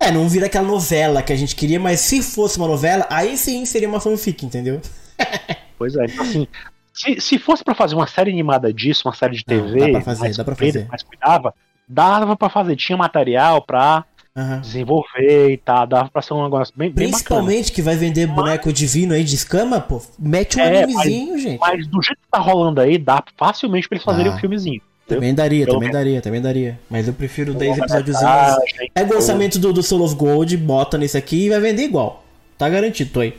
[0.00, 3.36] É, não vira aquela novela que a gente queria, mas se fosse uma novela, aí
[3.36, 4.80] sim seria uma fanfic, entendeu?
[5.78, 6.46] Pois é, então assim,
[6.92, 9.88] se, se fosse pra fazer uma série animada disso, uma série de Não, TV, dá
[9.92, 10.86] pra fazer, mais dá pra fazer.
[10.88, 11.54] mais cuidava,
[11.88, 14.04] dava pra fazer, tinha material pra
[14.36, 14.60] Aham.
[14.60, 17.12] desenvolver e tal, dava pra ser um negócio bem, bem bacana.
[17.12, 21.60] Principalmente que vai vender boneco divino aí de escama, pô, mete um É, animezinho, gente.
[21.60, 24.34] Mas do jeito que tá rolando aí, dá facilmente pra eles fazerem Ah.
[24.34, 24.82] um filmezinho.
[25.08, 26.04] Também daria, Pelo também menos.
[26.04, 26.78] daria, também daria.
[26.90, 28.30] Mas eu prefiro 10 Uma episódiozinhos.
[28.30, 31.84] metragem, Pega o orçamento do, do Soul of Gold, bota nesse aqui e vai vender
[31.84, 32.22] igual.
[32.58, 33.34] Tá garantido, tô aí.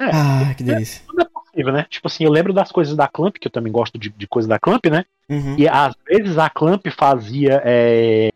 [0.00, 1.02] É, Ah, que delícia.
[1.06, 1.86] tudo é possível, né?
[1.90, 4.48] Tipo assim, eu lembro das coisas da Clamp, que eu também gosto de, de coisa
[4.48, 5.04] da Clamp, né?
[5.28, 5.56] Uhum.
[5.58, 8.30] E às vezes a Clamp fazia é,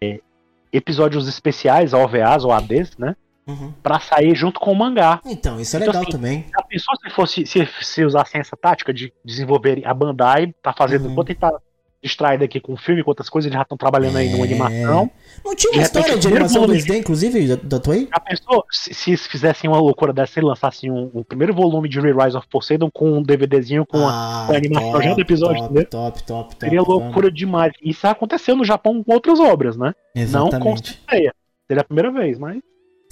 [0.72, 3.16] episódios especiais, OVAs ou ADs, né?
[3.46, 3.72] Uhum.
[3.82, 5.20] Pra sair junto com o mangá.
[5.26, 6.44] Então, isso é Então, legal assim, também.
[6.54, 11.06] Já pensou se fosse se, se usassem essa tática de desenvolver a Bandai tá fazendo
[11.06, 11.12] Uhum.
[11.12, 11.38] enquanto ele
[12.03, 14.48] distraído aqui com o filme, com outras coisas, eles já estão trabalhando aí numa É.
[14.48, 15.11] animação.
[15.44, 18.09] Não tinha uma história o de animação volume- 2D, inclusive, da, Toei?
[18.12, 22.00] Já pensou se, se fizessem uma loucura dessa e lançassem um, um primeiro volume de
[22.00, 25.57] Re-Rise of Poseidon com um DVDzinho com a, Ah, com a animação já do episódio,
[25.59, 25.90] top, entendeu?
[25.90, 26.57] top, top, top.
[26.61, 27.72] Seria top, loucura demais.
[27.82, 29.94] Isso aconteceu no Japão com outras obras, né?
[30.14, 31.00] Não com Exatamente.
[31.09, 31.32] Seria
[31.80, 32.59] a primeira vez, mas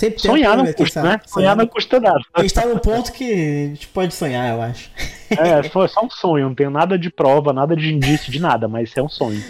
[0.00, 1.20] Sempre sonhar não custa, né?
[1.26, 2.20] Sonhar não custa nada.
[2.32, 4.90] A gente tá num ponto que a gente pode sonhar, eu acho.
[5.28, 8.66] É, só, só um sonho, não tenho nada de prova, nada de indício de nada,
[8.66, 9.44] mas é um sonho.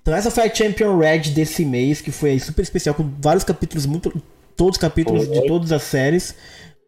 [0.00, 3.84] Então essa foi a Champion Red desse mês, que foi super especial, com vários capítulos,
[3.84, 4.10] muito,
[4.56, 5.40] todos os capítulos Foi.
[5.40, 6.34] de todas as séries.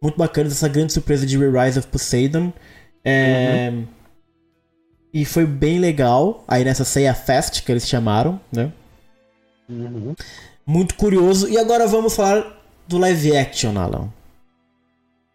[0.03, 2.55] Muito bacanas, essa grande surpresa de Re-Rise of Poseidon.
[3.05, 3.71] É,
[5.13, 8.73] E foi bem legal, aí nessa Seiya Fest, que eles chamaram, né?
[9.69, 10.15] Uhum.
[10.65, 11.51] Muito curioso.
[11.51, 14.09] E agora vamos falar do live action, Alan.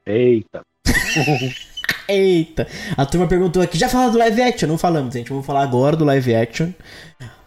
[0.06, 0.62] Eita.
[2.08, 2.68] Eita!
[2.96, 4.68] A turma perguntou aqui, já falaram do live action?
[4.70, 5.30] Não falamos, gente.
[5.30, 6.70] Vamos falar agora do live action.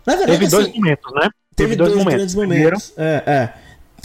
[0.06, 1.30] Na verdade, Teve dois assim, momentos, né?
[1.56, 2.92] teve dois, grandes momentos.
[2.96, 3.54] É, é.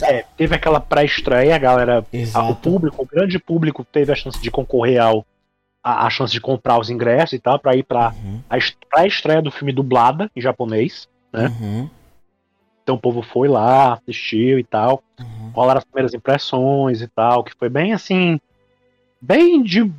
[0.02, 2.52] É, teve aquela pré-estreia, a galera, Exato.
[2.52, 5.24] o público, o grande público teve a chance de concorrer ao
[5.82, 8.76] a, a chance de comprar os ingressos e tal, pra ir pra Uhum, a est-
[8.90, 11.08] pré-estreia do filme dublada em japonês.
[11.32, 11.48] né?
[11.60, 11.88] uhum,
[12.82, 15.02] Então o povo foi lá, assistiu e tal.
[15.18, 15.26] uhum.
[15.56, 18.38] Rolaram as primeiras impressões e tal, que foi bem assim.
[19.20, 19.90] Bem de.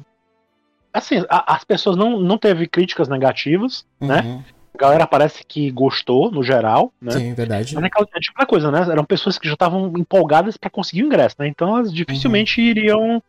[0.93, 4.21] Assim, a- as pessoas não, não teve críticas negativas, né?
[4.21, 4.43] Uhum.
[4.73, 7.11] A galera parece que gostou, no geral, né?
[7.13, 7.73] Sim, verdade.
[7.73, 8.81] Mas é aquela é tipo coisa, né?
[8.91, 11.47] Eram pessoas que já estavam empolgadas pra conseguir o ingresso, né?
[11.47, 12.67] Então elas dificilmente Uhum.
[12.67, 13.23] iriam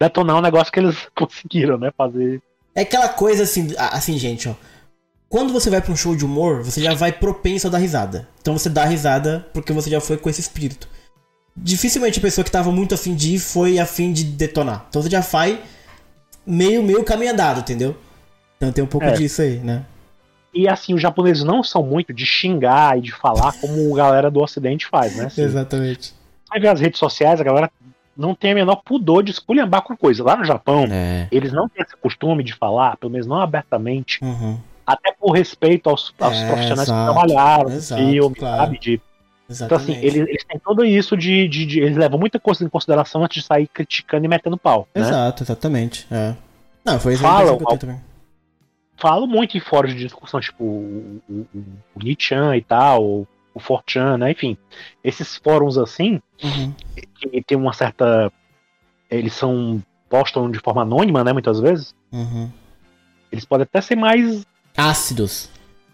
[0.00, 1.90] detonar um negócio que eles conseguiram, né?
[1.96, 2.40] Fazer.
[2.74, 4.54] É aquela coisa assim, assim, gente, ó.
[5.28, 8.28] Quando você vai pra um show de humor, você já vai propenso a dar risada.
[8.40, 10.86] Então você dá risada porque você já foi com esse espírito.
[11.56, 14.86] Dificilmente a pessoa que tava muito afim de ir foi afim de detonar.
[14.88, 15.60] Então você já vai
[16.46, 17.96] meio, meio caminho andado, entendeu?
[18.56, 19.12] Então tem um pouco É.
[19.12, 19.84] disso aí, né?
[20.54, 24.30] E assim, os japoneses não são muito de xingar e de falar como a galera
[24.30, 25.26] do ocidente faz, né?
[25.26, 26.14] Assim, Exatamente.
[26.48, 27.70] vai ver as redes sociais, a galera
[28.16, 30.22] não tem a menor pudor de esculhambar com coisa.
[30.22, 31.26] Lá no Japão, É.
[31.32, 34.58] eles não têm esse costume de falar, pelo menos não abertamente, Uhum.
[34.86, 38.56] até por respeito aos, aos É, profissionais exato, que trabalharam no filme, claro.
[38.58, 38.78] sabe?
[38.78, 39.00] De,
[39.60, 40.06] então, assim, Exatamente.
[40.18, 43.42] eles, eles têm tudo isso de, de, de- Eles levam muita coisa em consideração antes
[43.42, 44.88] de sair criticando e metendo pau.
[44.94, 45.02] Né?
[45.02, 46.06] Exato, exatamente.
[46.10, 46.34] É.
[46.84, 48.00] Não, foi Falam, que eu também.
[48.96, 51.46] Falo muito em fóruns de discussão, tipo o, o,
[51.96, 53.02] o, Nichan e tal,
[53.54, 54.30] o, Forchan, né?
[54.30, 54.56] Enfim,
[55.02, 56.72] esses fóruns assim, Uhum.
[57.16, 58.30] que tem uma certa.
[59.10, 59.82] Eles são.
[60.08, 61.32] postam de forma anônima, né?
[61.32, 61.94] Muitas vezes.
[62.12, 62.50] Uhum.
[63.30, 64.44] Eles podem até ser mais.
[64.76, 65.48] Ácidos.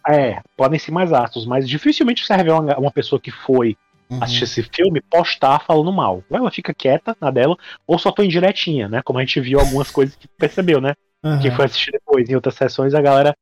[0.09, 3.77] É, podem ser mais ácidos, mas dificilmente você vai ver uma, uma pessoa que foi
[4.11, 4.23] Uhum.
[4.23, 6.25] assistir esse filme postar falando mal.
[6.31, 7.57] Ou ela fica quieta na dela,
[7.87, 9.03] ou só tô indiretinha, né?
[9.03, 10.95] Como a gente viu algumas coisas que percebeu, né?
[11.23, 11.39] Uhum.
[11.41, 13.37] Quem foi assistir depois, em outras sessões, a galera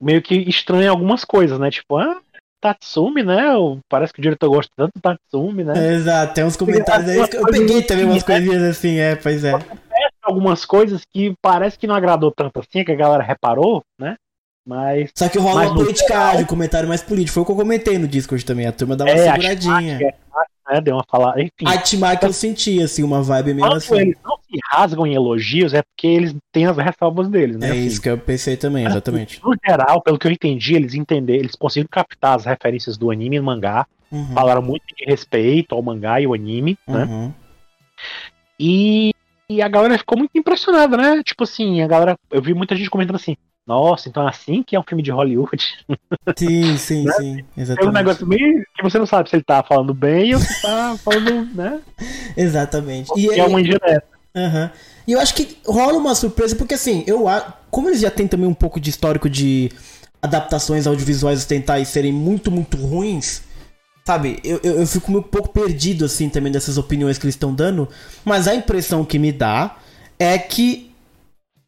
[0.00, 1.70] meio que estranha algumas coisas, né?
[1.70, 2.20] Tipo, ah,
[2.60, 3.42] Tatsumi, né?
[3.88, 5.94] Parece que o diretor gosta tanto do Tatsumi, né?
[5.94, 7.28] Exato, tem uns comentários aí.
[7.28, 9.52] que Eu peguei também umas coisinhas assim, é, pois é.
[10.22, 14.16] Algumas coisas que parece que não agradou tanto assim, que a galera reparou, né?
[14.66, 15.10] Mas.
[15.14, 17.34] Só que rola Mas uma politicagem, um comentário mais político.
[17.34, 18.66] Foi o que eu comentei no Discord também.
[18.66, 19.98] A turma dá uma É, seguradinha.
[19.98, 20.16] Shimak,
[20.68, 21.40] né, deu uma falada.
[21.40, 21.64] Enfim.
[21.64, 23.96] A Timar que eu senti, assim, uma vibe meio Quando assim.
[23.96, 27.68] eles não se rasgam em elogios, é porque eles têm as ressalvas deles, né?
[27.68, 29.40] É Assim, isso que eu pensei também, exatamente.
[29.44, 33.36] No geral, pelo que eu entendi, eles entenderam, eles conseguiram captar as referências do anime
[33.36, 37.04] e mangá, Uhum, falaram muito de respeito ao mangá e ao anime, né?
[37.04, 37.32] uhum.
[38.58, 39.12] E,
[39.48, 41.22] e a galera ficou muito impressionada, né?
[41.24, 42.16] Tipo assim, a galera.
[42.30, 43.36] Eu vi muita gente comentando assim.
[43.66, 45.64] Nossa, então é assim que é um filme de Hollywood.
[46.36, 47.12] Sim, sim, Né?
[47.12, 47.38] sim.
[47.40, 47.94] É um Exatamente.
[47.94, 51.52] negócio meio que você não sabe se ele tá falando bem ou se tá falando,
[51.54, 51.80] né?
[52.36, 53.10] Exatamente.
[53.16, 54.04] E é uma indireta.
[55.06, 57.26] E eu acho que rola uma surpresa, porque assim, eu
[57.70, 59.70] como eles já têm também um pouco de histórico de
[60.22, 63.42] adaptações audiovisuais ocidentais serem muito, muito ruins,
[64.04, 64.38] sabe?
[64.44, 67.88] Eu, eu, eu fico um pouco perdido, assim, também dessas opiniões que eles estão dando,
[68.24, 69.76] mas a impressão que me dá
[70.18, 70.90] é que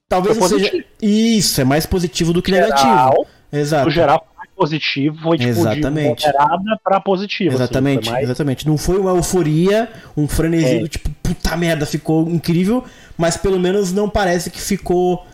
[0.09, 0.65] talvez não seja.
[0.71, 0.85] positivo.
[1.03, 2.89] Isso, é mais positivo do que negativo.
[2.89, 3.85] Geral, Exato.
[3.87, 6.21] no geral, foi positivo, foi tipo Exatamente.
[6.21, 7.55] de moderada pra positiva.
[7.55, 8.67] assim, Exatamente, foi mais- exatamente.
[8.67, 10.89] Não foi uma euforia, um frenesi, É.
[10.89, 12.85] tipo, puta merda, ficou incrível,
[13.17, 15.27] mas pelo menos não parece que ficou.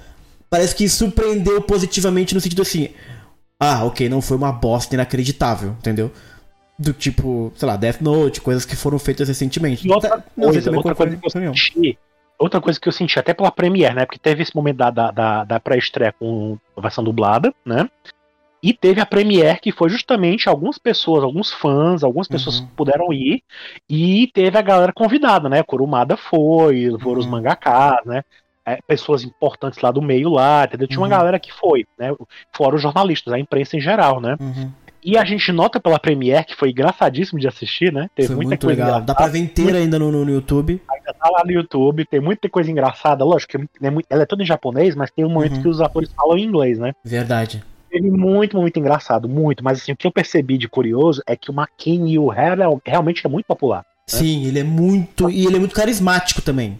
[0.50, 2.90] Parece que surpreendeu positivamente no sentido assim.
[3.58, 6.12] Ah, ok, não foi uma bosta inacreditável, entendeu?
[6.78, 9.86] Do tipo, sei lá, Death Note, coisas que foram feitas recentemente.
[9.86, 11.98] E outra não coisa, outra foi coisa que eu senti,
[12.38, 14.04] outra coisa que eu senti até pela Premiere, né?
[14.06, 17.88] Porque teve esse momento da, da, da, da pré-estreia com a versão dublada, né?
[18.62, 22.68] E teve a Premiere, que foi justamente algumas pessoas, alguns fãs, algumas pessoas Uhum.
[22.74, 23.42] puderam ir,
[23.88, 25.62] e teve a galera convidada, né?
[25.62, 27.32] Kurumada foi, foram os Uhum.
[27.32, 28.22] mangakas, né?
[28.66, 30.88] é, pessoas importantes lá do meio lá, entendeu?
[30.88, 31.10] Tinha uma Uhum.
[31.10, 32.14] galera que foi, né?
[32.56, 34.36] Fora os jornalistas, a imprensa em geral, né?
[34.40, 34.72] Uhum.
[35.04, 38.08] E a gente nota pela Premiere, que foi engraçadíssimo de assistir, né?
[38.14, 39.00] Teve Foi muita muito coisa legal.
[39.02, 40.80] Dá pra ver inteira ainda no, no, no YouTube.
[40.90, 44.42] ainda tá lá no YouTube, tem muita coisa engraçada, lógico que é ela é toda
[44.42, 45.62] em japonês, mas tem um momento Uhum.
[45.62, 46.92] que os atores falam em inglês, né?
[47.04, 47.62] Verdade.
[47.90, 51.50] Teve muito, muito engraçado, muito, mas assim, o que eu percebi de curioso é que
[51.50, 53.84] o McKinney e o Harrell realmente é muito popular.
[54.06, 55.28] Sim, ele é muito.
[55.30, 56.78] E ele é muito carismático também.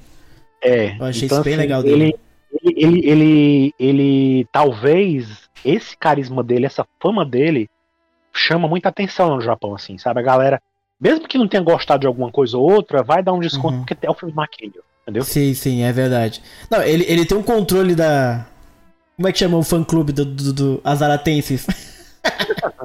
[0.62, 2.14] É, Eu achei isso bem legal dele.
[2.62, 7.68] Ele, ele, ele, ele, ele- talvez esse carisma dele, essa fama dele,
[8.34, 10.20] chama muita atenção no Japão, assim, sabe?
[10.20, 10.60] A galera,
[11.00, 13.84] mesmo que não tenha gostado de alguma coisa ou outra, vai dar um desconto Uhum.
[13.84, 15.24] porque é o filme McKinney, entendeu?
[15.24, 16.42] Sim, sim, é verdade.
[16.70, 18.44] Não, ele, ele tem um controle da.
[19.16, 21.66] Como é que chama o fã clube do, do, do Azaratenses?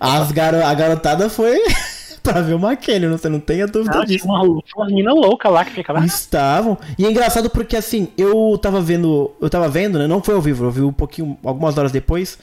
[0.00, 1.58] As garo, a garotada foi
[2.22, 4.26] pra ver o McKenny, você não tenha dúvida Ah, tinha disso.
[4.26, 6.04] uma, uma menina louca lá que ficava.
[6.04, 6.76] Estavam.
[6.98, 9.30] E é engraçado porque assim, eu tava vendo.
[9.40, 10.06] Eu tava vendo, né?
[10.06, 12.38] Não foi ao vivo, eu vi um pouquinho, algumas horas depois.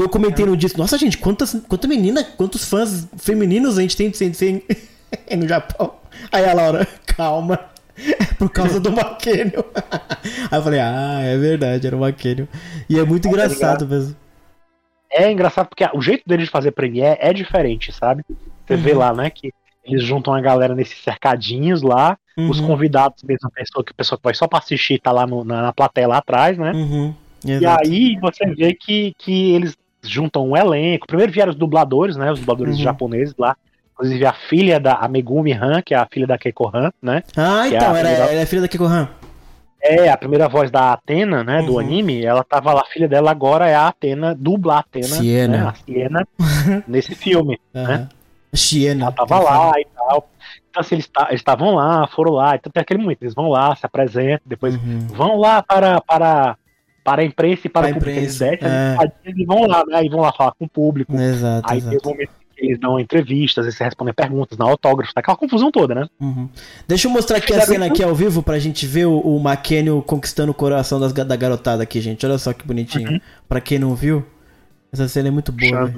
[0.00, 3.94] E eu comentei no disco, nossa gente, quantas, quanta menina, quantos fãs femininos a gente
[3.94, 4.62] tem de
[5.36, 5.92] no Japão.
[6.32, 7.60] Aí a Laura, calma.
[8.18, 9.52] É por causa do McKenny.
[10.50, 12.48] Aí eu falei, ah, é verdade, era o McKenny.
[12.88, 14.16] E é muito engraçado mesmo.
[15.12, 18.22] É engraçado porque o jeito deles de fazer Premiere é diferente, sabe?
[18.66, 18.98] Você vê Uhum.
[18.98, 19.52] lá, né, que
[19.84, 23.94] eles juntam a galera nesses cercadinhos lá, os Uhum, convidados, mesmo a pessoa que a
[23.94, 26.74] pessoa que vai só pra assistir tá lá no- na, na plateia lá atrás, né?
[26.74, 27.14] uhum,
[27.58, 31.06] E aí você vê que, que eles juntam um elenco.
[31.06, 32.30] Primeiro vieram os dubladores, né?
[32.32, 32.82] Os dubladores Uhum.
[32.82, 33.56] japoneses lá.
[33.92, 37.22] Inclusive a filha da a Megumi Han, que é a filha da Keiko Han, né?
[37.36, 39.08] Ah, que é então, a era, primeira- ela é filha da Kikohan.
[39.82, 41.62] É, a primeira voz da Atena, né?
[41.62, 41.78] Do Uhum.
[41.78, 45.06] anime, ela tava lá, a filha dela agora é a Atena, dubla a Atena.
[45.06, 45.56] Siena.
[45.58, 46.28] Né, a Siena,
[46.86, 47.58] nesse filme.
[47.74, 48.08] Aham.
[48.54, 49.04] Xiena.
[49.04, 50.28] Ela tava lá e tal.
[50.68, 52.56] Então, assim, eles estavam lá, foram lá.
[52.56, 55.06] Então tem aquele momento, eles vão lá, se apresentam, depois Uhum.
[55.08, 56.56] vão lá para, para,
[57.10, 58.10] para a imprensa e para a o público.
[58.10, 58.96] imprensa, Eles descem é.
[58.96, 59.96] as escadinhas e vão lá, né?
[59.96, 61.12] Aí vão lá falar com o público.
[61.14, 61.96] Exato, Aí tem exato.
[61.96, 65.94] os momentos que eles dão entrevistas, eles respondem perguntas, dão autógrafos, tá aquela confusão toda,
[65.94, 66.06] né?
[66.20, 66.48] Uhum.
[66.86, 69.90] Deixa eu mostrar aqui a cena aqui ao vivo pra gente ver o, o McKenny
[70.06, 72.24] conquistando o coração das, da garotada aqui, gente.
[72.24, 73.10] Olha só que bonitinho.
[73.10, 73.20] Uhum.
[73.48, 74.24] Pra quem não viu,
[74.92, 75.92] essa cena é muito boa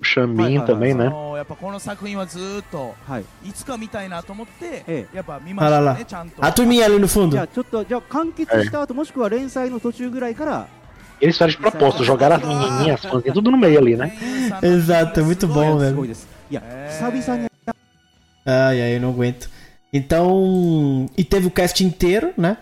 [0.00, 1.08] O Xambin também, そ né?
[1.10, 7.30] のやっぱこの作品はずーっとはいいつか見たいなと思って、えやっぱ見ましたあららねちゃんと A turminha ali no fundo.
[7.30, 10.66] じゃあちょっとじゃあ完結した後もしくは連載の途中ぐらいから
[11.20, 14.12] Eles fizeram de propósito, jogaram as menininhas, as fãzinhas, tudo no meio ali, né?
[14.60, 16.04] Exato, é muito bom, すご velho.
[16.04, 17.48] いですいやえ久々に
[18.44, 19.48] Ai, ai, eu não aguento.
[19.92, 21.08] Então.
[21.16, 22.56] E teve o cast inteiro, né?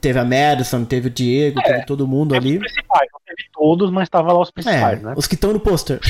[0.00, 2.56] Teve a Madison, teve o Diego, teve todo mundo Teve ali.
[2.58, 5.14] os principais, não teve todos, mas tava lá os É, principais, né?
[5.16, 6.00] os que estão no pôster.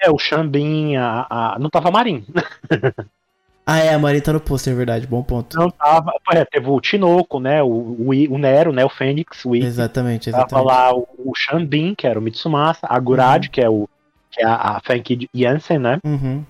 [0.00, 2.24] É, o Xambin, a, a- não tava a Marin.
[3.66, 5.06] Ah, é, a Maria tá no pôster, é verdade.
[5.06, 5.56] Bom ponto.
[5.58, 6.12] Não tava.
[6.34, 7.62] É, teve o Tinoco, né?
[7.62, 8.84] O, o, o Nero, né?
[8.84, 9.64] O Fênix, o I.
[9.64, 10.66] Exatamente, Tava exatamente.
[10.66, 13.88] lá o, o Xambin, que era o Mitsumasa, a Gurad, que é o
[14.30, 15.98] que é a, a Fenki Jansen, né?
[16.04, 16.44] Uhum,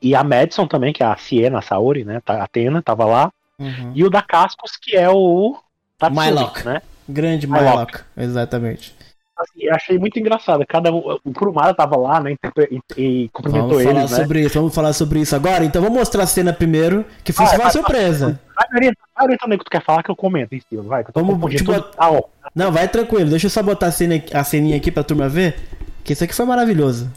[0.00, 2.20] E a Madison também, que é a Siena, a Saori, né?
[2.24, 3.32] tá- A Atena tava lá.
[3.58, 3.92] Uhum.
[3.94, 5.56] E o da Cascos, que é o
[5.98, 6.64] Tatsumi, Mylock.
[6.64, 6.82] né?
[7.08, 7.68] Grande Mylock.
[7.68, 8.94] Mylock, exatamente.
[9.36, 10.64] Assim, eu achei muito engraçado.
[10.66, 12.34] Cada um, o Kurumada tava lá, né?
[12.70, 14.16] E, e, cumprimentou Vamos falar eles, né?
[14.16, 15.62] sobre isso, vamos falar sobre isso agora.
[15.62, 18.40] Então vamos mostrar a cena primeiro, que foi Vai, uma vai, surpresa.
[18.54, 18.66] Vai
[19.14, 21.04] vai orientando aí o que tu quer falar que eu comento em cima, vai.
[21.04, 21.90] Que eu tô Vamos, tipo, tudo.
[21.98, 22.22] Ah, ó.
[22.54, 25.56] Não, vai tranquilo, deixa eu só botar a, cena, a ceninha aqui pra turma ver,
[26.02, 27.10] que isso aqui foi maravilhoso.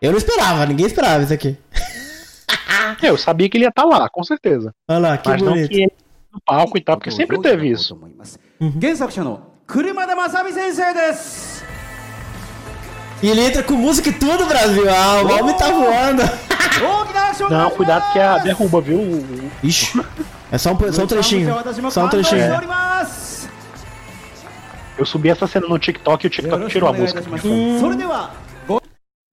[0.00, 1.58] Eu não esperava, ninguém esperava isso aqui.
[3.02, 4.72] É, eu sabia que ele ia estar lá, com certeza.
[4.88, 5.60] Olha lá, que mas bonito.
[5.60, 5.92] não que ele ia
[6.32, 7.94] no palco e tal, porque sempre teve isso.
[8.60, 8.72] Uhum.
[13.22, 14.84] E ele entra com música e tudo, Brasil.
[14.90, 16.22] Ah, o Valme tá voando.
[17.50, 19.24] Não, cuidado que a derruba, viu?
[19.62, 20.04] Ixi.
[20.50, 21.54] É só um, só um trechinho.
[21.90, 22.42] Só um trechinho.
[22.42, 22.60] É.
[24.96, 27.22] Eu subi essa cena no TikTok e o TikTok tirou a música.
[27.44, 27.78] Hum.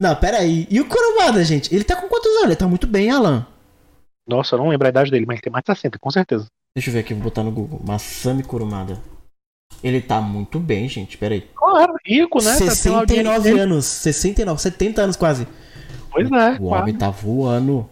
[0.01, 0.65] Não, pera aí.
[0.69, 1.73] E o Kurumada, gente?
[1.73, 2.45] Ele tá com quantos anos?
[2.45, 3.45] Ele tá muito bem, Alan.
[4.27, 6.47] Nossa, eu não lembro a idade dele, mas tem mais de 60, com certeza.
[6.75, 7.79] Deixa eu ver aqui, vou botar no Google.
[7.85, 8.99] Masami Kurumada.
[9.83, 11.17] Ele tá muito bem, gente.
[11.19, 11.41] Pera aí.
[11.55, 12.51] Claro, rico, né?
[12.51, 13.59] Tá tendo audiência 69 dele.
[13.59, 13.85] anos.
[13.85, 15.47] 69, 70 anos quase.
[16.09, 16.81] Pois é, O quase.
[16.83, 17.87] homem tá voando.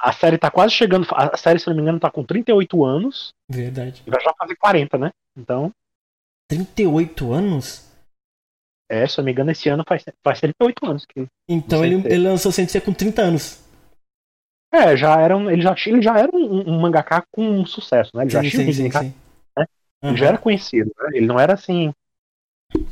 [0.00, 1.06] A série tá quase chegando.
[1.12, 3.28] A série, se não me engano, tá com 38 anos.
[3.48, 4.02] Verdade.
[4.06, 5.10] E vai já fazer 40, né?
[5.38, 5.70] Então,
[6.48, 7.84] 38 anos?
[8.88, 11.04] É, se eu não me engano, esse ano faz, faz 38 anos.
[11.06, 11.26] Que...
[11.48, 13.58] Então ele, ele lançou Sensei com 30 anos.
[14.72, 17.66] É, já era um, ele, já tinha, ele já era um, um mangaka com um
[17.66, 18.24] sucesso, né?
[18.24, 19.14] Ele já Sim, tinha um sim, sim, mangaka, sim.
[19.58, 19.68] Ele
[20.04, 20.16] Aham.
[20.16, 21.10] já era conhecido, né?
[21.14, 21.92] Ele não era assim.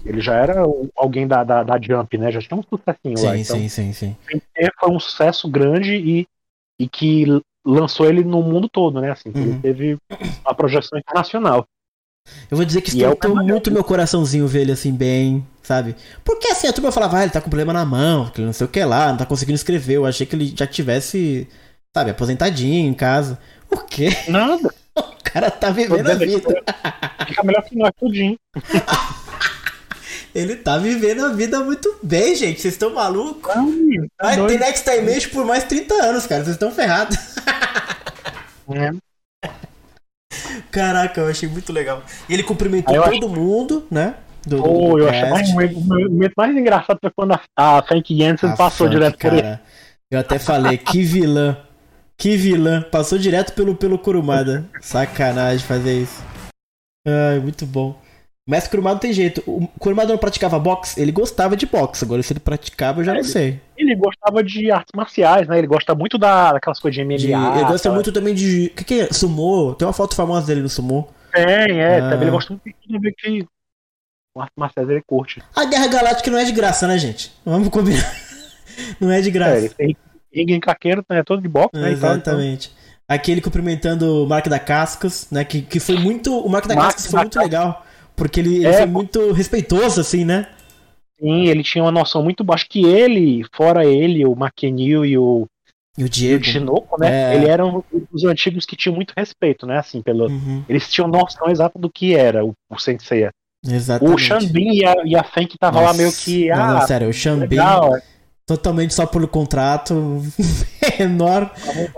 [0.04, 0.62] Ele já era
[0.96, 2.30] alguém da, da, da Jump, né?
[2.30, 3.36] Já tinha um sucessinho lá.
[3.36, 4.16] Sim, Então, sim, sim, sim.
[4.80, 6.26] Foi um sucesso grande e,
[6.78, 7.24] e que
[7.64, 9.10] lançou ele no mundo todo, né?
[9.10, 9.42] Assim, Uhum.
[9.42, 9.98] ele teve
[10.44, 11.66] uma projeção internacional.
[12.50, 13.46] Eu vou dizer que é Camaleão.
[13.48, 15.96] muito meu coraçãozinho ver ele assim, bem, sabe?
[16.24, 18.52] Porque assim, a turma falava, ah, ele tá com problema na mão, que ele não
[18.52, 19.94] sei o que lá, não tá conseguindo escrever.
[19.94, 21.48] Eu achei que ele já tivesse,
[21.92, 23.38] sabe, aposentadinho em casa.
[23.70, 24.16] O quê?
[24.28, 24.72] Nada.
[24.96, 26.62] O cara tá vivendo a vida.
[27.26, 28.38] Fica melhor que nós, tudinho.
[30.32, 32.60] Ele tá vivendo a vida muito bem, gente.
[32.60, 33.52] Vocês estão malucos?
[33.56, 34.60] Menino, tá Vai ter doido.
[34.60, 36.44] Next Time Age por mais 30 anos, cara.
[36.44, 37.16] Vocês estão ferrados.
[38.72, 38.92] É.
[40.70, 42.02] Caraca, eu achei muito legal.
[42.28, 44.14] E ele cumprimentou todo mundo, né?
[44.46, 48.14] Do, Pô, do eu achei mais, o momento- mais engraçado foi quando a, a Frank
[48.14, 49.42] Jensen A passou Funk, direto por ele.
[49.42, 49.62] cara.
[50.10, 51.56] Eu até falei, que vilã.
[52.16, 52.82] Que vilã.
[52.82, 54.66] Passou direto pelo, pelo Kurumada.
[54.80, 56.22] Sacanagem fazer isso.
[57.06, 57.98] Ai, muito bom.
[58.48, 59.42] Mas Kurumada não tem jeito.
[59.46, 62.04] O Kurumada não praticava boxe, ele gostava de boxe.
[62.04, 63.60] Agora, se ele praticava, eu já É, não sei.
[63.76, 65.58] Ele gostava de artes marciais, né?
[65.58, 67.16] Ele gosta muito da, daquelas coisas de MMA.
[67.18, 68.66] De- ele gosta muito também de.
[68.66, 69.12] O que, que é?
[69.12, 69.74] Sumô.
[69.74, 71.08] Tem uma foto famosa dele no Sumô.
[71.32, 71.98] Tem, é.
[71.98, 72.10] Ah.
[72.10, 73.46] Também ele gosta muito de ver que
[74.34, 75.42] o artes marciais ele curte.
[75.54, 77.32] A Guerra Galáctica não é de graça, né, gente?
[77.44, 78.04] Vamos combinar.
[79.00, 79.56] Não é de É, graça.
[79.58, 79.96] ele tem
[80.32, 81.22] ringue em caqueiro, né?
[81.22, 81.92] Todo de boxe, né?
[81.92, 82.72] então- Exatamente.
[83.06, 85.44] Aqui ele cumprimentando o Mark da Cascas, né?
[85.44, 86.36] Que, que foi muito.
[86.36, 87.86] O Mark da Mark Cascas foi da muito legal.
[88.16, 90.48] Porque ele, ele É, foi muito respeitoso, assim, né?
[91.20, 92.54] Sim, ele tinha uma noção muito boa.
[92.54, 95.46] Acho que ele, fora ele, o McKenil e o,
[95.96, 96.42] E o e o Diego.
[96.42, 97.34] Tinoco, né?
[97.34, 97.36] É.
[97.36, 99.78] Ele eram os antigos que tinham muito respeito, né?
[99.78, 100.26] Assim, pelo.
[100.28, 103.28] Uhum, Eles tinham noção exata do que era o, o Sensei.
[103.66, 104.14] exatamente.
[104.14, 106.48] O Xambin e a, e a Fen que tava lá Nossa, meio que.
[106.48, 107.90] Não, Ah, não, sério, o Xambin, legal.
[108.46, 109.94] totalmente só pelo contrato,
[110.98, 111.50] menor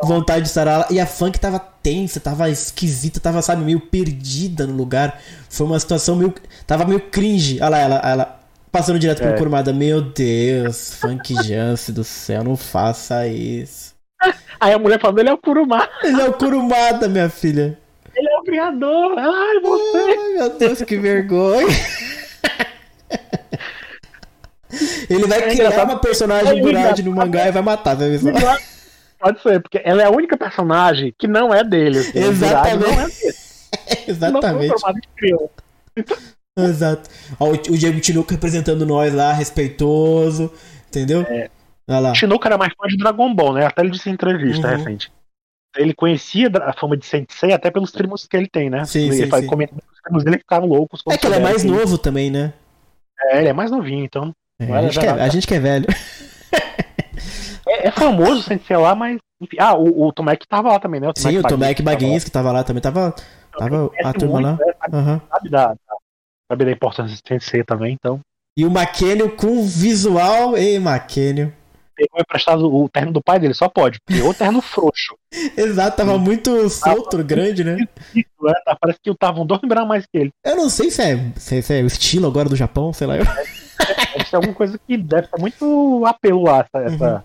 [0.02, 0.86] vontade de estar lá.
[0.90, 5.20] E a funk tava tensa, tava esquisita, tava, sabe, meio perdida no lugar.
[5.48, 6.34] Foi uma situação meio.
[6.66, 7.59] Tava meio cringe.
[7.60, 8.35] Olha lá, ela, ela
[8.77, 9.32] passando direto É.
[9.32, 9.73] Kurumada.
[9.73, 13.94] Meu Deus, Funk Jance do céu, não faça isso.
[14.61, 17.78] Aí a mulher falando, ele é o Kuruma, Ele é o Kurumada, minha filha.
[18.15, 19.19] ele é o criador.
[19.19, 19.98] Ai, você.
[19.98, 21.66] Ai, meu Deus, que vergonha.
[25.09, 28.20] Ele vai É criar uma personagem É Gurad no mangá e vai matar, vai ver.
[29.19, 31.98] Pode ser, porque ela é a única personagem que não é dele.
[32.01, 32.85] assim, o Exatamente.
[32.90, 34.05] É dele.
[34.09, 34.43] Exatamente.
[34.44, 35.51] Não foi formado em criou.
[36.68, 37.08] Exato.
[37.38, 40.52] Ó, o, o Diego Tinoco representando nós lá, respeitoso.
[40.88, 41.22] Entendeu?
[41.22, 41.50] É.
[41.88, 42.14] Olha lá.
[42.14, 43.66] Shinuka era mais fã de Dragon Ball, né?
[43.66, 44.76] Até ele disse em entrevista Uhum.
[44.76, 45.12] recente.
[45.76, 48.84] Ele conhecia a fama de Sensei até pelos primos que ele tem, né?
[48.86, 49.50] Sim, ele sim, faz sim.
[49.50, 51.02] que os primos dele ficaram loucos.
[51.10, 52.54] É que ele é mais que- novo também, né?
[53.30, 54.32] É, ele é mais novinho, então.
[54.58, 55.86] É, a, gente que é, a gente que é velho.
[57.68, 59.18] É, é famoso o Sensei lá, mas.
[59.40, 59.56] enfim.
[59.58, 61.10] Ah, o, o Tomek tava lá também, né?
[61.16, 61.92] Sim, o Tomek lá.
[61.92, 62.80] Baguins que tava lá também.
[62.80, 63.12] Tava,
[63.58, 64.48] tava a turma lá.
[64.50, 64.72] muito, né?
[64.80, 65.20] Sabe, Aham.
[65.28, 65.76] sabe da,
[66.51, 68.20] sabe da importância do Sensei também, então.
[68.56, 70.56] E o Maquênio com visual.
[70.56, 71.52] Ei, Maquênio.
[71.94, 75.16] Pegou emprestado o terno do pai dele, só pode, porque o terno frouxo.
[75.56, 77.77] Exato, tava muito solto, grande, né?
[78.14, 78.52] Né?
[78.64, 80.31] Tá- Parece que estavam dois gramas mais que ele.
[80.44, 83.16] Eu não sei se é, se, se é o estilo agora do Japão, sei lá.
[83.16, 83.24] Eu.
[83.24, 87.24] Deve ser alguma coisa que deve ter muito apelo lá, essa, essa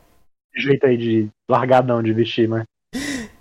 [0.56, 2.64] jeito aí de largadão de vestir, né?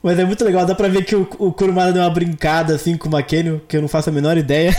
[0.02, 2.96] Mas é muito legal, dá pra ver que o, o Kurumada deu uma brincada assim
[2.96, 4.72] com o Maquênio, que eu não faço a menor ideia.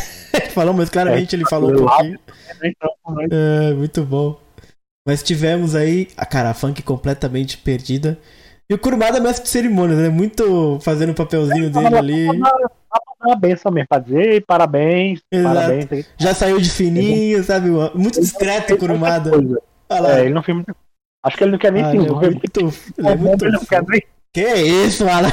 [0.51, 2.19] Falou, mas claramente ele falou um pouquinho.
[2.63, 3.27] Então, né?
[3.31, 4.39] É, muito bom.
[5.07, 8.19] Mas tivemos aí a cara a funk completamente perdida.
[8.69, 10.09] E o Kurumada é mestre de cerimônias, né?
[10.09, 12.27] Muito fazendo o papelzinho dele ali.
[13.39, 15.55] Benção mesmo, pra dizer "Ei, parabéns, Exato.
[15.55, 16.05] parabéns.
[16.17, 17.69] Já saiu de fininho, sabe?
[17.93, 19.31] Muito discreto o Kurumada.
[19.89, 20.73] É, ele não fez muita
[21.23, 23.51] Acho que ele não quer nem Ah, ele é muito, ele é É muito ele
[23.51, 24.01] não quer nem.
[24.33, 25.27] Que é isso, mano?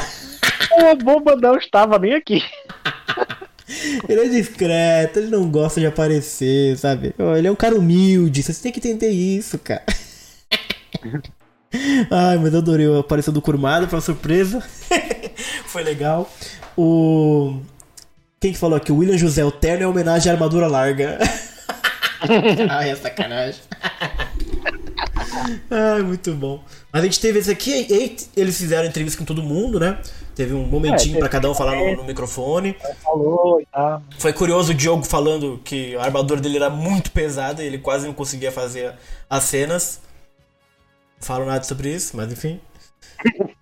[0.90, 2.42] A bomba não estava nem aqui.
[4.08, 7.14] Ele é discreto, ele não gosta de aparecer, sabe?
[7.36, 9.84] Ele é um cara humilde, você tem que entender isso, cara.
[12.10, 14.62] Ai, mas eu adorei a aparição do Kurumada, uma surpresa.
[15.66, 16.30] foi legal.
[16.76, 17.60] O.
[18.40, 18.90] Quem que falou aqui?
[18.90, 21.18] O William José, o terno é homenagem à armadura larga.
[22.70, 23.60] Ai, é sacanagem.
[25.70, 26.64] Ai, muito bom.
[26.92, 27.86] Mas a gente teve esse aqui,
[28.34, 29.98] eles fizeram entrevista com todo mundo, né?
[30.38, 31.96] Teve um momentinho É, pra cada um falar no, é.
[31.96, 32.76] no microfone.
[33.02, 34.00] Falou e tal.
[34.20, 38.06] Foi curioso o Diogo falando que a armadura dele era muito pesada e ele quase
[38.06, 38.94] não conseguia fazer
[39.28, 40.00] as cenas.
[41.20, 42.60] Não falo nada sobre isso, mas enfim.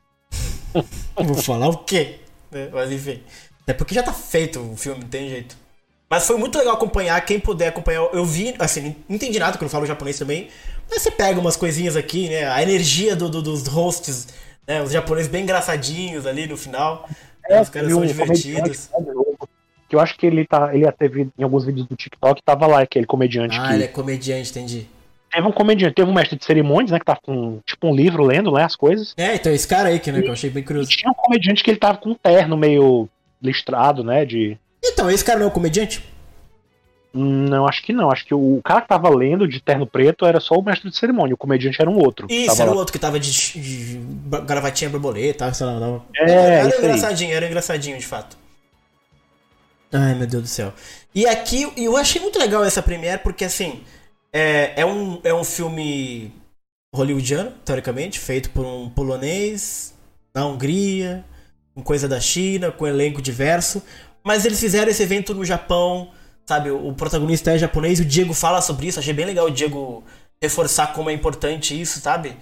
[1.16, 2.16] Vou falar o quê?
[2.50, 2.68] né?
[2.70, 3.22] Mas enfim.
[3.62, 5.56] Até porque já tá feito o filme, não tem jeito.
[6.10, 8.02] Mas foi muito legal acompanhar, quem puder acompanhar.
[8.12, 10.48] Eu vi, assim, não entendi nada, porque eu não falo japonês também.
[10.90, 12.46] Mas você pega umas coisinhas aqui, né?
[12.46, 14.28] A energia do, do- dos hosts,
[14.66, 14.82] né?
[14.82, 17.08] Os japoneses bem engraçadinhos ali no final.
[17.48, 17.60] né?
[17.60, 18.90] Os caras são um divertidos.
[18.98, 19.06] né,
[19.88, 20.74] Que eu acho que ele tá.
[20.74, 23.88] Ele teve em alguns vídeos do TikTok, tava lá, aquele comediante Ah, que ele é
[23.88, 24.86] comediante, entendi.
[25.30, 26.98] teve um comediante, teve um mestre de cerimônias, né?
[26.98, 28.64] Que tava com tipo um livro lendo, né?
[28.64, 29.14] As coisas.
[29.16, 30.88] É, então esse cara aí que, né, que eu achei bem E curioso.
[30.90, 33.08] tinha um comediante que ele tava com um terno meio
[33.40, 34.24] listrado, né?
[34.24, 34.58] De.
[34.84, 36.02] Então, esse cara não é o comediante?
[37.16, 38.10] Não, acho que não.
[38.10, 40.96] Acho que o cara que tava lendo de terno preto era só o mestre de
[40.96, 41.34] cerimônia.
[41.34, 42.26] O comediante era um outro.
[42.30, 44.00] Isso, era o outro que tava de, de
[44.44, 45.80] gravatinha borboleta, sei lá.
[45.80, 46.04] Tava...
[46.14, 46.78] É, era aí.
[46.78, 48.36] engraçadinho, era engraçadinho, de fato.
[49.92, 50.74] Ai, meu Deus do céu.
[51.14, 53.82] E aqui, eu achei muito legal essa premiere, porque assim,
[54.30, 56.30] é, é, um, é um filme
[56.94, 59.94] hollywoodiano, teoricamente, feito por um polonês,
[60.34, 61.24] na Hungria,
[61.74, 63.82] com coisa da China, com elenco diverso.
[64.22, 66.10] Mas eles fizeram esse evento no Japão,
[66.48, 66.70] sabe?
[66.70, 70.04] O protagonista é japonês, o Diego fala sobre isso, achei bem legal o Diego
[70.42, 72.36] reforçar como é importante isso, sabe?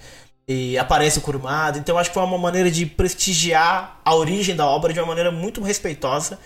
[0.47, 4.65] E aparece o Kurumada, então acho que foi uma maneira de prestigiar a origem da
[4.67, 6.37] obra de uma maneira muito respeitosa.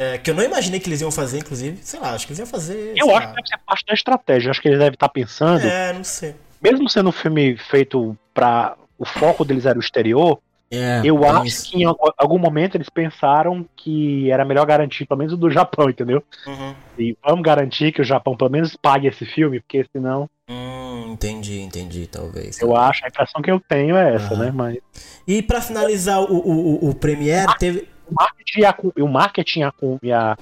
[0.00, 1.78] é, que eu não imaginei que eles iam fazer, inclusive.
[1.82, 2.92] Sei lá, acho que eles iam fazer.
[2.96, 3.30] Eu acho lá.
[3.30, 4.50] que deve ser parte da estratégia.
[4.50, 6.36] Acho que eles devem estar pensando, É, não sei.
[6.62, 8.76] mesmo sendo um filme feito pra.
[8.98, 10.40] O foco deles era o exterior,
[10.70, 11.70] É, eu tem acho isso.
[11.70, 15.50] que em al- algum momento eles pensaram que era melhor garantir, pelo menos o do
[15.50, 16.22] Japão, entendeu?
[16.46, 16.74] Uhum.
[16.98, 21.60] E vamos garantir que o Japão pelo menos pague esse filme, porque senão Hum, entendi,
[21.60, 22.60] entendi, talvez.
[22.60, 24.44] eu acho, a impressão que eu tenho é essa, Aham.
[24.46, 24.50] né?
[24.50, 24.78] Mas
[25.26, 27.88] E pra finalizar o, o, o, o Premiere, teve.
[28.10, 29.72] o marketing, e a, o marketing a,
[30.02, 30.38] e a,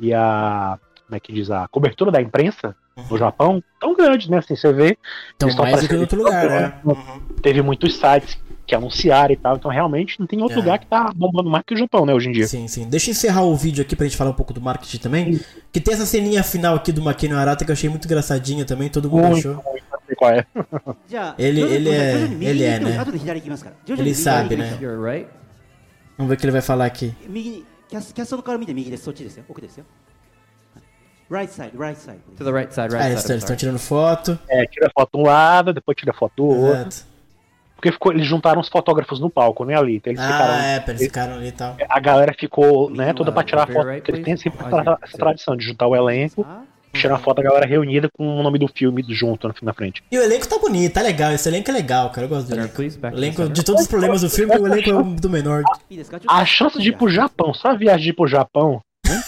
[0.00, 1.50] e a- Como é que diz?
[1.50, 2.74] A cobertura da imprensa
[3.10, 4.38] no Japão tão grande, né?
[4.38, 4.96] Assim, você vê.
[5.36, 6.80] Então, mais do que em outro lugar, né?
[6.84, 7.20] em Uhum.
[7.42, 8.38] Teve muitos sites
[8.68, 9.56] que anunciaram e tal.
[9.56, 10.60] Então realmente não tem outro é.
[10.60, 12.46] lugar que tá bombando mais que o Japão, né, hoje em dia.
[12.46, 12.86] Sim, sim.
[12.88, 15.34] Deixa eu encerrar o vídeo aqui pra gente falar um pouco do marketing também.
[15.34, 15.44] Sim.
[15.72, 18.90] Que tem essa ceninha final aqui do Makino Arata que eu achei muito engraçadinha também,
[18.90, 19.54] todo mundo muito, achou.
[19.54, 19.88] Muito.
[20.22, 20.46] É.
[21.38, 22.14] Ele, é, ele é.
[22.14, 22.36] Né?
[22.40, 22.96] Ele é, né?
[24.02, 24.76] Ele sabe, né?
[26.16, 27.14] Vamos ver o que ele vai falar aqui.
[31.30, 32.20] Right side, right side.
[32.36, 33.32] To the right side, right ah, side.
[33.32, 34.38] Eles estão tirando foto.
[34.48, 36.88] É, tira foto um lado, depois tira foto do outro.
[36.88, 37.17] Exato.
[37.78, 39.96] Porque ficou, eles juntaram os fotógrafos no palco, né, ali.
[39.96, 41.76] Então eles ah, ficaram, é, eles ficaram ali e tal.
[41.88, 43.86] A galera ficou, né, toda pra tirar a foto.
[43.86, 46.44] Porque eles têm sempre essa tradição de juntar o elenco.
[46.92, 50.02] Tirar a foto da galera reunida com o nome do filme junto na frente.
[50.10, 51.30] E o elenco tá bonito, tá legal.
[51.30, 52.24] Esse elenco é legal, cara.
[52.24, 53.48] Eu gosto de elenco.
[53.48, 55.62] de todos os problemas do filme, o elenco é o do menor.
[56.26, 58.80] A, a chance de ir pro Japão, só a viagem de ir pro Japão.
[59.08, 59.22] Né?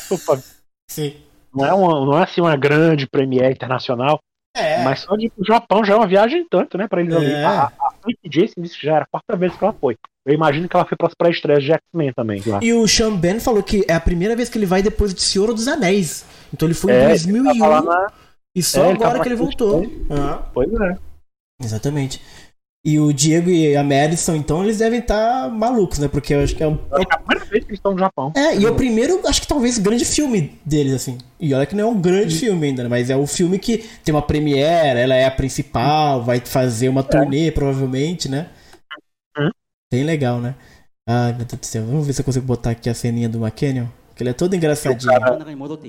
[0.90, 1.14] Sim.
[1.55, 4.20] Não é, uma, não é assim uma grande premiere internacional.
[4.56, 4.82] É.
[4.82, 7.31] mas só de ir pro Japão já é uma viagem tanto, né, pra eles ali.
[7.32, 7.44] É.
[7.44, 9.97] A, a Frank Jason disse que já era a quarta vez que ela foi.
[10.27, 12.43] Eu imagino que ela foi pras pré-estreias de X-Men também.
[12.44, 12.59] Lá.
[12.62, 15.22] E o Sean Ben falou que é a primeira vez que ele vai depois de
[15.22, 16.24] Senhor dos Anéis.
[16.52, 18.12] Então ele foi em É, 2001 Tava lá na-
[18.55, 19.86] e só é, agora que ele voltou.
[20.10, 20.97] Ah, Pois é.
[21.62, 22.20] exatamente.
[22.82, 26.09] E o Diego e a Madison, então, eles devem estar malucos, né?
[26.09, 28.32] Porque eu acho que é que é a primeira vez que eles estão no Japão.
[28.35, 31.19] É, e é o primeiro, acho que talvez, grande filme deles, assim.
[31.39, 32.89] E olha que não é um grande filme ainda, né?
[32.89, 37.02] Mas é o filme que tem uma premiere, ela é a principal, vai fazer uma
[37.02, 38.48] turnê, provavelmente, né?
[39.39, 39.51] Hum.
[39.93, 40.55] Bem legal, né?
[41.07, 41.85] Ai, meu Deus do céu.
[41.85, 43.86] Vamos ver se eu consigo botar aqui a ceninha do McKennion.
[44.22, 45.12] Ele é todo engraçadinho.
[45.12, 45.38] O cara,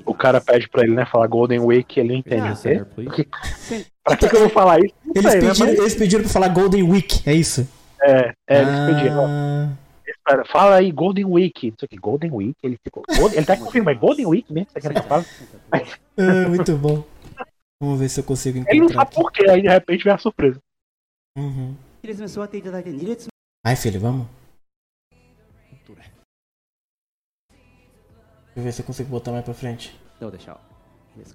[0.06, 4.16] o cara pede pra ele, né, falar Golden Wake, ele não entende ah, o pra
[4.16, 4.94] que, que eu vou falar isso?
[5.14, 5.80] Eles, sei, né, pediram, né, mas...
[5.80, 7.68] eles pediram pra falar Golden Week, é isso?
[8.02, 8.86] É, é eles ah...
[8.86, 9.78] pediram.
[10.46, 11.68] Fala aí Golden Week.
[11.68, 12.54] Isso aqui, Golden Week.
[12.62, 14.68] Ele, ficou, Golden, ele tá confirmando, é Golden Week mesmo?
[14.76, 17.04] Isso é ah, muito bom.
[17.82, 18.76] Vamos ver se eu consigo encontrar.
[18.76, 20.60] Ele não sabe por quê, aí de repente vem a surpresa.
[21.36, 21.74] Uhum.
[23.64, 24.26] Ai, filho, vamos.
[28.54, 29.98] Deixa eu ver se eu consigo botar mais pra frente.
[30.16, 30.60] Então, Deu deixar.
[31.16, 31.34] Isso,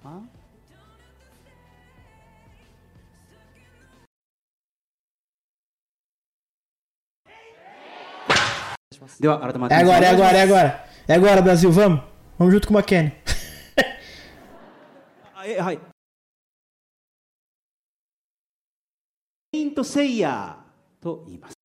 [9.20, 9.80] Deu a hora da tá matriz.
[9.80, 10.84] É agora, é agora, é agora.
[11.08, 12.04] É agora, Brasil, vamos.
[12.38, 13.12] Vamos junto com o McKenny.
[15.34, 15.80] ai.
[19.52, 20.30] Quinto seia.
[20.30, 20.64] Ah.
[21.00, 21.57] To imasu.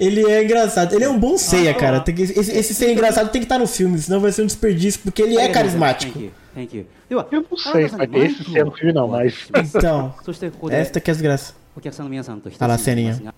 [0.00, 0.94] Ele é engraçado.
[0.94, 2.00] Ele é um bom ceia, cara.
[2.00, 4.46] Tem que- esse, esse ceia engraçado tem que estar no filme, senão vai ser um
[4.46, 6.12] desperdício, porque ele é carismático.
[6.12, 8.92] Thank you, thank you では Eu não sei se vai ter esse cena no filme,
[8.92, 9.48] não, mas.
[9.74, 11.54] Então, そして ここで esta que é a desgraça.
[11.76, 13.34] お客さんの皆さんと一つあらになりますが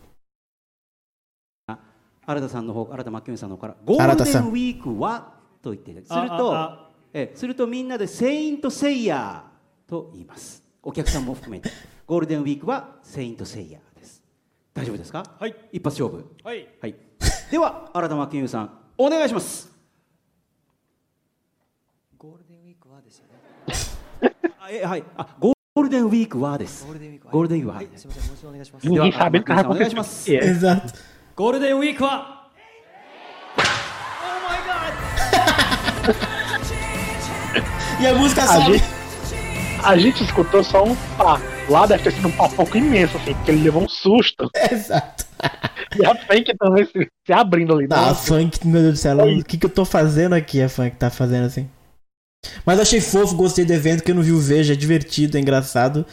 [2.26, 6.78] 新田さんの方新田真剣さんの方からゴールデンウィークはと言っていただくすると
[7.14, 11.70] えするとみんなでセイントセイヤーと言いますお客さんも含めて
[12.06, 13.89] ゴールデンウィークはセイントセイヤーです
[14.73, 15.23] 大丈夫ですか？
[15.39, 15.55] はい。
[15.71, 16.25] 一発勝負。
[16.43, 16.67] はい。
[16.81, 16.95] はい。
[17.51, 19.69] では新田真剣さんお願いします。
[22.17, 24.31] ゴールデンウィークはですよね。
[24.71, 25.03] えはい。
[25.17, 26.85] あゴールデンウィークはです。
[26.85, 27.33] ゴールデンウィークは。
[27.33, 27.75] ゴールデンウィークは。
[27.77, 28.29] はいすみません。
[28.29, 28.87] もう一度お願いします。
[28.87, 30.31] sabe o que vai お願いし.ます。
[31.35, 32.49] ゴールデンウィークは。
[37.99, 38.77] E a música A sobe.
[38.79, 38.83] gente,
[39.83, 41.39] a gente escutou só um pá.
[41.67, 44.49] Lá deve ter sido um papoco imenso, assim, porque ele levou um susto.
[44.71, 45.25] Exato.
[45.95, 47.87] E a Funk também se, se abrindo ali.
[47.87, 50.61] Não, a Nossa, funk, meu Deus do céu, o que, que eu tô fazendo aqui?
[50.61, 51.67] A funk tá fazendo assim.
[52.65, 55.41] Mas achei fofo, gostei do evento, que eu não vi o Veja, é divertido, é
[55.41, 56.05] engraçado.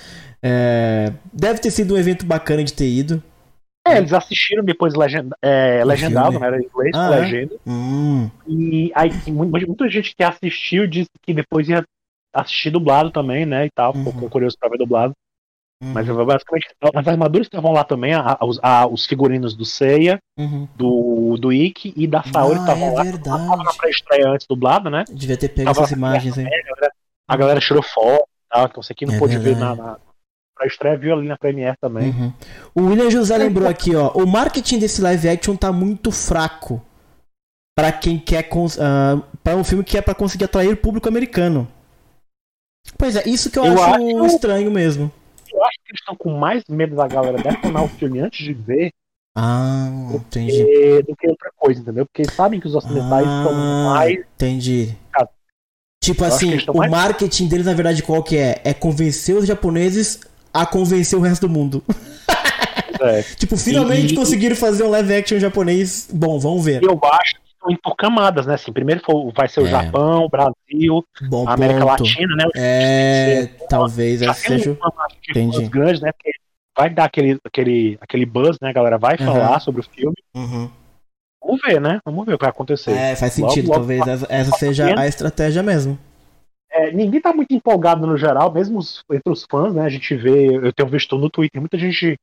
[0.43, 3.23] É, Deve ter sido um evento bacana de ter ido.
[3.87, 6.41] É, eles assistiram depois legenda, é, legendado, filme.
[6.41, 6.47] né?
[6.49, 7.21] Era inglês, Ah, é?
[7.21, 7.57] legenda.
[7.67, 11.83] Hum, E aí tem mu- muita gente que assistiu disse que depois ia
[12.35, 13.67] assistir dublado também, né?
[13.67, 14.29] E tal, ficou Uhum.
[14.29, 15.15] curioso pra ver dublado.
[15.81, 15.93] Uhum.
[15.93, 20.19] Mas basicamente as armaduras estavam lá também, a- a- os, a- os figurinos do Seiya,
[20.37, 20.67] uhum.
[20.75, 23.03] do, do Ikki e da Saori Ah, estavam é lá.
[23.05, 23.47] verdade.
[23.49, 25.05] Tava na pré-estreia antes dublado, né?
[25.09, 26.47] Devia ter pego Tava essas imagens aí.
[26.47, 26.93] A galera,
[27.29, 29.99] a galera tirou foto e tal, então você aqui não É pôde ver na, na
[30.57, 32.11] pré-estreia, viu ali na Premiere também.
[32.11, 32.33] Uhum.
[32.75, 34.11] O William José lembrou aqui, ó.
[34.15, 36.83] O marketing desse live action tá muito fraco.
[37.77, 38.43] Pra quem quer.
[38.43, 41.69] Cons ah, para um filme que é pra conseguir atrair público americano.
[42.99, 45.13] Pois é, isso que eu, Eu acho, acho- estranho mesmo.
[45.89, 48.93] Eles estão com mais medo da galera detonar o filme antes de ver
[49.37, 51.03] Ah, entendi.
[51.07, 52.05] do que outra coisa, entendeu?
[52.07, 54.19] Porque eles sabem que os ocidentais são Ah, mais.
[54.37, 54.95] entendi.
[55.13, 55.29] Cara,
[56.03, 58.61] Tipo assim, o mais- marketing deles, na verdade, qual que é?
[58.65, 60.21] É convencer os japoneses
[60.55, 61.83] a convencer o resto do mundo.
[63.01, 66.09] É, tipo, finalmente E- conseguiram fazer um live action japonês.
[66.13, 66.83] Bom, vamos ver.
[66.83, 67.35] eu acho
[67.71, 68.55] indo por camadas, né?
[68.55, 69.71] Assim, primeiro for- vai ser o É.
[69.71, 72.03] Japão, o Brasil, Bom a América ponto.
[72.03, 72.45] Latina, né?
[72.57, 74.73] É, talvez essa seja.
[74.73, 74.93] uma
[75.31, 75.69] Entendi.
[75.69, 76.13] grande, né?
[76.13, 76.31] Porque
[76.77, 78.71] vai dar aquele, aquele, aquele buzz, né?
[78.71, 79.27] A galera vai Uhum.
[79.27, 80.17] falar sobre o filme.
[80.35, 80.71] Uhum.
[81.43, 82.01] Vamos ver, né?
[82.05, 82.93] Vamos ver o que vai acontecer.
[82.93, 83.69] É, faz sentido.
[83.69, 85.99] logo, Talvez logo, essa, essa seja a estratégia mesmo.
[86.71, 89.83] É, ninguém tá muito empolgado no geral, mesmo os- entre os fãs, né?
[89.83, 92.17] A gente vê, eu tenho visto no Twitter muita gente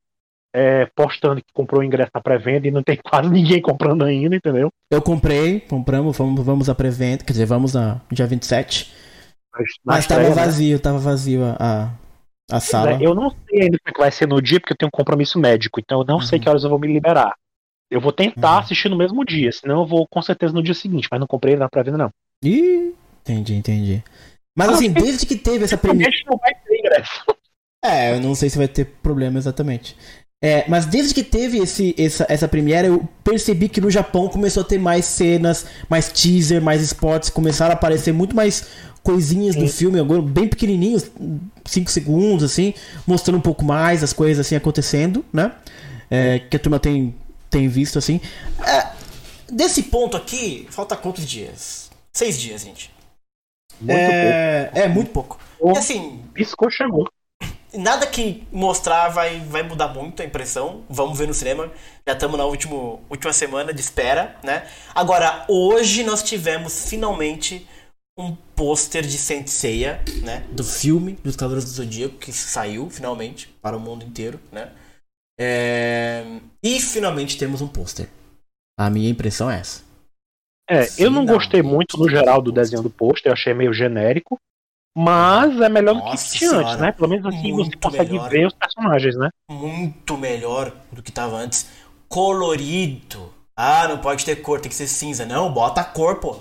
[0.55, 4.35] é, postando que comprou o ingresso na pré-venda e não tem quase ninguém comprando ainda,
[4.35, 4.69] entendeu?
[4.89, 8.91] Eu comprei, compramos, vamos, vamos à pré-venda, quer dizer, vamos na dia 27.
[9.53, 10.45] Mas, na Mas tava estreia, né?
[10.45, 11.57] vazio, tava vazio a,
[12.51, 12.91] a, a sala.
[12.91, 14.87] É, Eu não sei ainda como é que vai ser no dia, porque eu tenho
[14.93, 16.43] um compromisso médico, então eu não sei Uhum.
[16.43, 17.33] que horas eu vou me liberar.
[17.89, 18.59] Eu vou tentar Uhum.
[18.59, 21.55] assistir no mesmo dia, senão eu vou com certeza no dia seguinte, mas não comprei
[21.55, 22.09] na pré-venda, não.
[22.43, 24.03] Ih, entendi, entendi.
[24.57, 27.25] Mas Ah, assim, desde que teve essa ingresso.
[27.83, 29.95] É, eu não sei se vai ter problema exatamente.
[30.45, 34.61] É, mas desde que teve esse, essa, essa premiere, eu percebi que no Japão começou
[34.61, 38.67] a ter mais cenas, mais teaser, mais spots, começaram a aparecer muito mais
[39.01, 39.75] coisinhas do Sim.
[39.75, 41.09] filme, agora bem pequenininhos,
[41.65, 42.75] 5 segundos, assim,
[43.07, 45.51] mostrando um pouco mais as coisas assim acontecendo, né?
[46.11, 47.15] É, que a turma tem,
[47.49, 48.21] tem visto, assim.
[48.63, 48.89] É,
[49.51, 51.89] desse ponto aqui, falta quantos dias?
[52.13, 52.91] Seis dias, gente.
[53.81, 55.39] Muito é, é muito pouco.
[55.57, 55.75] pouco.
[55.75, 57.09] E assim, Piscou, chegou.
[57.77, 60.83] Nada que mostrar vai, vai mudar muito a impressão.
[60.89, 61.71] Vamos ver no cinema.
[62.07, 64.67] Já estamos na último, última semana de espera, né?
[64.93, 67.67] Agora, hoje nós tivemos finalmente
[68.17, 70.45] um pôster de Saint Seiya, né?
[70.51, 74.71] Do filme dos Cavaleiros do Zodíaco, que saiu finalmente para o mundo inteiro, né?
[75.39, 76.23] É,
[76.63, 78.07] E finalmente temos um pôster.
[78.79, 79.83] A minha impressão é essa.
[80.69, 84.39] É, eu não gostei muito no geral do desenho do pôster, eu achei meio genérico.
[84.97, 86.91] Mas é melhor do que Nossa tinha antes, né?
[86.91, 88.29] Pelo menos assim muito você consegue melhor.
[88.29, 89.29] ver os personagens, né?
[89.51, 91.69] muito melhor do que tava antes.
[92.07, 93.33] Colorido.
[93.55, 95.25] Ah, não pode ter cor, tem que ser cinza.
[95.25, 96.33] Não, bota a cor, pô.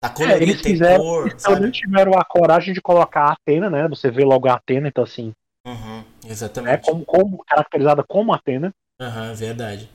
[0.00, 1.70] Tá É, colorido, eles tem fizeram, cor, eles sabe?
[1.72, 3.88] tiveram a coragem de colocar a Atena, né?
[3.88, 5.32] Você vê logo a Atena, então assim,
[5.66, 6.90] Uhum, é exatamente.
[6.90, 8.72] como, como caracterizada como Atena.
[9.00, 9.88] Aham, verdade.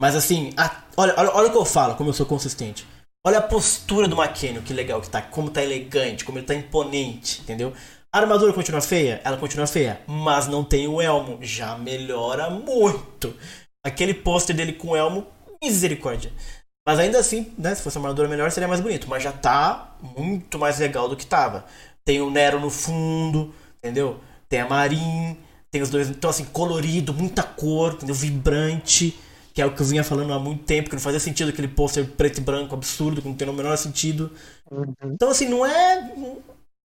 [0.00, 2.86] Mas assim, a- olha, olha, olha o que eu falo, como eu sou consistente.
[3.28, 6.54] Olha a postura do McKenna, que legal que tá, como tá elegante, como ele tá
[6.54, 7.74] imponente, entendeu?
[8.10, 9.20] A armadura continua feia?
[9.22, 11.38] Ela continua feia, mas não tem o elmo.
[11.42, 13.36] Já melhora muito.
[13.84, 15.26] Aquele pôster dele com o elmo,
[15.62, 16.32] misericórdia.
[16.86, 19.06] Mas ainda assim, né, se fosse uma armadura melhor, seria mais bonito.
[19.10, 21.66] Mas já tá muito mais legal do que tava.
[22.06, 24.20] Tem o Nero no fundo, entendeu?
[24.48, 25.36] Tem a Marin,
[25.70, 26.08] tem os dois.
[26.08, 28.14] Então, assim, colorido, muita cor, entendeu?
[28.14, 29.18] Vibrante.
[29.58, 31.66] Que é o que eu vinha falando há muito tempo, que não fazia sentido aquele
[31.66, 34.30] pôster preto e branco absurdo, que não tem o menor sentido.
[35.02, 36.12] Então, assim, não é.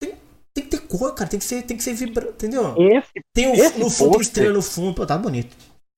[0.01, 0.15] Tem,
[0.55, 1.29] tem que ter cor, cara.
[1.29, 2.75] Tem que ser, tem que ser vibrante, entendeu?
[2.79, 4.95] Esse, Tem o, esse no fundo, tem pôster- estrela no fundo.
[4.95, 5.55] Pô, tá bonito.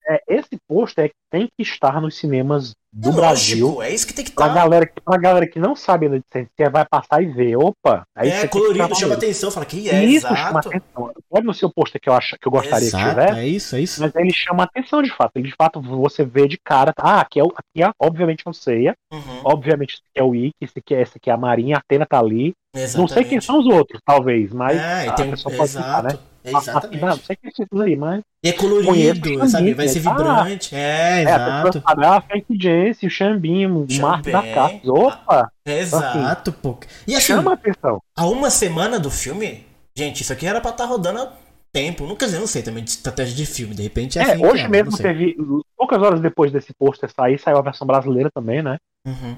[0.06, 3.82] É, esse pôster é que tem que estar nos cinemas do É Brasil.
[3.82, 4.54] é isso que tem que Pra estar.
[4.54, 7.56] galera, que- pra galera que não sabe ainda de Sensei, vai passar e ver.
[7.56, 8.04] Opa!
[8.16, 9.12] Aí É que colorido, chama maluco.
[9.14, 9.50] atenção.
[9.50, 10.68] Fala que é, Isso chama exato.
[10.68, 11.12] atenção.
[11.28, 13.46] Pode não ser o pôster que eu, acho, que eu gostaria que Exato, tivesse, é
[13.48, 14.00] isso, é isso.
[14.00, 15.32] mas ele chama atenção de fato.
[15.36, 18.52] Ele de fato você vê de cara, ah, aqui é, aqui é obviamente é o
[18.54, 21.36] Seiya, Uhum, obviamente esse aqui é o Ikki, esse aqui é, esse aqui é a
[21.36, 22.52] Marinha, a Atena tá ali.
[22.96, 23.44] Não sei quem exatamente.
[23.44, 26.18] são os outros, talvez, mas É, e a tem um, pode ficar, né?
[26.44, 27.00] É Ah, assim, exatamente.
[27.00, 29.74] não sei quem são esses aí, mas E é colorido, sabe?
[29.74, 30.10] Vai ser né?
[30.10, 30.74] Ah, vibrante.
[30.74, 31.66] É, é, a exato.
[31.66, 34.42] pessoa sabe, ah, Frank Jensen, o Xambim, o Marco da.
[34.42, 34.88] Caps.
[34.88, 35.50] Opa!
[35.66, 36.78] É exato, pô.
[37.06, 38.00] E assim, Chama atenção.
[38.16, 39.64] há uma semana do filme,
[39.96, 41.32] gente, isso aqui era pra estar rodando há
[41.72, 42.06] tempo.
[42.06, 43.74] Não quer dizer, não sei também de estratégia de filme.
[43.74, 45.36] De repente é, É, assim que hoje é, mesmo teve.
[45.76, 48.76] Poucas horas depois desse pôster sair, saiu a versão brasileira também, né?
[49.06, 49.36] Uhum.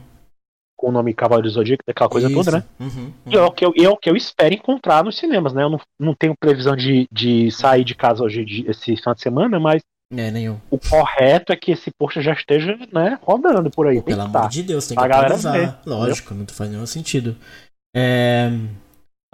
[0.76, 2.36] Com o nome Cavaleiro do Zodíaco, aquela coisa Isso.
[2.36, 2.64] toda, né?
[2.78, 5.62] Uhum, E é o que eu, é o que eu espero encontrar nos cinemas, né?
[5.62, 9.22] Eu não, não tenho previsão de, de sair de casa hoje de- esse final de
[9.22, 9.80] semana, mas
[10.14, 10.58] É, nenhum.
[10.70, 13.96] o correto é que esse pôster já esteja, né, rodando por aí.
[13.96, 14.48] Pô, pelo amor tá.
[14.48, 15.80] de Deus, tem que atualizar.
[15.86, 17.36] Lógico, não faz nenhum sentido.
[17.96, 18.50] É...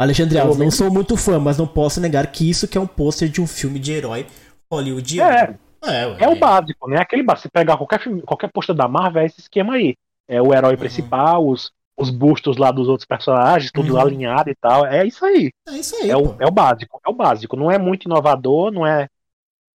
[0.00, 2.86] Alexandre Alves, não sou muito fã, mas não posso negar que isso que é um
[2.86, 4.26] pôster de um filme de herói
[4.72, 5.58] hollywoodiano.
[5.84, 6.98] É, é, é o básico, né?
[7.00, 7.42] Aquele básico.
[7.48, 9.94] Se pegar qualquer filme, qualquer pôster da Marvel, é esse esquema aí.
[10.28, 10.54] É o Uhum.
[10.54, 14.00] herói principal, os, os bustos lá dos outros personagens, tudo Uhum.
[14.00, 14.86] alinhado e tal.
[14.86, 15.50] É isso aí.
[15.68, 17.00] É isso aí, É o, é o básico.
[17.06, 17.56] É o básico.
[17.56, 19.08] Não é muito inovador, não é.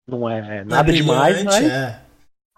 [0.08, 2.02] Não é é nada demais, brilhante, mas, é.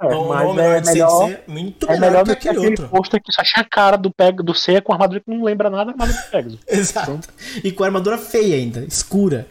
[0.02, 1.10] é, Não, mas não, melhor é melhor.
[1.10, 2.90] ser muito É melhor, melhor que do que aquele aquele outro.
[2.90, 5.70] pôster que só tinha a cara do, Peg, do Seiya com armadura que não lembra
[5.70, 6.60] nada da armadura do Pegasus.
[6.68, 7.20] Exato.
[7.64, 9.48] E com armadura feia ainda, escura.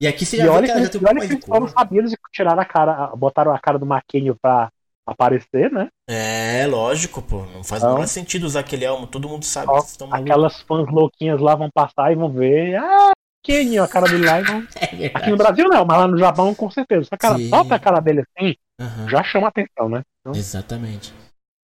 [0.00, 1.30] E aqui você já E olha que que, ela já tem um e pouco mais
[1.30, 1.74] de não cor.
[1.92, 4.70] eles tiraram a cara, botaram a cara do Maquinho pra
[5.06, 5.88] aparecer, né?
[6.08, 7.44] É, lógico, pô.
[7.46, 9.06] Não faz Então- menor sentido usar aquele elmo.
[9.06, 10.30] Todo mundo sabe Ó, que estão malucos.
[10.30, 12.74] Aquelas fãs louquinhas lá vão passar e vão ver.
[12.76, 13.12] Ah,
[13.44, 14.40] Kenny, a cara dele lá.
[14.40, 14.66] E vão...
[15.00, 17.02] É Aqui no Brasil não, mas lá no Japão com certeza.
[17.02, 19.08] Essa cara, só pra cara dele assim, Aham.
[19.08, 20.02] já chama atenção, né?
[20.20, 21.14] Então, Exatamente.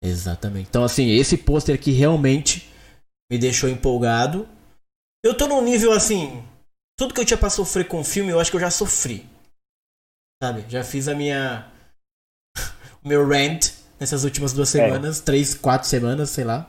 [0.05, 0.69] Exatamente.
[0.69, 2.69] Então, assim, esse pôster aqui realmente
[3.31, 4.49] me deixou empolgado.
[5.25, 6.45] Eu tô num nível assim.
[6.99, 9.25] Tudo que eu tinha pra sofrer com o filme, eu acho que eu já sofri.
[10.43, 10.65] Sabe?
[10.69, 11.67] Já fiz a minha.
[13.05, 14.85] Meu rant nessas últimas duas É.
[14.87, 16.67] semanas, três, quatro semanas, sei lá.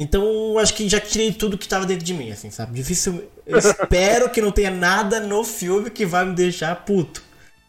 [0.00, 2.74] Então, eu acho que já tirei tudo que tava dentro de mim, assim, sabe?
[2.74, 3.24] Difícil.
[3.46, 7.22] Eu espero que não tenha nada no filme que vai me deixar puto.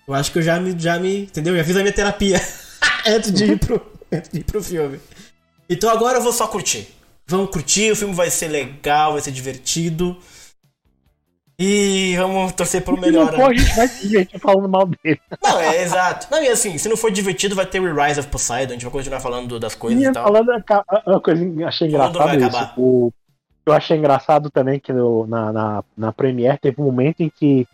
[0.08, 0.78] Eu acho que eu já me.
[0.78, 1.56] Já me entendeu?
[1.56, 2.42] Já fiz a minha terapia
[3.06, 5.00] antes de ir pro, antes de ir pro filme.
[5.70, 6.88] Então agora eu vou só curtir.
[7.28, 10.18] Vamos curtir, o filme vai ser legal, vai ser divertido.
[11.60, 13.32] E vamos torcer pelo melhor.
[13.32, 13.56] não for, a né?
[13.56, 15.20] gente vai ter gente falando mal dele.
[15.44, 16.28] Não, é exato.
[16.30, 18.84] Não, e assim, se não for divertido, vai ter o Rise of Poseidon, a gente
[18.84, 20.24] vai continuar falando das coisas E e tal.
[20.26, 22.74] falando a- a- uma coisa que eu achei engraçado isso.
[22.78, 23.12] O,
[23.66, 27.68] eu achei engraçado também que no- na, na, na Premiere teve um momento em que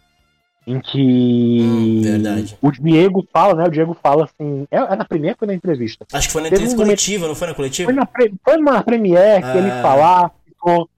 [0.66, 2.58] em que Hum, verdade.
[2.62, 3.66] o Diego fala, né?
[3.66, 4.66] O Diego fala assim.
[4.72, 6.06] É, é na Premiere ou foi na entrevista?
[6.14, 7.92] Acho que foi na Teve um entrevista momento- coletiva, não foi na coletiva?
[7.92, 8.08] Foi na,
[8.46, 9.58] foi na Premiere que Ah.
[9.58, 10.90] ele falar, ficou.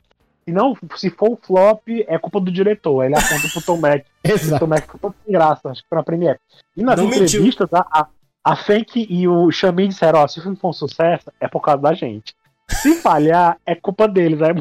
[0.47, 3.03] Se, não, se for o flop, é culpa do diretor.
[3.03, 4.03] Ele aponta pro Tom Mac.
[4.25, 4.59] O Exato.
[4.59, 6.39] Tom Mac ficou todo sem graça, acho que foi na Premiere.
[6.75, 8.07] E nas Não entrevistas, a, a,
[8.43, 11.61] a Fenk e o Xamin disseram: ó, se o filme for um sucesso, é por
[11.61, 12.35] causa da gente.
[12.69, 14.41] Se falhar, é culpa deles.
[14.41, 14.55] Aí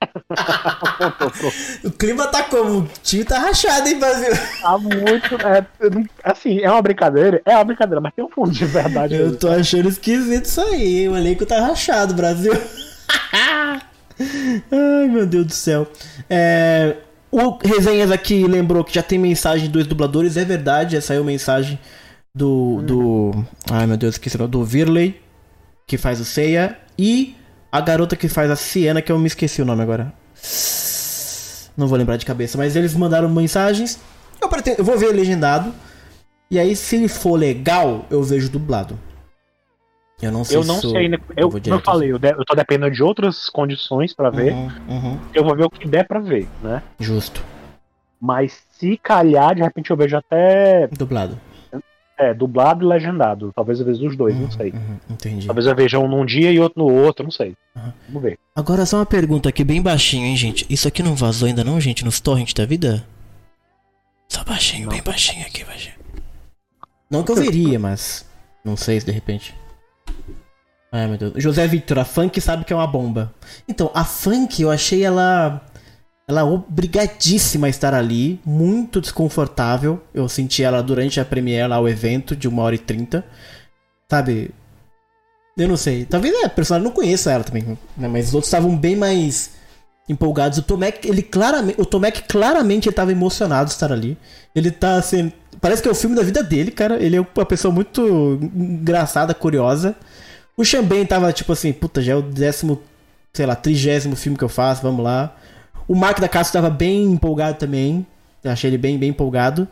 [0.00, 2.78] apontou pro O clima tá como?
[2.80, 4.32] O time tá rachado, hein, Brasil?
[4.62, 5.34] Tá muito.
[5.46, 5.66] é,
[6.24, 7.42] assim, é uma brincadeira?
[7.44, 9.14] É uma brincadeira, mas tem um fundo de verdade.
[9.14, 9.38] Eu nisso.
[9.38, 11.08] tô achando esquisito isso aí?
[11.08, 12.52] O elenco tá rachado, Brasil.
[14.70, 15.86] Ai, meu Deus do céu.
[16.28, 16.96] É,
[17.30, 21.78] o Resenhas aqui lembrou que já tem mensagem dos dubladores, é verdade, já saiu mensagem
[22.34, 22.82] do.
[22.82, 24.36] do ai, meu Deus, esqueci.
[24.36, 25.20] Do Virley,
[25.86, 27.36] que faz o Seiya, e
[27.72, 30.12] a garota que faz a Siena, que eu me esqueci o nome agora.
[31.76, 33.98] Não vou lembrar de cabeça, mas eles mandaram mensagens.
[34.40, 35.72] Eu, pretendo, eu vou ver legendado.
[36.50, 38.98] E aí, se for legal, eu vejo dublado.
[40.22, 41.18] Eu não sei Eu não se sei ainda.
[41.36, 41.84] Eu, eu direto.
[41.84, 44.52] falei, eu, de- eu tô dependendo de outras condições pra ver.
[44.52, 45.18] Uhum, uhum.
[45.34, 46.82] Eu vou ver o que der pra ver, né?
[46.98, 47.42] Justo.
[48.20, 51.38] Mas se calhar, de repente eu vejo até Dublado.
[52.18, 53.50] é, dublado e legendado.
[53.56, 54.72] Talvez eu veja os dois, não sei.
[54.72, 55.46] Uhum, entendi.
[55.46, 57.56] Talvez eu veja um num dia e outro no outro, não sei.
[57.74, 57.92] Uhum.
[58.08, 58.38] Vamos ver.
[58.54, 60.66] Agora só uma pergunta aqui bem baixinho, hein, gente?
[60.68, 63.06] Isso aqui não vazou ainda não, gente, nos torrents da vida?
[64.28, 65.94] Só baixinho, bem baixinho aqui, baixinho.
[67.10, 68.24] Não que eu veria, mas
[68.62, 69.54] não sei se de repente.
[70.92, 71.32] Ai, meu Deus.
[71.36, 73.32] José Victor, a Funk sabe que é uma bomba.
[73.68, 75.62] Então, a Funk eu achei ela
[76.30, 80.00] ela obrigadíssima a estar ali, muito desconfortável.
[80.14, 83.24] Eu senti ela durante a premiere lá, o evento de 1 hora e 30.
[84.08, 84.54] Sabe?
[85.58, 86.04] Eu não sei.
[86.04, 88.08] Talvez a personagem não conheça ela também, né?
[88.08, 89.50] Mas os outros estavam bem mais
[90.08, 90.58] empolgados.
[90.58, 94.16] O Tomek, ele claramente, o Tomek claramente ele tava emocionado de estar ali.
[94.54, 97.02] Ele tá assim, parece que é o filme da vida dele, cara.
[97.02, 99.94] Ele é uma pessoa muito engraçada, curiosa.
[100.56, 102.82] O Xambém tava tipo assim, puta, já é o décimo,
[103.32, 105.34] sei lá, trigésimo filme que eu faço, vamos lá.
[105.88, 108.06] O Mark da Casa tava bem empolgado também.
[108.44, 109.66] Eu achei ele bem, bem empolgado.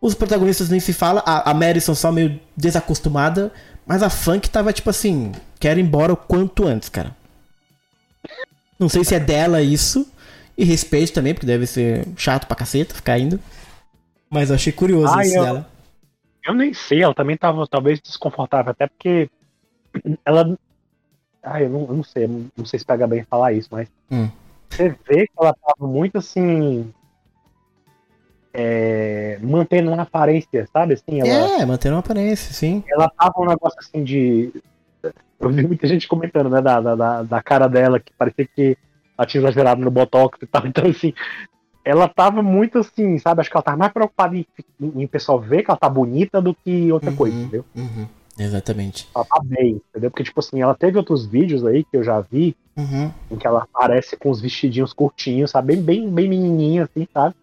[0.00, 1.22] Os protagonistas nem se fala.
[1.24, 3.52] A, a Madison só meio desacostumada.
[3.86, 7.14] Mas a Funk tava tipo assim, quero ir embora o quanto antes, cara.
[8.78, 10.06] Não sei se é dela isso.
[10.56, 13.40] E respeito também, porque deve ser chato pra caceta ficar indo.
[14.32, 15.66] Mas eu achei curioso Ah, isso eu- dela.
[16.44, 19.28] Eu nem sei, ela também tava talvez desconfortável, até porque
[20.24, 20.58] ela.
[21.42, 22.26] Ah, eu não, eu não sei,
[22.56, 24.28] não sei se pega bem falar isso, mas Hum.
[24.70, 26.92] você vê que ela tava muito assim.
[28.54, 30.94] é, mantendo uma aparência, sabe?
[30.94, 32.84] Assim, ela, É, mantendo uma aparência, sim.
[32.88, 34.52] ela tava um negócio assim de.
[35.40, 38.76] Eu vi muita gente comentando, né, da, da- da, da cara dela, que parecia que
[39.16, 40.62] ela tinha exagerado no Botox e tal.
[40.66, 41.14] Então, assim,
[41.84, 43.40] ela tava muito assim, sabe?
[43.40, 44.46] Acho que ela tava mais preocupada em,
[44.80, 47.16] em, em pessoal ver que ela tá bonita do que outra Uhum.
[47.16, 47.64] coisa, entendeu?
[47.74, 48.06] Uhum.
[48.38, 49.08] Exatamente.
[49.14, 50.10] Ela tá bem, entendeu?
[50.10, 53.10] Porque, tipo assim, ela teve outros vídeos aí que eu já vi, Uhum.
[53.30, 55.74] em que ela aparece com os vestidinhos curtinhos, sabe?
[55.76, 57.34] Bem, bem, bem menininha, assim, sabe?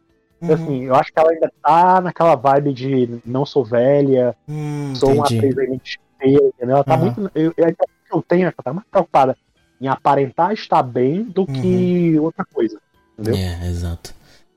[0.42, 0.64] Então, Uhum.
[0.64, 5.14] assim, eu acho que ela ainda tá naquela vibe de não sou velha, Hum, sou
[5.14, 5.50] uma entendi.
[5.52, 5.80] atriz aí
[6.20, 6.76] feia, entendeu?
[6.78, 7.00] Ela tá Uhum.
[7.02, 7.32] muito.
[7.36, 7.76] Eu, eu,
[8.12, 9.36] eu tenho ela tá mais preocupada
[9.80, 12.80] em aparentar estar bem do que outra coisa.
[13.18, 13.36] Entendeu?
[13.36, 14.14] É, exato.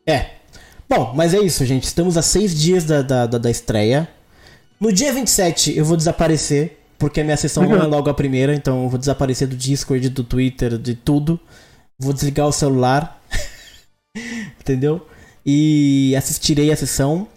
[0.07, 0.31] É.
[0.89, 1.85] Bom, mas é isso, gente.
[1.85, 4.09] Estamos a seis dias da, da, da, da estreia.
[4.81, 8.55] No dia 27 eu vou desaparecer, porque a minha sessão não é logo a primeira,
[8.55, 11.39] então eu vou desaparecer do Discord, do Twitter, de tudo.
[11.99, 13.21] Vou desligar o celular.
[14.61, 15.07] Entendeu?
[15.47, 17.29] E assistirei a sessão.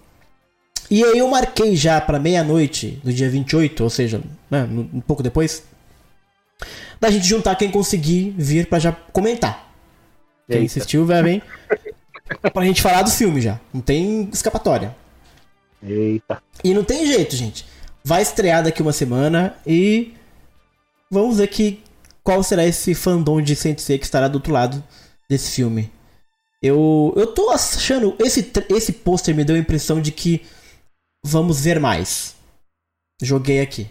[0.90, 4.22] E aí eu marquei já pra meia-noite do dia 28, ou seja,
[4.52, 5.64] né, um pouco depois,
[7.00, 9.72] da gente juntar quem conseguir vir pra já comentar.
[10.48, 10.66] Quem Eita.
[10.68, 11.42] assistiu vai bem.
[12.54, 13.60] pra gente falar do filme já.
[13.74, 14.96] Não tem escapatória.
[15.82, 16.42] Eita.
[16.64, 17.66] E não tem jeito, gente.
[18.04, 20.14] Vai estrear daqui uma semana e
[21.12, 21.84] vamos ver que
[22.24, 24.84] qual será esse fandom de Sensei que estará do outro lado
[25.30, 25.92] desse filme.
[26.62, 30.42] Eu eu tô achando esse esse pôster me deu a impressão de que
[31.24, 32.36] vamos ver mais.
[33.22, 33.90] Joguei aqui.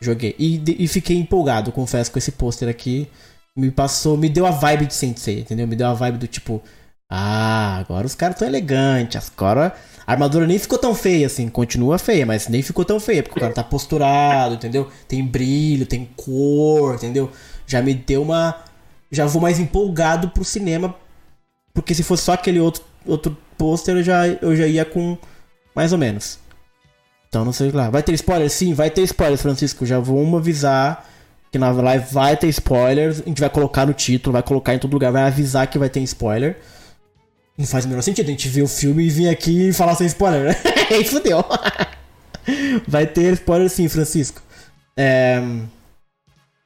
[0.00, 3.08] Joguei e, e fiquei empolgado, confesso, com esse pôster aqui.
[3.56, 5.66] Me passou, me deu a vibe de Sensei, entendeu?
[5.66, 6.62] Me deu a vibe do tipo,
[7.10, 9.74] ah, agora os caras tão elegantes, agora
[10.06, 13.38] a armadura nem ficou tão feia assim, continua feia, mas nem ficou tão feia, porque
[13.38, 14.90] o cara tá posturado, entendeu?
[15.06, 17.30] Tem brilho, tem cor, entendeu?
[17.66, 18.56] Já me deu uma.
[19.10, 20.94] Já vou mais empolgado pro cinema,
[21.72, 25.16] porque se fosse só aquele outro, outro pôster, eu já, eu já ia com
[25.74, 26.38] mais ou menos.
[27.28, 27.90] Então não sei lá.
[27.90, 28.50] Vai ter spoiler?
[28.50, 29.84] Sim, vai ter spoiler, Francisco.
[29.86, 31.06] Já vamos avisar
[31.50, 33.20] que na live vai ter spoilers.
[33.20, 35.88] A gente vai colocar no título, vai colocar em todo lugar, vai avisar que vai
[35.88, 36.58] ter spoiler.
[37.58, 39.96] Não faz o menor sentido a gente ver o filme e vir aqui e falar
[39.96, 40.54] sem spoiler, né?
[40.94, 41.44] Aí fudeu.
[42.86, 44.40] Vai ter spoiler sim, Francisco.
[44.96, 45.38] É...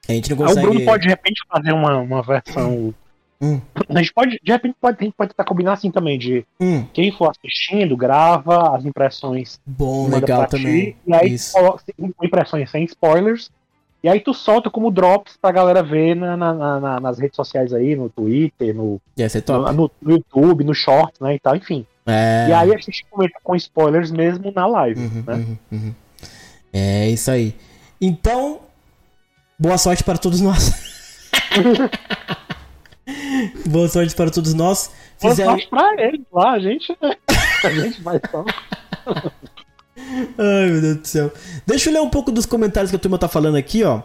[0.08, 0.66] A gente não Ah, o consegue.
[0.66, 2.94] Bruno pode de repente fazer uma, uma versão.
[3.40, 3.60] Hum.
[3.88, 6.84] A gente pode, de repente, pode, a gente pode tentar combinar assim também, de Hum,
[6.92, 10.96] quem for assistindo, grava as impressões bom, legal ti, também.
[11.06, 11.54] E aí Isso.
[12.22, 13.50] impressões sem spoilers.
[14.02, 17.36] E aí tu solta como drops pra galera ver na, na- na- na- nas redes
[17.36, 19.00] sociais aí, no Twitter, no,
[19.72, 21.36] no, no YouTube, no Shorts, né?
[21.36, 21.86] E tal, enfim.
[22.04, 22.46] É...
[22.48, 25.34] E aí a gente comenta com spoilers mesmo na live, Uhum, né?
[25.34, 25.94] uhum, uhum.
[26.72, 27.54] É isso aí.
[28.00, 28.60] Então,
[29.56, 30.72] boa sorte para todos nós.
[33.66, 34.90] boa sorte para todos nós.
[35.20, 35.50] Boa Fizeram...
[35.52, 36.96] sorte pra eles lá, a gente.
[37.64, 38.44] A gente vai só.
[40.38, 41.32] Ai, meu Deus do céu.
[41.66, 44.00] Deixa eu ler um pouco dos comentários que a turma tá falando aqui, ó.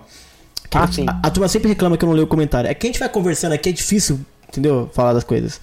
[0.69, 1.05] Que Ah, a, sim.
[1.07, 2.69] a- a turma sempre reclama que eu não leio o comentário.
[2.69, 4.89] É que a gente vai conversando aqui, é difícil, entendeu?
[4.93, 5.59] Falar das coisas.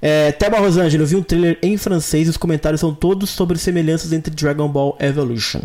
[0.00, 3.58] É, Teba Rosângela, eu vi um trailer em francês e os comentários são todos sobre
[3.58, 5.60] semelhanças entre Dragon Ball Evolution.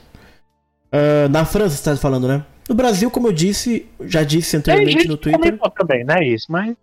[0.92, 2.44] Ah, na França, você tá falando, né?
[2.68, 5.40] No Brasil, como eu disse, já disse anteriormente gente no Twitter.
[5.40, 6.26] comentou também, né?
[6.26, 6.76] Isso, mas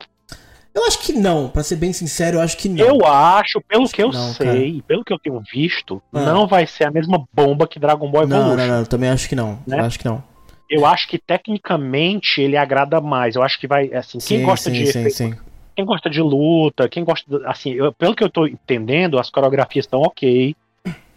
[0.72, 2.84] Eu acho que não, pra ser bem sincero, eu acho que não.
[2.84, 6.20] eu acho, pelo que eu não, sei, e pelo que eu tenho visto, Ah.
[6.20, 8.56] não vai ser a mesma bomba que Dragon Ball não, Evolution.
[8.66, 9.58] não, não, eu também acho que não.
[9.66, 9.80] Né?
[9.80, 10.22] Eu acho que não.
[10.70, 13.34] Eu acho que tecnicamente ele agrada mais.
[13.34, 15.34] Eu acho que vai, assim, quem sim, gosta sim, de sim, sim.
[15.74, 19.28] quem gosta de luta, quem gosta, de- assim, eu- pelo que eu tô entendendo, as
[19.30, 20.54] coreografias estão ok.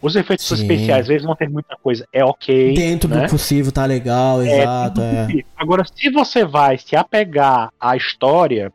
[0.01, 0.55] Os efeitos Sim.
[0.55, 2.73] especiais, às vezes não tem muita coisa, é ok.
[2.73, 3.21] Dentro né?
[3.25, 5.27] do possível tá legal, É, exato, é.
[5.55, 8.69] Agora, se você vai se apegar à história,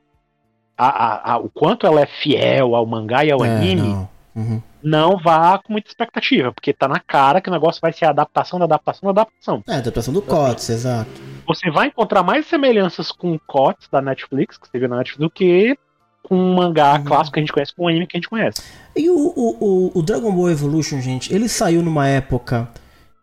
[0.79, 4.09] a, a- a- o quanto ela é fiel ao mangá e ao É, anime, não.
[4.37, 4.63] Uhum.
[4.83, 8.59] não vá com muita expectativa, porque tá na cara que o negócio vai ser adaptação
[8.59, 9.63] da adaptação da adaptação.
[9.69, 11.11] É, adaptação do COTS, exato.
[11.47, 15.21] Você vai encontrar mais semelhanças com o COTS da Netflix, que você viu na Netflix,
[15.21, 15.77] do que
[16.23, 17.05] com um mangá Uhum.
[17.05, 18.63] clássico que a gente conhece, com um anime que a gente conhece.
[18.95, 22.69] E o, o, o Dragon Ball Evolution, gente, ele saiu numa época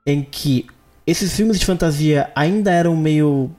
[0.05, 0.65] em que
[1.07, 3.51] esses filmes de fantasia ainda eram meio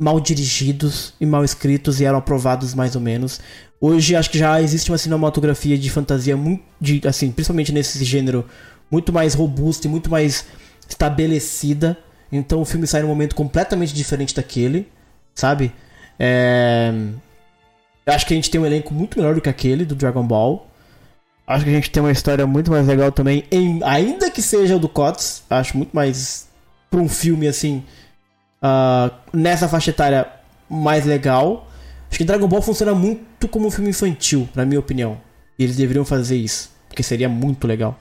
[0.00, 3.38] mal dirigidos e mal escritos e eram aprovados mais ou menos.
[3.78, 8.46] Hoje acho que já existe uma cinematografia de fantasia muito, de, assim, principalmente nesse gênero,
[8.90, 10.46] muito mais robusta e muito mais
[10.88, 11.98] estabelecida.
[12.32, 14.88] Então o filme sai num momento completamente diferente daquele,
[15.34, 15.70] sabe?
[16.18, 16.92] É...
[18.06, 20.66] Acho que a gente tem um elenco muito melhor do que aquele do Dragon Ball.
[21.46, 24.76] Acho que a gente tem uma história muito mais legal também, em- ainda que seja
[24.76, 25.42] o do COTS.
[25.50, 26.48] Acho muito mais
[26.90, 27.82] pra um filme assim,
[28.62, 30.26] ah, nessa faixa etária
[30.68, 31.66] mais legal.
[32.08, 35.18] Acho que Dragon Ball funciona muito como um filme infantil, na minha opinião.
[35.58, 36.70] E eles deveriam fazer isso.
[36.88, 37.96] Porque que seria muito legal.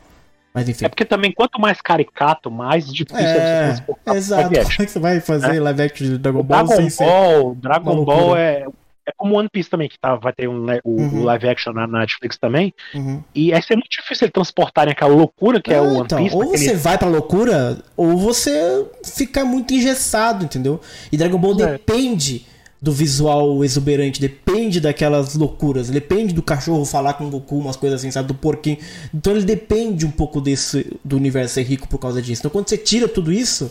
[0.53, 0.85] Mas enfim.
[0.85, 4.41] É porque também, quanto mais caricato, mais difícil é, você transportar Exato.
[4.53, 5.59] live Como é que você vai fazer É.
[5.59, 7.05] live action de Dragon Ball Dragon sem ser.
[7.05, 8.65] Ball, Dragon Ball é,
[9.09, 11.21] é como One Piece também, que tá, vai ter um, né, o, Uhum.
[11.21, 12.73] o live action na, Netflix também.
[12.93, 13.23] Uhum.
[13.35, 16.17] E aí é muito difícil eles transportarem aquela loucura que é Ah, o One então,
[16.19, 16.35] Piece.
[16.35, 20.79] ou naquele- você vai pra loucura, ou você fica muito engessado, entendeu?
[21.11, 21.71] E Dragon Ball É.
[21.73, 22.45] depende
[22.81, 27.99] do visual exuberante, depende daquelas loucuras, depende do cachorro falar com o Goku, umas coisas
[27.99, 28.29] assim, sabe?
[28.29, 28.77] Do porquinho.
[29.13, 32.41] Então ele depende um pouco desse do universo ser rico por causa disso.
[32.41, 33.69] Então quando você tira tudo isso,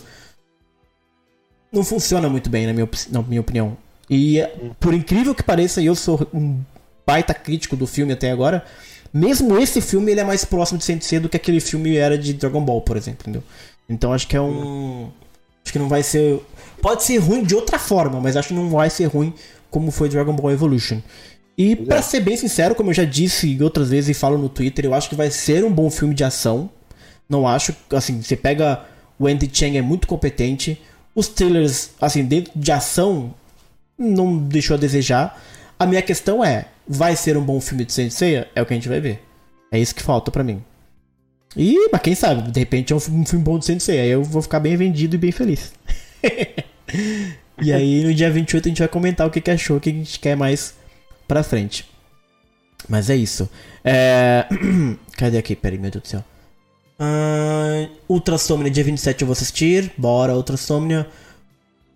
[1.73, 3.77] não funciona muito bem, na minha, na minha opinião.
[4.10, 4.43] E
[4.80, 6.60] por incrível que pareça, e eu sou um
[7.06, 8.64] baita crítico do filme até agora,
[9.12, 12.35] mesmo esse filme ele é mais próximo de Sensei do que aquele filme era de
[12.35, 13.43] Dragon Ball, por exemplo, entendeu?
[13.89, 15.10] Então acho que é um
[15.62, 16.40] acho que não vai ser
[16.80, 19.32] pode ser ruim de outra forma, mas acho que não vai ser ruim
[19.70, 21.01] como foi Dragon Ball Evolution.
[21.56, 24.85] E pra ser bem sincero, como eu já disse outras vezes e falo no Twitter,
[24.85, 26.70] eu acho que vai ser um bom filme de ação.
[27.28, 28.85] Não acho, assim, você pega
[29.18, 30.80] o Andy Chang é muito competente.
[31.14, 33.35] Os trailers, assim, dentro de ação,
[33.99, 35.43] não deixou a desejar.
[35.79, 38.47] A minha questão é, vai ser um bom filme de Sensei?
[38.55, 39.23] É o que a gente vai ver.
[39.70, 40.62] É isso que falta pra mim.
[41.57, 44.01] E, mas quem sabe, de repente é um filme um filme bom de Sensei.
[44.01, 45.73] Aí eu vou ficar bem vendido e bem feliz.
[47.61, 49.91] e aí no dia 28 a gente vai comentar o que, que achou, o que
[49.91, 50.75] a gente quer mais
[51.27, 51.89] pra frente.
[52.89, 53.49] Mas é isso.
[53.85, 54.47] É...
[55.16, 55.57] Cadê aqui?
[55.57, 56.25] Peraí, meu Deus do céu.
[56.99, 59.93] Ah, Ultra Somnia, dia 27 eu vou assistir.
[59.97, 61.07] Bora, Ultra Somnia.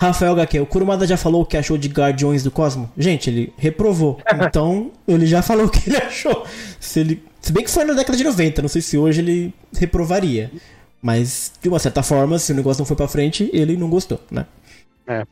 [0.09, 2.91] Rafael HQ, o Kurumada já falou o que achou de Guardiões do Cosmo?
[2.97, 4.20] Gente, ele reprovou.
[4.47, 6.45] Então, ele já falou o que ele achou.
[6.81, 7.23] Se, ele...
[7.41, 10.51] se bem que foi na década de 90, não sei se hoje ele reprovaria.
[11.01, 14.20] Mas, de uma certa forma, se o negócio não foi pra frente, ele não gostou,
[14.31, 14.47] né?
[15.07, 15.24] É.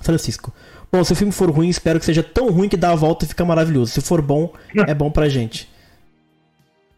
[0.00, 0.52] Francisco.
[0.92, 3.24] Bom, se o filme for ruim, espero que seja tão ruim que dá a volta
[3.24, 3.92] e fica maravilhoso.
[3.92, 4.52] Se for bom,
[4.86, 5.68] é bom pra gente.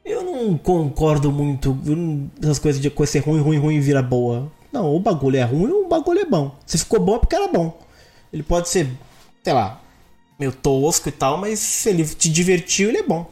[0.05, 4.03] Eu não concordo muito não- essas coisas de coisa ser ruim, ruim, ruim e vira
[4.03, 4.51] boa.
[4.79, 6.57] Não, o bagulho é ruim ou o bagulho é bom.
[6.65, 7.77] Se ficou bom é porque era bom.
[8.33, 8.89] Ele pode ser,
[9.43, 9.81] sei lá,
[10.39, 13.29] meio tosco e tal, mas se ele te divertiu, ele é bom.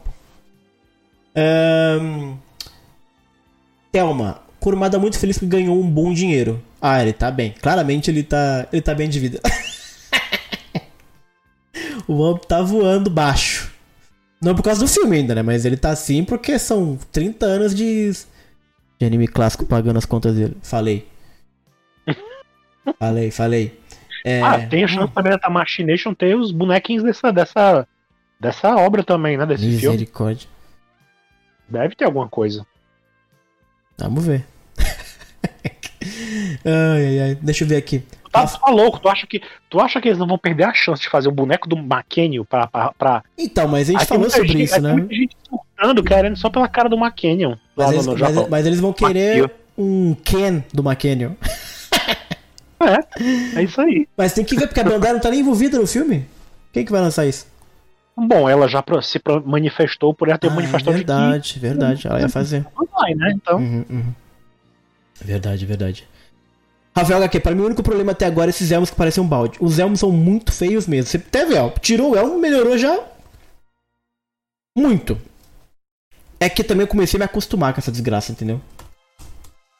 [1.33, 2.35] Ahn,
[3.93, 6.61] Thelma, Kurumada muito feliz porque ganhou um bom dinheiro.
[6.81, 7.55] Ah, ele tá bem.
[7.61, 9.39] Claramente ele tá, ele tá bem de vida.
[12.05, 13.71] o homem tá voando baixo.
[14.41, 15.41] Não por causa do filme ainda, né?
[15.41, 18.11] Mas ele tá assim porque são 30 anos de,
[18.99, 20.57] de anime clássico pagando as contas dele.
[20.61, 21.07] Falei.
[22.99, 23.79] Falei, falei.
[24.25, 27.87] É, Ah, tem a chance também da Tamachination ter os bonequinhos dessa, dessa,
[28.39, 29.45] dessa obra também, né?
[29.45, 29.75] Desse filme.
[29.75, 30.47] Misericórdia.
[31.69, 32.65] Deve ter alguma coisa.
[33.97, 34.45] Vamos ver.
[36.65, 37.35] ai, ai, ai.
[37.35, 37.99] Deixa eu ver aqui.
[37.99, 40.65] Tu tá, tu tá louco, tu acha, que, tu acha que eles não vão perder
[40.65, 42.67] a chance de fazer o boneco do McKenny pra.
[42.67, 43.23] pra, pra...
[43.37, 44.93] Então, mas a gente Aí falou sobre gente- isso, né?
[44.93, 48.91] muita gente surtando, querendo só pela cara do McKennion Mas eles, mas, mas eles vão
[48.93, 49.57] querer Maquio.
[49.77, 51.31] um Ken do McKennion.
[53.55, 54.07] É isso aí.
[54.15, 56.25] Mas tem que ver porque a Bandai não tá nem envolvida no filme.
[56.71, 57.47] Quem que vai lançar isso?
[58.15, 62.07] Bom, ela já se manifestou por ela ter Ah, manifestado verdade, verdade.
[62.07, 62.63] Ela ia fazer.
[62.63, 63.31] que vai, né?
[63.35, 64.13] Então, Uhum, uhum.
[65.21, 66.07] Verdade, verdade.
[66.95, 69.27] Rafael HQ, para mim o único problema até agora é esses elmos que parecem um
[69.27, 69.57] balde.
[69.61, 71.09] Os elmos são muito feios mesmo.
[71.09, 71.21] Você
[71.59, 72.99] ó, tirou o elmo, melhorou já.
[74.75, 75.19] Muito.
[76.39, 78.59] É que também eu comecei a me acostumar com essa desgraça, entendeu?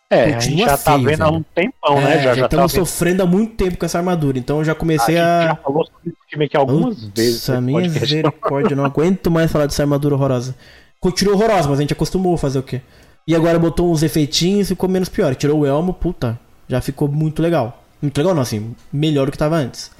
[0.10, 2.20] É, a gente Continua já tá feio, vendo há um tempão, É, né?
[2.22, 2.86] Já, já tá estamos vendo.
[2.86, 5.44] sofrendo há muito tempo com essa armadura, então eu já A comecei gente a.
[5.48, 7.48] já falou sobre esse filme aqui algumas vezes.
[7.48, 10.56] Nossa, minha misericórdia, eu não aguento mais falar dessa armadura horrorosa.
[11.00, 12.82] Continua horrorosa, mas a gente acostumou a fazer o quê?
[13.28, 15.36] E agora botou uns efeitinhos e ficou menos pior.
[15.36, 16.40] Tirou o elmo, puta,
[16.70, 17.84] já ficou muito legal.
[18.02, 19.92] Muito legal não, assim, melhor do que tava antes.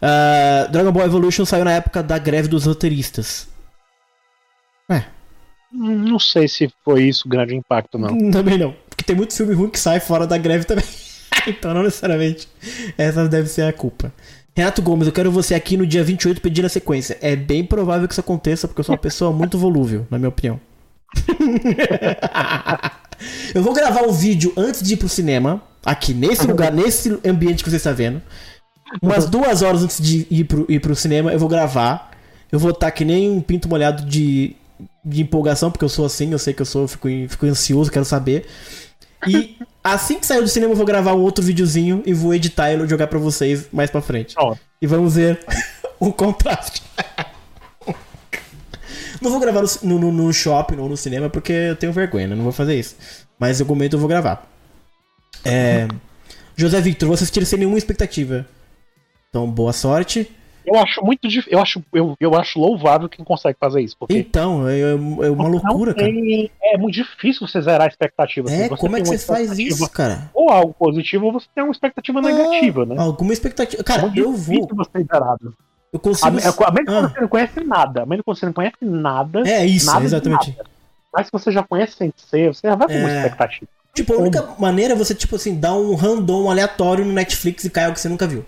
[0.00, 3.48] Ah, Dragon Ball Evolution saiu na época da greve dos roteiristas.
[4.90, 5.04] É,
[5.72, 8.30] Não sei se foi isso o grande impacto, não.
[8.30, 8.74] também não.
[9.02, 10.84] Porque tem muito filme ruim que sai fora da greve também.
[11.46, 12.48] então não necessariamente
[12.96, 14.12] essa deve ser a culpa.
[14.54, 17.18] Renato Gomes, eu quero você aqui no dia 28 pedindo a sequência.
[17.20, 20.28] É bem provável que isso aconteça, porque eu sou uma pessoa muito volúvel, na minha
[20.28, 20.60] opinião.
[23.54, 27.64] eu vou gravar um vídeo antes de ir pro cinema, aqui nesse lugar, nesse ambiente
[27.64, 28.22] que você está vendo.
[29.00, 32.12] Umas duas horas antes de ir pro, ir pro cinema, eu vou gravar.
[32.52, 34.54] Eu vou estar que nem um pinto molhado de,
[35.02, 37.90] de empolgação, porque eu sou assim, eu sei que eu sou, eu fico, fico ansioso,
[37.90, 38.46] quero saber.
[39.26, 42.72] E assim que sair do cinema, eu vou gravar um outro videozinho e vou editar
[42.72, 44.34] e jogar pra vocês mais pra frente.
[44.38, 45.44] Ó, E vamos ver
[46.00, 46.82] o contraste.
[49.20, 52.34] Não vou gravar no, no, no shopping ou no cinema porque eu tenho vergonha, né?
[52.34, 52.96] Não vou fazer isso.
[53.38, 54.48] Mas em algum momento eu vou gravar.
[55.44, 55.86] É...
[56.56, 58.46] José Victor, vou assistir sem nenhuma expectativa.
[59.28, 60.30] Então, boa sorte.
[60.66, 61.52] Eu acho muito difícil.
[61.52, 63.96] Eu acho, eu, eu acho louvável quem consegue fazer isso.
[63.98, 66.06] Porque Então, é, é uma loucura, cara.
[66.06, 68.48] tem- É muito difícil você zerar a expectativa.
[68.48, 68.62] assim.
[68.62, 70.30] É, como é que uma você faz isso, cara?
[70.34, 72.96] Ou algo positivo, ou você tem uma expectativa negativa, né?
[72.98, 73.82] Alguma expectativa.
[73.84, 74.68] Cara, muito eu vou.
[74.74, 75.54] você zerado.
[75.92, 76.26] Eu A, consigo.
[76.28, 77.08] a menos que Ah.
[77.08, 78.02] você não conhece nada.
[78.02, 79.42] A menos que você não conhece nada.
[79.46, 80.50] É isso, nada exatamente.
[80.56, 80.64] nada.
[81.12, 83.16] Mas se você já conhece Sensei, você já vai com uma É.
[83.18, 83.70] expectativa.
[83.94, 87.68] Tipo, a única maneira é você, tipo assim, dar um random aleatório no Netflix e
[87.70, 88.42] cai algo que você nunca viu.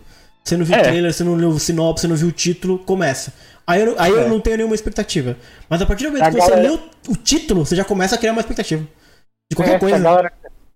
[0.47, 0.83] Você não viu o É.
[0.83, 3.33] trailer, você não leu o sinopse, você não viu o título, começa.
[3.67, 4.29] Aí, eu, aí eu É.
[4.29, 5.37] não tenho nenhuma expectativa.
[5.71, 8.15] Mas a partir do momento A que você galera- leu o título, você já começa
[8.15, 8.87] a criar uma expectativa.
[9.51, 9.97] De qualquer É, coisa.
[9.97, 10.33] A galera,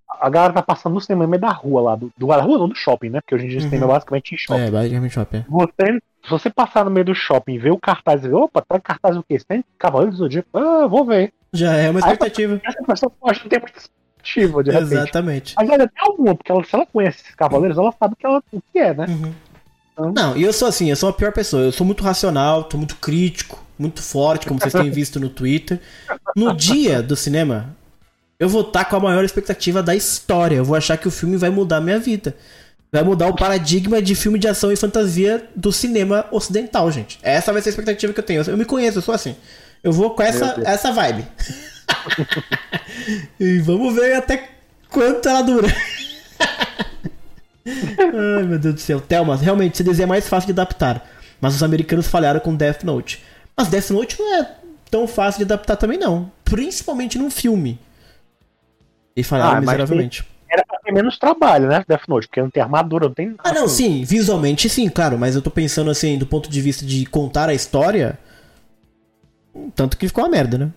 [0.08, 1.96] a galera tá passando no cinema meio da rua lá.
[1.96, 3.20] Do, do, da rua não, do shopping, né?
[3.20, 4.60] Porque hoje em dia o cinema é basicamente em shopping.
[4.62, 5.44] É, basicamente shopping.
[5.50, 5.92] Você,
[6.24, 8.80] se você passar no meio do shopping e ver o cartaz e ver, opa, tá
[8.80, 9.38] cartaz o quê?
[9.38, 10.48] Você tem Cavaleiros do Zodíaco?
[10.54, 11.30] Ah, vou ver.
[11.52, 12.58] Já é uma Aí, expectativa.
[12.64, 14.92] Essa pessoa pode não ter muita expectativa, de repente.
[14.94, 15.54] Exatamente.
[15.58, 18.42] Mas ela tem alguma, porque ela, se ela conhece esses cavaleiros, ela sabe que ela,
[18.50, 19.04] o que é, né?
[19.10, 19.32] Uhum.
[20.14, 21.62] Não, e eu sou assim, eu sou a pior pessoa.
[21.64, 25.80] Eu sou muito racional, sou muito crítico, muito forte, como vocês têm visto no Twitter.
[26.36, 27.76] No dia do cinema,
[28.38, 30.56] eu vou estar com a maior expectativa da história.
[30.56, 32.36] Eu vou achar que o filme vai mudar a minha vida.
[32.92, 37.18] Vai mudar o paradigma de filme de ação e fantasia do cinema ocidental, gente.
[37.22, 38.42] Essa vai ser a expectativa que eu tenho.
[38.42, 39.36] Eu me conheço, eu sou assim.
[39.82, 41.26] Eu vou com essa, essa vibe.
[43.38, 44.48] e vamos ver até
[44.88, 45.68] quanto ela dura.
[47.98, 49.00] Ai, meu Deus do céu.
[49.00, 51.06] Thelma, realmente, desenho é mais fácil de adaptar.
[51.40, 53.22] Mas os americanos falharam com Death Note.
[53.56, 54.50] Mas Death Note não é
[54.90, 56.30] tão fácil de adaptar também, não.
[56.44, 57.78] Principalmente num filme.
[59.14, 60.24] E falharam Ah, miseravelmente.
[60.50, 61.84] Era pra ter menos trabalho, né?
[61.86, 63.34] Death Note, porque não tem armadura, não tem.
[63.38, 65.18] Ah, não, sim, visualmente sim, claro.
[65.18, 68.18] Mas eu tô pensando assim, do ponto de vista de contar a história.
[69.74, 70.70] Tanto que ficou uma merda, né?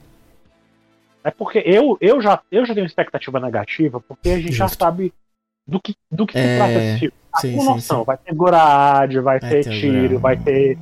[1.24, 4.84] É porque eu, eu, já, eu já tenho expectativa negativa, porque a gente já Justo.
[4.84, 5.14] sabe
[5.68, 7.14] do que, do que É, se trata esse filme.
[7.38, 8.06] Sim, com sim, noção, sim.
[8.06, 10.78] vai ter Gorad, vai, Vai ter ter tiro, vai ter.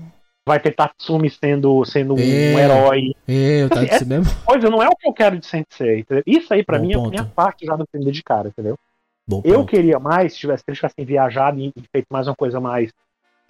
[0.48, 2.22] Vai ter Tatsumi sendo, sendo É.
[2.56, 3.14] um herói.
[3.28, 4.26] Eu, tá Assim, disso mesmo?
[4.46, 6.00] Coisa não é o que eu quero de Sensei.
[6.00, 6.24] Entendeu?
[6.26, 7.10] Isso aí, pra Bom mim, é a ponto.
[7.12, 8.76] minha parte já do filme de cara, entendeu?
[9.28, 9.70] Bom, Eu ponto.
[9.70, 12.90] queria mais, se, tivesse, se tivessem viajado e feito mais uma coisa mais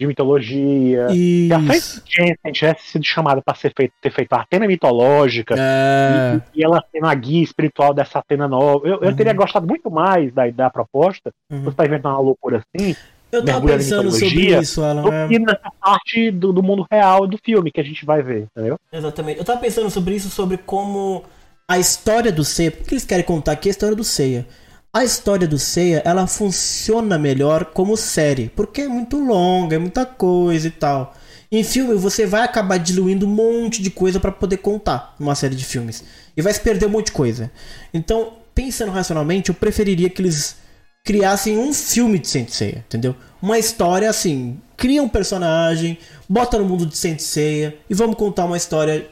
[0.00, 1.08] de mitologia.
[1.10, 1.58] Se a.
[1.60, 6.40] Jensen tivesse sido chamada pra ser feito, ter feito a Atena mitológica, É.
[6.54, 9.14] e, e ela sendo a guia espiritual dessa Atena nova, eu, eu Uhum.
[9.16, 11.30] teria gostado muito mais da, da proposta.
[11.52, 11.64] Uhum.
[11.64, 12.96] Você tá inventando uma loucura assim,
[13.30, 15.02] Eu tava pensando sobre isso, Alan.
[15.02, 15.38] do é.
[15.38, 18.76] nessa parte do, do mundo real do filme que a gente vai ver, entendeu?
[18.90, 19.38] Exatamente.
[19.38, 21.22] Eu tava pensando sobre isso, sobre como
[21.68, 22.72] a história do Seiya.
[22.72, 24.46] Por que eles querem contar aqui a história do Seiya?
[24.92, 30.04] A história do Seiya, ela funciona melhor como série, porque é muito longa, é muita
[30.04, 31.14] coisa e tal.
[31.52, 35.54] Em filme, você vai acabar diluindo um monte de coisa pra poder contar numa série
[35.54, 36.02] de filmes.
[36.36, 37.52] E vai se perder um monte de coisa.
[37.94, 40.56] Então, pensando racionalmente, eu preferiria que eles
[41.04, 43.14] criassem um filme de Saint Seiya, entendeu?
[43.40, 45.98] Uma história assim, cria um personagem,
[46.28, 49.08] bota no mundo de Saint Seiya e vamos contar uma história,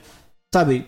[0.52, 0.86] sabe,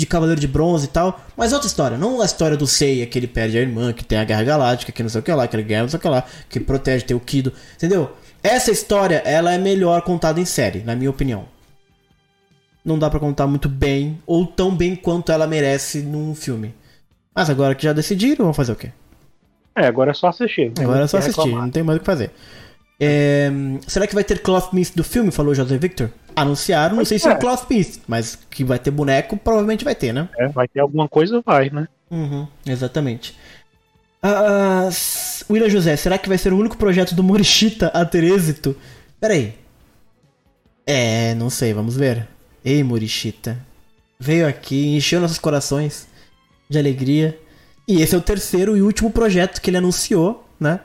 [0.00, 3.18] de Cavaleiro de Bronze e tal, mas outra história, não a história do Seiya que
[3.18, 5.46] ele perde a irmã, que tem a Guerra Galáctica, que não sei o que lá,
[5.46, 8.10] que ele ganha não sei o que lá, que protege, tem o Kido, entendeu?
[8.42, 11.44] Essa história, ela é melhor contada em série, na minha opinião.
[12.82, 16.74] Não dá pra contar muito bem, ou tão bem quanto ela merece num filme.
[17.34, 18.90] Mas agora que já decidiram, vamos fazer o quê?
[19.76, 20.72] É, agora é só assistir.
[20.80, 21.64] Agora é só assistir, reclamar.
[21.64, 22.30] não tem mais o que fazer.
[23.02, 23.50] É,
[23.86, 25.30] será que vai ter Cloth Mist do filme?
[25.30, 26.10] Falou José Victor.
[26.36, 27.34] Anunciaram, não sei se é é.
[27.34, 30.28] Cloth Mist, mas que vai ter boneco, provavelmente vai ter, né?
[30.38, 31.88] É, vai ter alguma coisa, vai, né?
[32.10, 33.34] Uhum, exatamente.
[34.22, 34.90] Ah,
[35.48, 38.76] William José, será que vai ser o único projeto do Morishita a ter êxito?
[39.18, 39.54] Peraí.
[40.86, 42.28] É, não sei, vamos ver.
[42.62, 43.58] Ei, Morishita.
[44.18, 46.06] Veio aqui, encheu nossos corações
[46.68, 47.38] de alegria.
[47.88, 50.80] E esse é o terceiro e último projeto que ele anunciou, né?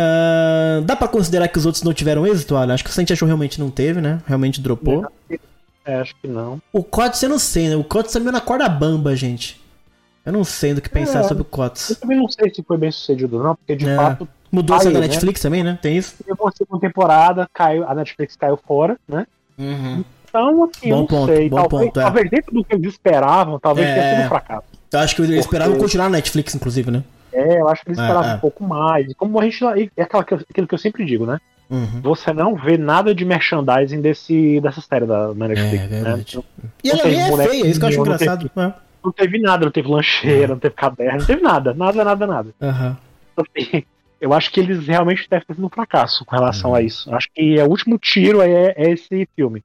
[0.00, 2.72] Ah, dá pra considerar que os outros não tiveram êxito, Alan?
[2.74, 4.22] Acho que o Santi achou realmente não teve, né?
[4.26, 5.04] Realmente dropou.
[5.84, 6.60] É, acho que não.
[6.72, 7.76] O Cots eu não sei, né?
[7.76, 9.60] O Cots tá meio na corda bamba, gente.
[10.24, 11.22] Eu não sei do que pensar É.
[11.24, 11.96] sobre o Eu Cots.
[12.00, 13.96] também não sei se foi bem sucedido, não, porque de É.
[13.96, 15.00] fato Mudou a da né?
[15.00, 15.78] Netflix também, né?
[15.82, 16.14] Tem isso?
[16.24, 19.26] teve uma segunda temporada, caiu, a Netflix caiu fora, né?
[19.58, 21.48] Então, assim, Bom eu não ponto, sei.
[21.50, 22.02] bom talvez, ponto, é.
[22.02, 23.94] talvez dentro do que eles esperavam, talvez É.
[23.94, 24.64] tenha sido um fracasso.
[24.92, 27.02] Eu acho que eles Porque- esperavam continuar na Netflix, inclusive, né?
[27.38, 28.34] É, eu acho que eles É, esperavam é.
[28.34, 29.12] um pouco mais.
[29.14, 29.64] Como a gente.
[29.96, 31.38] É aquela que eu- aquilo que eu sempre digo, né?
[31.70, 32.00] Uhum.
[32.02, 35.74] Você não vê nada de merchandising desse, dessa série da Netflix.
[35.74, 35.86] É, né?
[35.86, 36.38] verdade.
[36.82, 38.50] E Não ela teve nem é boneco feia, isso que eu acho nenhum, não engraçado.
[38.56, 38.72] É.
[39.04, 41.74] Não teve nada, não teve lancheira, não teve caderno, não teve nada.
[41.74, 42.54] Nada, nada, nada.
[43.36, 43.84] Assim,
[44.20, 46.76] eu acho que eles realmente devem ter sido um fracasso com relação Uhum.
[46.76, 47.14] a isso.
[47.14, 49.62] Acho que é o último tiro é, é esse filme.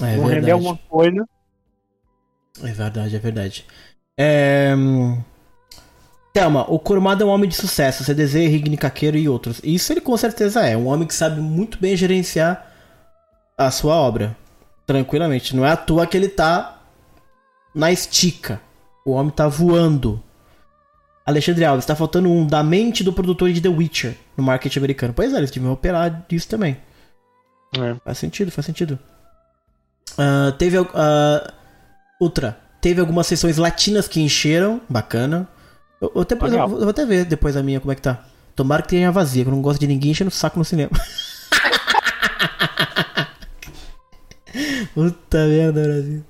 [0.00, 1.26] É não render alguma coisa.
[2.62, 3.66] É verdade, é verdade.
[4.16, 4.74] É...
[6.32, 9.60] Thelma, o Kurumada é um homem de sucesso, CDZ, Rigni Kakeiro e outros.
[9.64, 10.76] Isso ele com certeza é.
[10.76, 12.66] Um homem que sabe muito bem gerenciar
[13.58, 14.36] a sua obra.
[14.86, 15.54] Tranquilamente.
[15.56, 16.78] Não é à toa que ele tá
[17.74, 18.60] na estica.
[19.04, 20.22] O homem tá voando.
[21.26, 25.14] Alexandre Alves, tá faltando um da mente do produtor de The Witcher no marketing americano.
[25.14, 26.76] Pois é, eles deviam operar disso também.
[27.76, 27.96] É.
[28.04, 28.98] Faz sentido, faz sentido.
[30.12, 30.78] Uh, teve.
[30.78, 30.86] Uh,
[32.20, 32.58] Ultra.
[32.80, 34.80] Teve algumas sessões latinas que encheram.
[34.88, 35.48] Bacana.
[36.00, 38.24] Eu, eu, até, eu, eu, vou até ver depois a minha como é que tá.
[38.56, 40.90] Tomara que tenha vazia, que eu não gosto de ninguém enchendo o saco no cinema.
[44.94, 46.24] Puta merda, Brasil.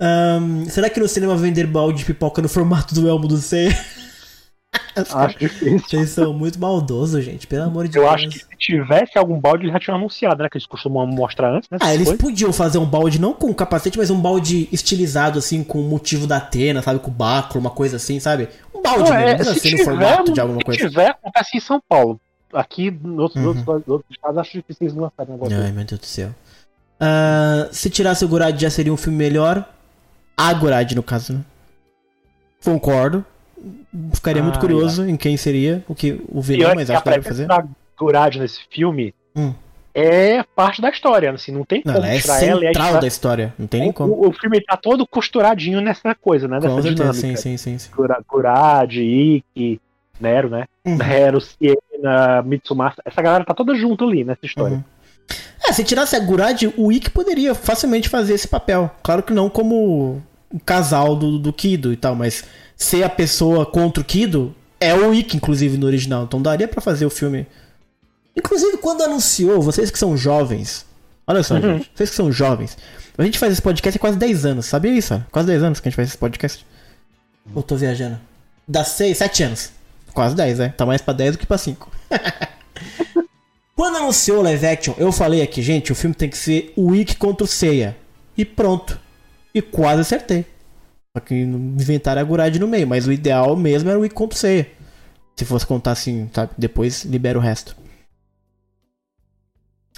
[0.00, 3.68] Um, será que no cinema vender balde de pipoca no formato do elmo do C?
[4.96, 5.78] Acho difícil.
[5.78, 7.46] Vocês são muito maldosos, gente.
[7.46, 8.12] Pelo amor de eu Deus.
[8.12, 10.48] Eu acho que se tivesse algum balde, eles já tinham anunciado, né?
[10.48, 11.78] Que eles costumam mostrar antes, né?
[11.80, 12.16] Ah, eles foi?
[12.16, 16.26] podiam fazer um balde, não com capacete, mas um balde estilizado, assim, com o motivo
[16.26, 16.98] da Atena, sabe?
[16.98, 18.48] Com báculo, uma coisa assim, sabe?
[18.74, 20.80] Um balde não, mesmo, é, não assim, tiver, no formato de alguma se coisa.
[20.80, 22.20] Se tiver, acontece em São Paulo.
[22.52, 23.48] Aqui, nos outros, uhum.
[23.48, 25.62] outros, outros estados, acho difícil eles lançarem um negócio.
[25.62, 26.30] Ai, meu Deus do céu.
[27.00, 29.64] Uh, se tirasse o Gurad, já seria um filme melhor.
[30.36, 31.40] A Gurad, no caso, né?
[32.64, 33.24] Concordo.
[34.14, 37.28] Ficaria ah, muito curioso em quem seria o que o vilão, mas acho que deve
[37.28, 37.50] fazer.
[37.50, 37.64] A
[37.98, 39.52] Gurad nesse filme hum.
[39.94, 42.64] é parte da história, assim, não tem não, como ela é tirar ela.
[42.64, 44.14] É central da história, não tem nem como.
[44.14, 46.58] O, o, filme tá todo costuradinho nessa coisa, né?
[46.58, 47.12] Dessa dinâmica.
[47.12, 47.78] Sim, sim, sim.
[47.78, 47.90] sim.
[48.28, 49.80] Gurad, Ikki,
[50.20, 50.66] Nero, né?
[50.84, 50.96] Uhum.
[50.96, 54.76] Nero, Siena, Mitsumasa, essa galera tá toda junto ali nessa história.
[54.76, 54.84] Uhum.
[55.68, 58.90] É, se tirasse a Gurad, o Ikki poderia facilmente fazer esse papel.
[59.02, 60.22] Claro que não como
[60.52, 62.44] o casal do, do Kido e tal, mas
[62.80, 66.24] ser a pessoa contra o Kido é o Ikki, inclusive, no original.
[66.24, 67.46] Então daria para fazer o filme.
[68.34, 70.86] Inclusive, quando anunciou, vocês que são jovens.
[71.26, 71.60] Olha só, uhum.
[71.60, 71.90] gente.
[71.94, 72.78] Vocês que são jovens.
[73.18, 74.66] A gente faz esse podcast há quase 10 anos.
[74.66, 75.22] Sabia isso?
[75.30, 76.66] Quase 10 anos que a gente faz esse podcast.
[77.54, 78.18] Ou tô viajando?
[78.66, 79.70] Dá 6, 7 anos.
[80.14, 80.74] Quase 10, né?
[80.74, 81.90] Tá mais pra 10 do que pra 5.
[83.76, 86.94] Quando anunciou o live action, eu falei aqui, gente, o filme tem que ser o
[86.94, 87.96] Ikki contra o Seiya.
[88.36, 88.98] E pronto.
[89.54, 90.46] E quase acertei.
[91.16, 94.66] Só que inventaram a Gurad no meio, mas o ideal mesmo era o Seiya.
[95.36, 96.52] Se fosse contar assim, sabe?
[96.56, 97.76] Depois libera o resto.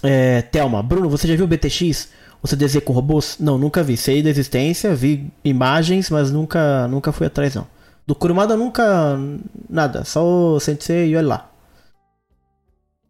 [0.02, 2.08] É, Thelma, Bruno, você já viu o BTX?
[2.42, 3.36] O CDZ com robôs?
[3.38, 3.96] Não, nunca vi.
[3.96, 7.66] Sei da existência, vi imagens, mas nunca, nunca fui atrás não.
[8.06, 9.16] Do Kurumada nunca
[9.70, 11.51] nada, só o Sensei e olha lá.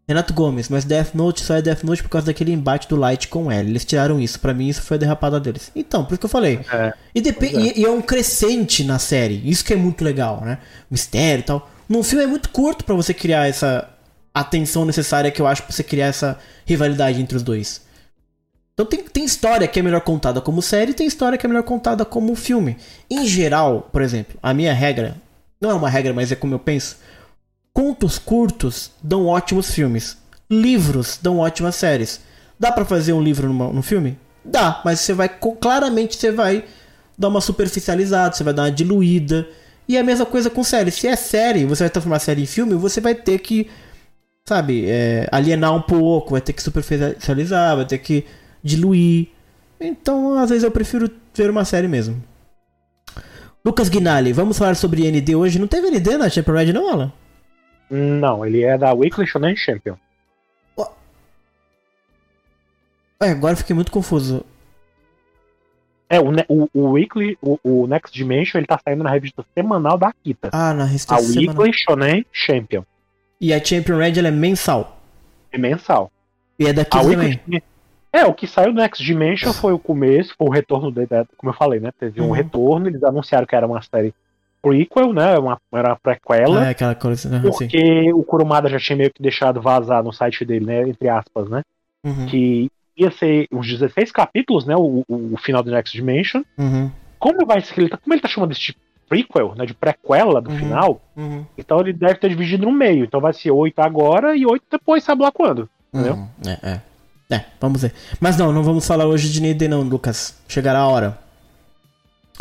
[0.07, 3.29] Renato Gomes, mas Death Note só é Death Note por causa daquele embate do Light
[3.29, 3.69] com L.
[3.69, 4.39] Eles tiraram isso.
[4.39, 5.71] para mim, isso foi a derrapada deles.
[5.73, 6.59] Então, por isso que eu falei.
[6.71, 7.35] É, e, é.
[7.41, 9.41] E, e, é um crescente na série.
[9.49, 10.57] Isso que é muito legal, né?
[10.91, 11.69] Mistério e tal.
[11.87, 13.89] Num filme é muito curto para você criar essa
[14.33, 17.81] atenção necessária que eu acho pra você criar essa rivalidade entre os dois.
[18.73, 21.49] Então tem, tem história que é melhor contada como série e tem história que é
[21.49, 22.75] melhor contada como filme.
[23.09, 25.15] Em geral, por exemplo, a minha regra,
[25.61, 26.97] não é uma regra, mas é como eu penso
[27.73, 30.17] Contos curtos dão ótimos filmes.
[30.49, 32.21] Livros dão ótimas séries.
[32.59, 34.17] Dá para fazer um livro numa, num filme?
[34.45, 36.65] Dá, mas você vai claramente você vai
[37.17, 39.47] dar uma superficializada, você vai dar uma diluída.
[39.87, 40.91] E é a mesma coisa com série.
[40.91, 43.67] Se é série, você vai transformar série em filme, você vai ter que,
[44.47, 48.25] sabe, é, alienar um pouco, vai ter que superficializar, vai ter que
[48.63, 49.29] diluir.
[49.79, 52.23] Então, às vezes eu prefiro ver uma série mesmo.
[53.65, 55.57] Lucas Guinali, vamos falar sobre ND hoje.
[55.57, 57.11] Não teve ND na Champion Red, não, Alan?
[57.95, 59.95] Não, ele é da Weekly Shonen Champion.
[63.21, 64.43] É, agora fiquei muito confuso.
[66.09, 69.97] É, o, o, o Weekly, o, o, Next Dimension, ele tá saindo na revista semanal
[69.97, 70.49] da Akita.
[70.51, 71.55] Ah, na revista a semanal.
[71.55, 72.83] A Weekly Shonen Champion.
[73.39, 74.99] E a Champion Red, ela é mensal?
[75.51, 76.11] É mensal.
[76.57, 77.29] E é daqui a também?
[77.29, 77.63] Weekly,
[78.11, 81.07] é, o que saiu do Next Dimension foi o começo, foi o retorno dele,
[81.37, 81.91] como eu falei, né?
[81.99, 82.31] Teve um uhum.
[82.31, 84.13] retorno, eles anunciaram que era uma série
[84.63, 85.37] prequel, né?
[85.37, 86.65] Uma, era uma prequela.
[86.65, 87.39] É, aquela coisa, né?
[87.41, 88.13] Porque assim.
[88.13, 90.89] o Kurumada já tinha meio que deixado vazar no site dele, né?
[90.89, 91.61] Entre aspas, né?
[92.05, 92.25] Uhum.
[92.27, 94.75] Que ia ser uns 16 capítulos, né?
[94.75, 96.43] O, o, o final do Next Dimension.
[96.57, 96.89] Uhum.
[97.19, 97.77] Como vai ser?
[97.79, 98.79] Ele tá, como ele tá chamando desse tipo
[99.09, 99.65] prequel, né?
[99.65, 100.57] De prequela do uhum.
[100.57, 101.01] final.
[101.15, 101.45] Uhum.
[101.57, 103.03] Então ele deve ter dividido no meio.
[103.03, 105.69] Então vai ser 8 agora e 8 depois, sabe lá quando.
[105.93, 106.13] Entendeu?
[106.15, 106.27] Uhum.
[106.47, 106.81] É, é.
[107.31, 107.93] É, vamos ver.
[108.19, 110.39] Mas não, não vamos falar hoje de Nede não, Lucas.
[110.47, 111.22] Chegará a hora.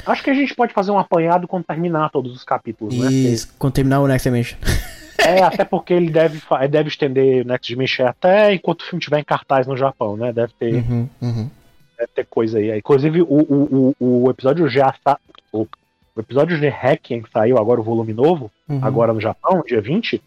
[0.06, 3.10] Acho que a gente pode fazer um apanhado quando terminar todos os capítulos, Isso, né?
[3.10, 4.59] Isso, quando terminar o Next Dimension.
[5.24, 9.20] É, até porque ele deve, deve estender o Next Dimension até enquanto o filme estiver
[9.20, 10.32] em cartaz no Japão, né?
[10.32, 11.51] Deve ter, uhum, uhum.
[11.97, 12.77] Deve ter coisa aí.
[12.77, 15.19] Inclusive, o, o, o, o episódio já está.
[15.52, 15.69] O,
[16.16, 18.81] o episódio de Hacking que saiu agora, o volume novo, uhum.
[18.82, 20.20] agora no Japão, dia 20,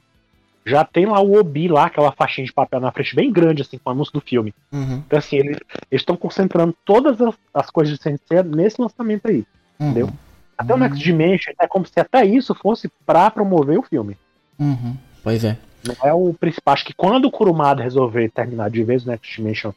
[0.66, 3.78] já tem lá o Obi lá, aquela faixinha de papel na frente bem grande, assim,
[3.78, 4.54] com o anúncio do filme.
[4.72, 5.04] Uhum.
[5.06, 5.60] Então, assim, eles
[5.92, 9.46] estão concentrando todas as, as coisas de Sensei nesse lançamento aí.
[9.80, 9.90] Uhum.
[9.90, 10.10] Entendeu?
[10.58, 14.18] Até o Next Dimension é como se até isso fosse pra promover o filme.
[14.58, 14.96] Uhum.
[15.24, 15.58] Pois é.
[15.86, 16.74] Não é o principal.
[16.74, 19.72] Acho que quando o Kurumada resolver terminar de vez o Next Dimension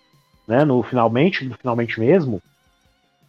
[0.49, 0.65] né?
[0.65, 2.43] No finalmente, no finalmente mesmo.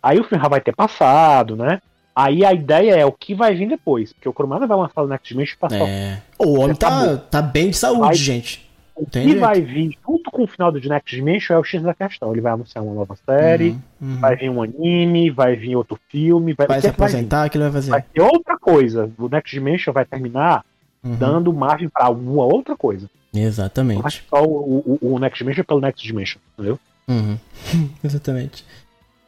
[0.01, 1.81] Aí o filme já vai ter passado, né?
[2.15, 4.13] Aí a ideia é o que vai vir depois.
[4.13, 5.87] Porque o Kurumada vai lançar o Next Dimension e passar.
[5.87, 6.21] É.
[6.39, 8.68] O homem tá, tá bem de saúde, Vai- gente.
[9.01, 11.93] O que vai vir junto com o final do Next Dimension é o X da
[11.93, 12.31] questão.
[12.31, 13.69] Ele vai anunciar uma nova série,
[14.01, 14.19] Uhum, uhum.
[14.19, 17.57] vai vir um anime, vai vir outro filme, vai, Vai se é aposentar, o que
[17.57, 17.91] ele vai fazer?
[17.91, 19.09] Vai ter outra coisa.
[19.17, 20.63] O Next Dimension vai terminar
[21.01, 21.15] Uhum.
[21.15, 23.09] dando margem pra uma outra coisa.
[23.33, 24.01] Exatamente.
[24.01, 26.77] ser só o, o, o Next Dimension pelo Next Dimension, entendeu?
[27.07, 27.37] Uhum.
[28.03, 28.65] Exatamente.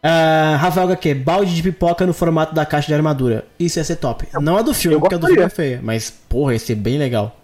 [0.04, 3.46] Ah, Rafael HQ, balde de pipoca no formato da caixa de armadura.
[3.60, 4.28] Isso ia ser top.
[4.42, 5.80] Não a do filme, porque a do filme é feia.
[5.84, 7.38] Mas, porra, ia ser bem legal.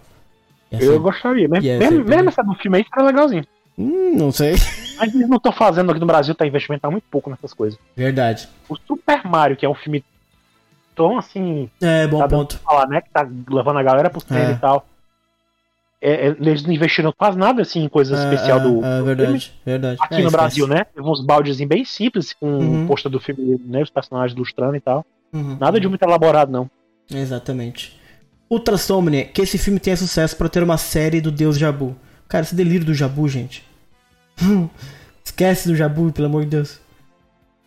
[0.72, 1.48] Ia Eu gostaria.
[1.48, 3.44] Mesmo, Ia mesmo, ser bem- mesmo essa do filme aí seria legalzinho.
[3.78, 4.54] Hum, não sei.
[4.98, 7.78] Mas eles não estão fazendo aqui no Brasil, tá investimento tá muito pouco nessas coisas.
[7.96, 8.48] Verdade.
[8.68, 10.04] O Super Mario, que é um filme
[10.96, 12.58] tão assim, É, bom tá ponto.
[12.58, 13.00] falar, né?
[13.00, 14.52] Que tá levando a galera pro cinema É.
[14.52, 14.84] e tal.
[16.00, 18.72] É, é, eles não investiram quase nada assim em coisa especial É, do, é, é
[18.72, 19.02] do filme.
[19.04, 19.98] verdade, verdade.
[20.00, 20.30] Aqui É, no.
[20.30, 20.84] Brasil, né?
[20.84, 22.84] Teve uns baldezinhos bem simples, com Uhum.
[22.84, 23.82] o pôster do filme, né?
[23.82, 25.04] Os personagens ilustrando e tal.
[25.32, 25.56] Uhum.
[25.60, 26.70] Nada de muito elaborado, não.
[27.12, 27.98] Exatamente.
[28.50, 31.94] Ultra Somnia, que esse filme tenha sucesso pra ter uma série do Deus Jabu.
[32.28, 33.64] Cara, esse delírio do Jabu, gente.
[35.24, 36.78] Esquece do Jabu, pelo amor de Deus.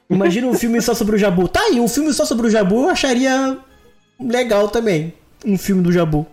[0.09, 1.47] Imagina um filme só sobre o Jabu.
[1.47, 3.57] Tá aí, um filme só sobre o Jabu eu acharia
[4.19, 5.13] legal também.
[5.45, 6.27] Um filme do Jabu.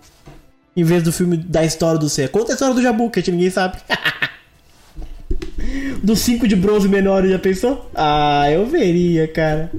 [0.77, 2.31] Em vez do filme da história do ser.
[2.31, 3.79] Conta a história do Jabu, que a gente ninguém sabe.
[6.03, 7.91] Dos cinco de bronze menores, já pensou?
[7.95, 9.70] Ah, eu veria, cara.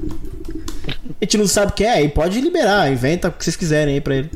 [1.22, 3.96] A gente não sabe o que é, e pode liberar, inventa o que vocês quiserem
[3.96, 4.30] aí pra ele.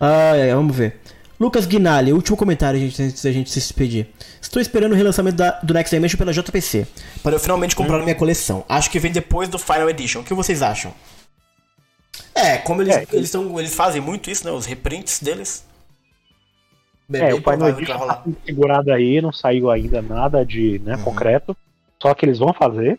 [0.00, 1.00] Ai, ai, vamos ver.
[1.38, 4.08] Lucas Guinalli, último comentário, gente, antes da gente se despedir.
[4.40, 6.86] Estou esperando o relançamento da- do Next Dimension pela JPC.
[7.22, 8.64] Para eu finalmente comprar na minha coleção.
[8.68, 10.20] Acho que vem depois do Final Edition.
[10.20, 10.94] O que vocês acham?
[12.34, 14.52] É, como eles, É, eles, eles fazem muito isso, né?
[14.52, 15.64] Os reprints deles.
[17.08, 21.02] Bem, É, o Final Edition tá segurado aí, não saiu ainda nada de né, Uhum.
[21.02, 21.56] concreto.
[22.00, 22.98] Só que eles vão fazer.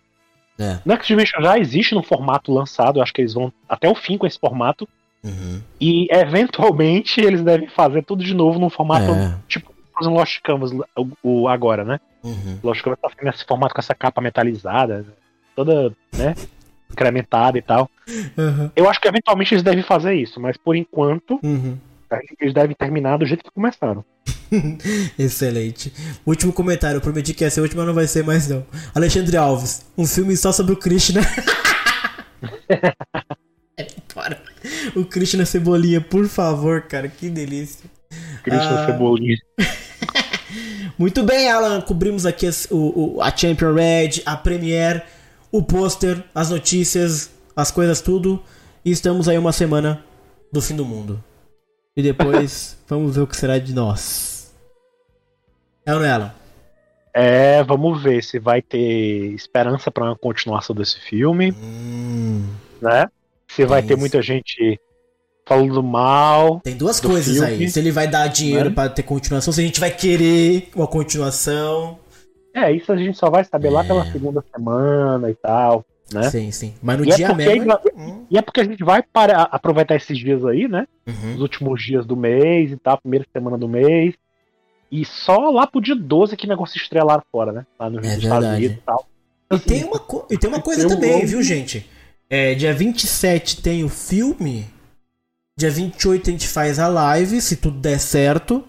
[0.59, 0.79] É.
[0.85, 4.27] Next Dimension já existe no formato lançado, acho que eles vão até o fim com
[4.27, 4.87] esse formato.
[5.23, 5.61] Uhum.
[5.79, 9.35] E eventualmente eles devem fazer tudo de novo num formato É.
[9.47, 11.99] tipo exemplo, Lost Canvas o, o agora, né?
[12.23, 12.59] Uhum.
[12.63, 15.05] Lost Canvas tá sendo nesse formato com essa capa metalizada,
[15.55, 16.35] toda, né?
[16.91, 17.89] Incrementada e tal.
[18.37, 18.69] Uhum.
[18.75, 21.77] Eu acho que eventualmente eles devem fazer isso, mas por enquanto Uhum.
[22.13, 24.03] Acho que eles devem terminar do jeito que começaram.
[25.17, 25.91] Excelente.
[26.25, 28.65] Último comentário, eu prometi que ia ser o último, mas não vai ser mais não.
[28.93, 31.21] Alexandre Alves, um filme só sobre o Krishna.
[33.75, 34.39] É, Para.
[34.95, 37.89] O Krishna Cebolinha, por favor, cara, que delícia.
[38.43, 38.85] Christian Ah.
[38.85, 39.35] Cebolinha.
[40.99, 45.01] Muito bem, Alan, cobrimos aqui as- o, o- a Champion Red, a Premiere,
[45.51, 48.43] o pôster, as notícias, as coisas tudo.
[48.85, 50.03] E estamos aí uma semana
[50.51, 51.23] do fim do mundo.
[51.95, 54.53] E depois vamos ver o que será de nós.
[55.85, 56.33] É ou não é, Alan?
[57.15, 62.47] É, vamos ver se vai ter esperança pra uma continuação desse filme, Hum.
[62.81, 63.07] né?
[63.49, 63.99] Se vai É ter isso.
[63.99, 64.79] muita gente
[65.47, 66.59] falando mal.
[66.61, 67.69] Tem duas coisas filme, aí.
[67.69, 68.75] Se ele vai dar dinheiro né?
[68.75, 71.99] pra ter continuação, se a gente vai querer uma continuação.
[72.55, 73.87] É, isso a gente só vai saber lá É.
[73.87, 76.29] pela segunda semana e tal, né?
[76.29, 76.73] Sim, sim.
[76.81, 77.79] Mas no E é dia porque mesmo.
[77.95, 80.87] Hum, E é porque a gente vai para aproveitar esses dias aí, né?
[81.07, 81.35] uhum.
[81.35, 84.15] Os últimos dias do mês e tal, primeira semana do mês.
[84.91, 87.65] E só lá pro dia 12 que negócio estreia lá fora, né?
[87.79, 88.55] Lá nos É Estados verdade.
[88.57, 89.07] Unidos e tal.
[89.51, 91.89] E tem uma, e tem uma coisa Tem também, viu, gente?
[92.29, 94.65] É, dia 27 tem o filme.
[95.57, 98.63] Dia 28 a gente faz a live, se tudo der certo.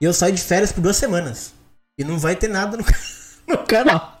[0.00, 1.54] E eu saio de férias por duas semanas.
[1.98, 2.84] E não vai ter nada no,
[3.48, 4.18] no canal.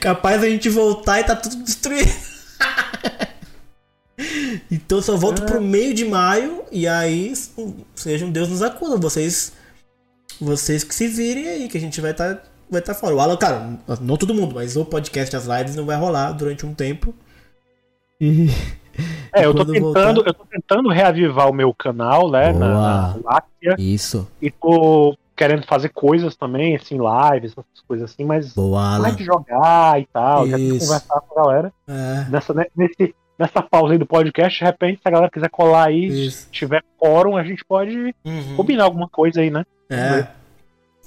[0.00, 2.10] Capaz a gente voltar e tá tudo destruído.
[4.70, 6.64] então eu só volto pro meio de maio.
[6.70, 7.32] E aí,
[7.94, 8.96] seja um Deus nos acuda.
[8.96, 9.52] Vocês.
[10.40, 13.14] Vocês que se virem aí, que a gente vai estar vai tá fora.
[13.14, 16.64] O Alan, cara, não todo mundo, mas o podcast, as lives não vai rolar durante
[16.64, 17.14] um tempo.
[18.20, 18.48] E.
[19.34, 22.52] É, eu tô tentando, voltar- eu tô tentando reavivar o meu canal, né?
[22.52, 23.20] Na, na Boa.
[23.24, 24.28] Láctea, Isso.
[24.40, 29.24] e tô querendo fazer coisas também, assim, lives, essas coisas assim, mas Boa, mais de
[29.24, 30.86] jogar e tal, já tem que Isso.
[30.86, 31.72] conversar com a galera.
[31.88, 35.48] É, Nessa, né, nesse, nessa pausa aí do podcast, de repente, se a galera quiser
[35.48, 36.42] colar aí, Isso.
[36.42, 38.56] se tiver quórum, a gente pode uhum.
[38.56, 39.64] combinar alguma coisa aí, né?
[39.90, 40.26] É.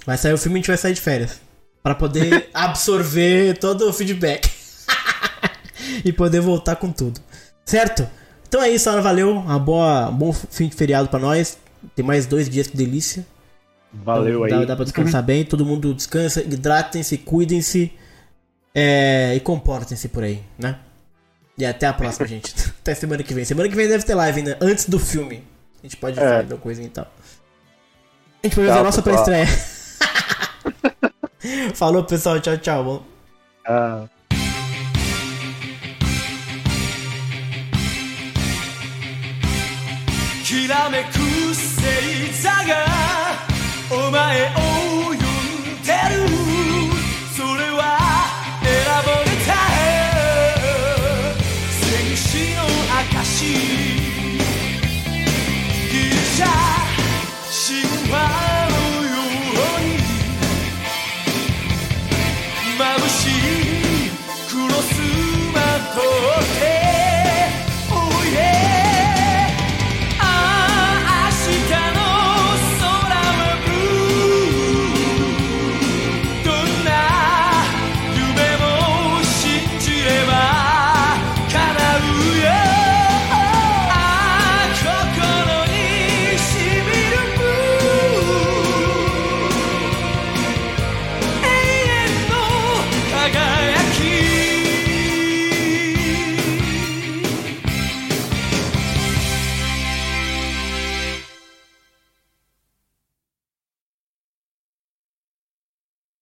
[0.06, 1.41] Vai sair o filme e a gente vai sair de férias.
[1.81, 4.49] Pra poder absorver todo o feedback.
[6.03, 7.19] e poder voltar com tudo.
[7.64, 8.07] Certo?
[8.47, 9.02] Então é isso, Alan.
[9.02, 9.31] Valeu.
[9.31, 11.57] Uma boa, um bom fim de feriado pra nós.
[11.95, 13.26] Tem mais dois dias, que delícia.
[13.94, 14.64] Valeu Então, aí.
[14.66, 15.44] Dá, dá pra descansar bem.
[15.44, 17.92] Todo mundo descansa, hidratem-se, cuidem-se.
[18.74, 20.78] é, e comportem-se por aí, né?
[21.59, 22.55] E até a próxima, gente.
[22.80, 23.44] Até semana que vem.
[23.44, 25.42] Semana que vem deve ter live ainda, antes do filme.
[25.80, 26.22] A gente pode É.
[26.22, 27.05] fazer alguma coisa e tal.
[28.42, 29.24] A gente pode fazer Tchau, a nossa pessoal.
[29.24, 29.70] pré-estreia.
[31.74, 32.40] Falou, pessoal.
[32.40, 33.06] Tchau, tchau.
[33.68, 34.09] Uh...
[40.44, 43.23] きらめく星座が
[43.91, 44.47] お前
[44.81, 44.84] を